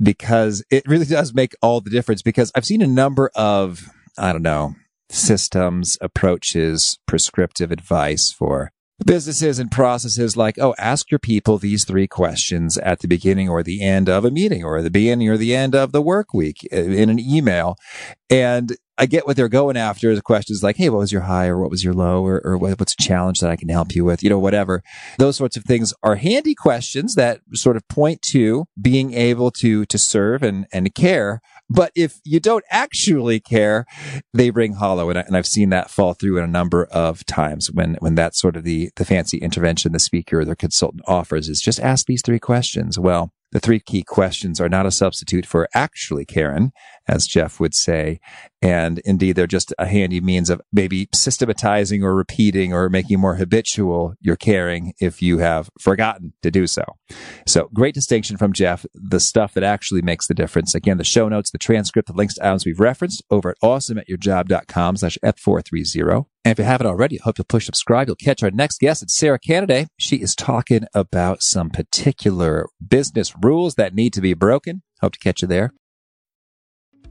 because 0.00 0.64
it 0.70 0.86
really 0.86 1.06
does 1.06 1.34
make 1.34 1.54
all 1.62 1.80
the 1.80 1.90
difference. 1.90 2.22
Because 2.22 2.52
I've 2.54 2.66
seen 2.66 2.82
a 2.82 2.86
number 2.86 3.30
of 3.34 3.88
I 4.16 4.32
don't 4.32 4.42
know 4.42 4.76
systems, 5.10 5.98
approaches, 6.00 6.98
prescriptive 7.06 7.70
advice 7.70 8.32
for 8.32 8.72
businesses 9.04 9.58
and 9.58 9.70
processes 9.70 10.36
like, 10.36 10.58
oh, 10.58 10.74
ask 10.78 11.10
your 11.10 11.18
people 11.18 11.58
these 11.58 11.84
three 11.84 12.06
questions 12.06 12.78
at 12.78 13.00
the 13.00 13.08
beginning 13.08 13.48
or 13.48 13.62
the 13.62 13.82
end 13.82 14.08
of 14.08 14.24
a 14.24 14.30
meeting 14.30 14.64
or 14.64 14.80
the 14.82 14.90
beginning 14.90 15.28
or 15.28 15.36
the 15.36 15.54
end 15.54 15.74
of 15.74 15.92
the 15.92 16.02
work 16.02 16.32
week 16.32 16.66
uh, 16.72 16.76
in 16.76 17.10
an 17.10 17.18
email. 17.18 17.76
And 18.30 18.76
I 18.96 19.06
get 19.06 19.26
what 19.26 19.36
they're 19.36 19.48
going 19.48 19.76
after. 19.76 20.14
The 20.14 20.22
questions 20.22 20.62
like, 20.62 20.76
Hey, 20.76 20.88
what 20.88 20.98
was 20.98 21.12
your 21.12 21.22
high 21.22 21.46
or 21.46 21.58
what 21.58 21.70
was 21.70 21.82
your 21.82 21.94
low 21.94 22.24
or, 22.24 22.40
or 22.44 22.56
what's 22.56 22.94
a 22.94 23.02
challenge 23.02 23.40
that 23.40 23.50
I 23.50 23.56
can 23.56 23.68
help 23.68 23.94
you 23.94 24.04
with? 24.04 24.22
You 24.22 24.30
know, 24.30 24.38
whatever. 24.38 24.82
Those 25.18 25.36
sorts 25.36 25.56
of 25.56 25.64
things 25.64 25.92
are 26.02 26.16
handy 26.16 26.54
questions 26.54 27.16
that 27.16 27.40
sort 27.54 27.76
of 27.76 27.86
point 27.88 28.22
to 28.30 28.66
being 28.80 29.12
able 29.12 29.50
to, 29.52 29.84
to 29.86 29.98
serve 29.98 30.42
and, 30.42 30.66
and 30.72 30.94
care. 30.94 31.40
But 31.70 31.92
if 31.94 32.20
you 32.24 32.40
don't 32.40 32.64
actually 32.70 33.40
care, 33.40 33.86
they 34.32 34.50
ring 34.50 34.74
hollow. 34.74 35.10
And, 35.10 35.18
I, 35.18 35.24
I've 35.32 35.46
seen 35.46 35.70
that 35.70 35.90
fall 35.90 36.14
through 36.14 36.38
in 36.38 36.44
a 36.44 36.48
number 36.48 36.84
of 36.86 37.24
times 37.26 37.70
when, 37.72 37.94
when 38.00 38.14
that's 38.14 38.40
sort 38.40 38.56
of 38.56 38.64
the, 38.64 38.90
the 38.96 39.04
fancy 39.04 39.38
intervention 39.38 39.92
the 39.92 39.98
speaker 39.98 40.40
or 40.40 40.44
the 40.44 40.56
consultant 40.56 41.02
offers 41.06 41.48
is 41.48 41.60
just 41.60 41.80
ask 41.80 42.06
these 42.06 42.22
three 42.22 42.38
questions. 42.38 42.98
Well, 42.98 43.32
the 43.52 43.60
three 43.60 43.80
key 43.80 44.02
questions 44.02 44.60
are 44.60 44.68
not 44.68 44.84
a 44.84 44.90
substitute 44.90 45.46
for 45.46 45.68
actually 45.74 46.24
caring, 46.24 46.72
as 47.06 47.26
Jeff 47.26 47.60
would 47.60 47.74
say. 47.74 48.20
And 48.62 49.00
indeed, 49.00 49.36
they're 49.36 49.46
just 49.46 49.74
a 49.78 49.86
handy 49.86 50.20
means 50.20 50.48
of 50.48 50.60
maybe 50.72 51.08
systematizing 51.14 52.02
or 52.02 52.14
repeating 52.14 52.72
or 52.72 52.88
making 52.88 53.20
more 53.20 53.34
habitual 53.34 54.14
your 54.20 54.36
caring 54.36 54.94
if 55.00 55.20
you 55.20 55.38
have 55.38 55.68
forgotten 55.78 56.32
to 56.42 56.50
do 56.50 56.66
so. 56.66 56.84
So 57.46 57.68
great 57.74 57.94
distinction 57.94 58.36
from 58.38 58.54
Jeff, 58.54 58.86
the 58.94 59.20
stuff 59.20 59.52
that 59.54 59.64
actually 59.64 60.02
makes 60.02 60.26
the 60.26 60.34
difference. 60.34 60.74
Again, 60.74 60.96
the 60.96 61.04
show 61.04 61.28
notes, 61.28 61.50
the 61.50 61.58
transcript, 61.58 62.08
the 62.08 62.14
links 62.14 62.34
to 62.34 62.46
items 62.46 62.64
we've 62.64 62.80
referenced 62.80 63.22
over 63.30 63.50
at 63.50 63.60
awesomeatyourjob.com 63.62 64.96
slash 64.96 65.18
F430. 65.22 66.26
And 66.46 66.52
if 66.52 66.58
you 66.58 66.64
haven't 66.64 66.86
already, 66.86 67.20
I 67.20 67.24
hope 67.24 67.38
you'll 67.38 67.44
push 67.46 67.66
subscribe. 67.66 68.08
You'll 68.08 68.16
catch 68.16 68.42
our 68.42 68.50
next 68.50 68.80
guest. 68.80 69.02
It's 69.02 69.14
Sarah 69.14 69.38
Canaday. 69.38 69.88
She 69.98 70.16
is 70.16 70.34
talking 70.34 70.84
about 70.94 71.42
some 71.42 71.70
particular 71.70 72.66
business 72.86 73.34
rules 73.42 73.74
that 73.74 73.94
need 73.94 74.12
to 74.14 74.20
be 74.20 74.34
broken. 74.34 74.82
Hope 75.00 75.12
to 75.12 75.18
catch 75.18 75.42
you 75.42 75.48
there. 75.48 75.72